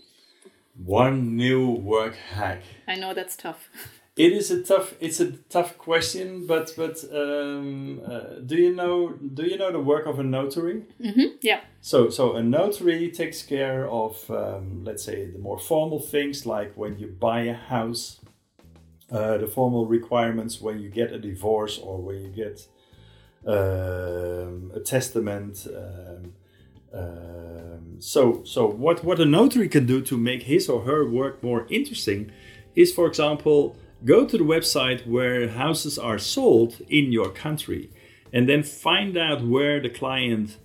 One 0.76 1.36
new 1.36 1.70
work 1.70 2.16
hack. 2.16 2.64
I 2.88 2.96
know 2.96 3.14
that's 3.14 3.36
tough. 3.36 3.70
It 4.16 4.32
is 4.32 4.52
a 4.52 4.62
tough. 4.62 4.94
It's 5.00 5.20
a 5.20 5.32
tough 5.50 5.76
question, 5.80 6.46
but 6.46 6.72
but 6.78 7.04
um, 7.12 8.00
uh, 8.06 8.42
do 8.46 8.56
you 8.58 8.76
know 8.76 9.14
do 9.14 9.44
you 9.44 9.58
know 9.58 9.72
the 9.72 9.80
work 9.80 10.06
of 10.06 10.20
a 10.20 10.24
notary? 10.24 10.84
Mm-hmm. 11.02 11.38
Yeah. 11.42 11.62
So 11.82 12.12
so 12.12 12.36
a 12.36 12.44
notary 12.44 13.10
takes 13.10 13.42
care 13.42 13.90
of 13.90 14.30
um, 14.30 14.84
let's 14.84 15.04
say 15.04 15.32
the 15.32 15.40
more 15.40 15.58
formal 15.58 16.00
things 16.00 16.46
like 16.46 16.74
when 16.76 17.00
you 17.00 17.08
buy 17.08 17.42
a 17.42 17.56
house, 17.56 18.20
uh, 19.12 19.38
the 19.38 19.48
formal 19.48 19.88
requirements 19.88 20.62
when 20.62 20.80
you 20.80 20.90
get 20.90 21.12
a 21.12 21.18
divorce 21.18 21.80
or 21.80 21.98
when 22.00 22.22
you 22.22 22.30
get 22.30 22.68
um, 23.46 24.72
a 24.74 24.80
testament. 24.84 25.68
Um, 25.68 26.34
um, 26.94 27.96
so 28.00 28.44
so 28.44 28.68
what 28.68 29.04
what 29.04 29.20
a 29.20 29.26
notary 29.26 29.68
can 29.68 29.86
do 29.86 30.02
to 30.02 30.18
make 30.18 30.44
his 30.44 30.70
or 30.70 30.82
her 30.84 31.10
work 31.10 31.42
more 31.42 31.66
interesting 31.70 32.32
is, 32.76 32.94
for 32.94 33.08
example 33.08 33.76
go 34.06 34.26
to 34.26 34.38
the 34.38 34.44
website 34.44 35.08
where 35.08 35.48
houses 35.48 35.98
are 35.98 36.20
sold 36.20 36.82
in 36.90 37.12
your 37.12 37.30
country 37.30 37.90
and 38.34 38.50
then 38.50 38.64
find 38.64 39.18
out 39.18 39.46
where 39.46 39.80
the 39.80 39.90
client 39.90 40.58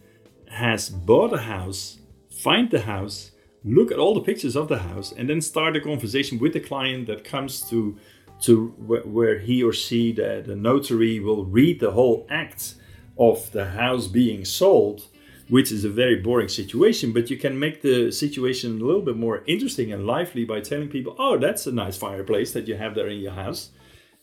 has 0.49 0.89
bought 0.89 1.33
a 1.33 1.43
house, 1.43 1.99
find 2.31 2.71
the 2.71 2.81
house, 2.81 3.33
look 3.63 3.93
at 3.93 3.99
all 3.99 4.15
the 4.15 4.23
pictures 4.23 4.57
of 4.57 4.69
the 4.69 4.79
house, 4.79 5.13
and 5.13 5.29
then 5.29 5.41
start 5.41 5.77
a 5.77 5.81
conversation 5.81 6.39
with 6.39 6.53
the 6.53 6.61
client 6.61 7.07
that 7.07 7.25
comes 7.25 7.61
to 7.69 7.97
to 8.43 8.69
where 8.79 9.39
he 9.39 9.63
or 9.63 9.73
she, 9.73 10.13
the, 10.13 10.43
the 10.47 10.57
notary, 10.57 11.21
will 11.21 11.45
read 11.45 11.81
the 11.81 11.93
whole 11.93 12.27
act 12.31 12.75
of 13.19 13.51
the 13.53 13.71
house 13.71 14.07
being 14.07 14.45
sold 14.45 15.09
which 15.49 15.73
is 15.73 15.85
a 15.85 15.89
very 15.89 16.17
boring 16.17 16.49
situation, 16.49 17.13
but 17.13 17.31
you 17.31 17.37
can 17.37 17.59
make 17.59 17.83
the 17.83 18.13
situation 18.13 18.81
a 18.81 18.85
little 18.85 19.03
bit 19.03 19.17
more 19.17 19.43
interesting 19.47 19.93
and 19.93 20.07
lively 20.07 20.45
by 20.45 20.61
telling 20.61 20.89
people, 20.89 21.17
oh, 21.19 21.39
that's 21.39 21.67
a 21.67 21.73
nice 21.73 21.97
fireplace 21.97 22.53
that 22.53 22.69
you 22.69 22.77
have 22.77 22.95
there 22.95 23.09
in 23.09 23.21
your 23.21 23.33
house. 23.33 23.71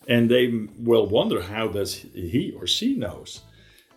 And 0.07 0.29
they 0.29 0.67
will 0.77 1.07
wonder 1.07 1.41
how 1.41 1.67
does 1.67 2.05
he 2.13 2.53
or 2.57 2.67
she 2.67 2.95
knows. 2.95 3.41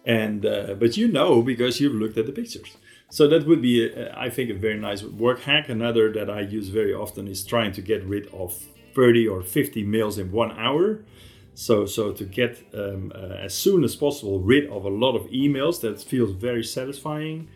And 0.07 0.47
uh, 0.47 0.75
but 0.75 0.97
you 0.97 1.07
know 1.07 1.43
because 1.43 1.81
you've 1.81 1.95
looked 1.95 2.17
at 2.17 2.25
the 2.25 2.33
pictures. 2.33 2.79
So 3.11 3.29
that 3.29 3.47
would 3.47 3.61
be, 3.61 3.87
a, 3.87 4.15
I 4.19 4.31
think, 4.31 4.49
a 4.49 4.55
very 4.55 4.79
nice 4.79 5.03
work 5.03 5.41
hack. 5.41 5.69
Another 5.69 6.11
that 6.13 6.31
I 6.31 6.41
use 6.41 6.69
very 6.69 6.95
often 6.95 7.29
is 7.29 7.45
trying 7.45 7.73
to 7.73 7.83
get 7.83 8.05
rid 8.05 8.27
of 8.29 8.69
30 8.99 9.29
or 9.29 9.43
50 9.43 9.85
mails 9.85 10.19
in 10.19 10.33
one 10.33 10.51
hour. 10.59 11.05
So, 11.55 11.87
so 11.87 12.13
to 12.13 12.25
get 12.25 12.65
um, 12.75 13.13
uh, 13.15 13.47
as 13.47 13.55
soon 13.55 13.85
as 13.85 13.95
possible 13.95 14.41
rid 14.41 14.69
of 14.71 14.85
a 14.85 14.89
lot 14.89 15.15
of 15.15 15.23
emails, 15.31 15.81
that 15.83 16.03
feels 16.03 16.33
very 16.33 16.65
satisfying. 16.65 17.49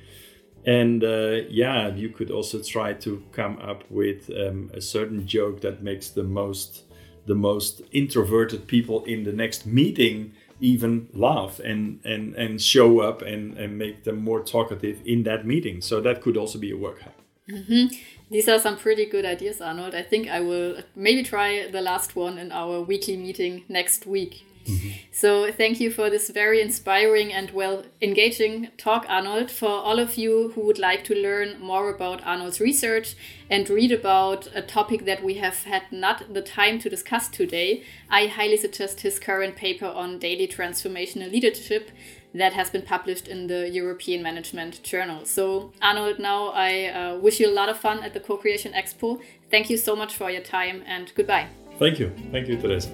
And 0.64 1.02
uh, 1.02 1.40
yeah, 1.50 1.88
you 1.88 2.10
could 2.10 2.30
also 2.30 2.62
try 2.62 2.92
to 2.94 3.24
come 3.32 3.58
up 3.58 3.82
with 3.90 4.30
um, 4.30 4.70
a 4.72 4.80
certain 4.80 5.26
joke 5.26 5.60
that 5.62 5.82
makes 5.82 6.10
the 6.10 6.22
most 6.22 6.84
the 7.26 7.34
most 7.34 7.82
introverted 7.92 8.66
people 8.66 9.04
in 9.04 9.22
the 9.22 9.32
next 9.32 9.64
meeting 9.64 10.32
even 10.60 11.08
laugh 11.12 11.60
and 11.60 12.00
and 12.04 12.34
and 12.36 12.60
show 12.60 13.00
up 13.00 13.22
and 13.22 13.58
and 13.58 13.78
make 13.78 14.04
them 14.04 14.16
more 14.16 14.42
talkative 14.42 15.00
in 15.04 15.24
that 15.24 15.44
meeting. 15.44 15.80
So 15.80 16.00
that 16.00 16.22
could 16.22 16.36
also 16.36 16.58
be 16.58 16.70
a 16.70 16.76
work 16.76 17.00
hack. 17.00 17.18
Mm-hmm. 17.48 17.86
These 18.32 18.48
are 18.48 18.58
some 18.58 18.78
pretty 18.78 19.04
good 19.04 19.26
ideas, 19.26 19.60
Arnold. 19.60 19.94
I 19.94 20.02
think 20.02 20.26
I 20.26 20.40
will 20.40 20.78
maybe 20.96 21.22
try 21.22 21.68
the 21.70 21.82
last 21.82 22.16
one 22.16 22.38
in 22.38 22.50
our 22.50 22.80
weekly 22.80 23.14
meeting 23.14 23.64
next 23.68 24.06
week. 24.06 24.46
Mm-hmm. 24.64 24.88
So, 25.10 25.52
thank 25.52 25.80
you 25.80 25.90
for 25.90 26.08
this 26.08 26.30
very 26.30 26.62
inspiring 26.62 27.30
and 27.30 27.50
well 27.50 27.84
engaging 28.00 28.70
talk, 28.78 29.04
Arnold. 29.06 29.50
For 29.50 29.68
all 29.68 29.98
of 29.98 30.16
you 30.16 30.52
who 30.54 30.62
would 30.62 30.78
like 30.78 31.04
to 31.04 31.14
learn 31.14 31.60
more 31.60 31.94
about 31.94 32.26
Arnold's 32.26 32.58
research 32.58 33.16
and 33.50 33.68
read 33.68 33.92
about 33.92 34.48
a 34.54 34.62
topic 34.62 35.04
that 35.04 35.22
we 35.22 35.34
have 35.34 35.64
had 35.64 35.82
not 35.90 36.32
the 36.32 36.42
time 36.42 36.78
to 36.78 36.88
discuss 36.88 37.28
today, 37.28 37.82
I 38.08 38.28
highly 38.28 38.56
suggest 38.56 39.02
his 39.02 39.18
current 39.18 39.56
paper 39.56 39.86
on 39.86 40.18
daily 40.18 40.48
transformational 40.48 41.30
leadership 41.30 41.90
that 42.34 42.52
has 42.52 42.70
been 42.70 42.82
published 42.82 43.28
in 43.28 43.46
the 43.46 43.68
European 43.68 44.22
Management 44.22 44.82
Journal. 44.82 45.24
So, 45.24 45.72
Arnold, 45.80 46.18
now 46.18 46.48
I 46.54 46.86
uh, 46.86 47.18
wish 47.18 47.40
you 47.40 47.48
a 47.48 47.54
lot 47.54 47.68
of 47.68 47.78
fun 47.78 48.02
at 48.02 48.14
the 48.14 48.20
Co 48.20 48.36
Creation 48.36 48.72
Expo. 48.72 49.20
Thank 49.50 49.70
you 49.70 49.76
so 49.76 49.94
much 49.94 50.14
for 50.14 50.30
your 50.30 50.42
time 50.42 50.82
and 50.86 51.12
goodbye. 51.14 51.48
Thank 51.78 51.98
you. 51.98 52.10
Thank 52.30 52.48
you, 52.48 52.56
Teresa. 52.56 52.88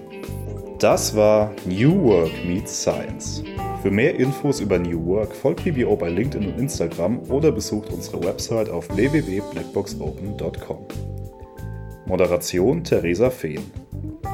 Das 0.78 1.14
war 1.16 1.52
New 1.66 1.92
Work 2.04 2.32
Meets 2.44 2.82
Science. 2.82 3.42
Für 3.82 3.90
mehr 3.90 4.14
Infos 4.14 4.60
über 4.60 4.78
New 4.78 5.04
Work 5.06 5.34
folgt 5.34 5.64
BBO 5.64 5.96
bei 5.96 6.08
LinkedIn 6.08 6.52
und 6.52 6.58
Instagram 6.58 7.18
oder 7.30 7.50
besucht 7.50 7.90
unsere 7.92 8.22
Website 8.22 8.68
auf 8.68 8.88
www.blackboxopen.com. 8.96 10.86
Moderation 12.06 12.84
Theresa 12.84 13.28
Fehn. 13.28 13.70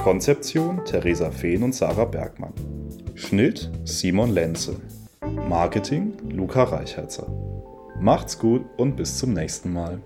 Konzeption 0.03 0.85
Theresa 0.85 1.31
Fehn 1.31 1.63
und 1.63 1.75
Sarah 1.75 2.05
Bergmann. 2.05 2.53
Schnitt 3.15 3.71
Simon 3.85 4.31
Lenze. 4.31 4.77
Marketing 5.33 6.13
Luca 6.31 6.65
Reichherzer. 6.65 7.27
Macht's 7.99 8.39
gut 8.39 8.65
und 8.77 8.97
bis 8.97 9.19
zum 9.19 9.33
nächsten 9.33 9.73
Mal. 9.73 10.01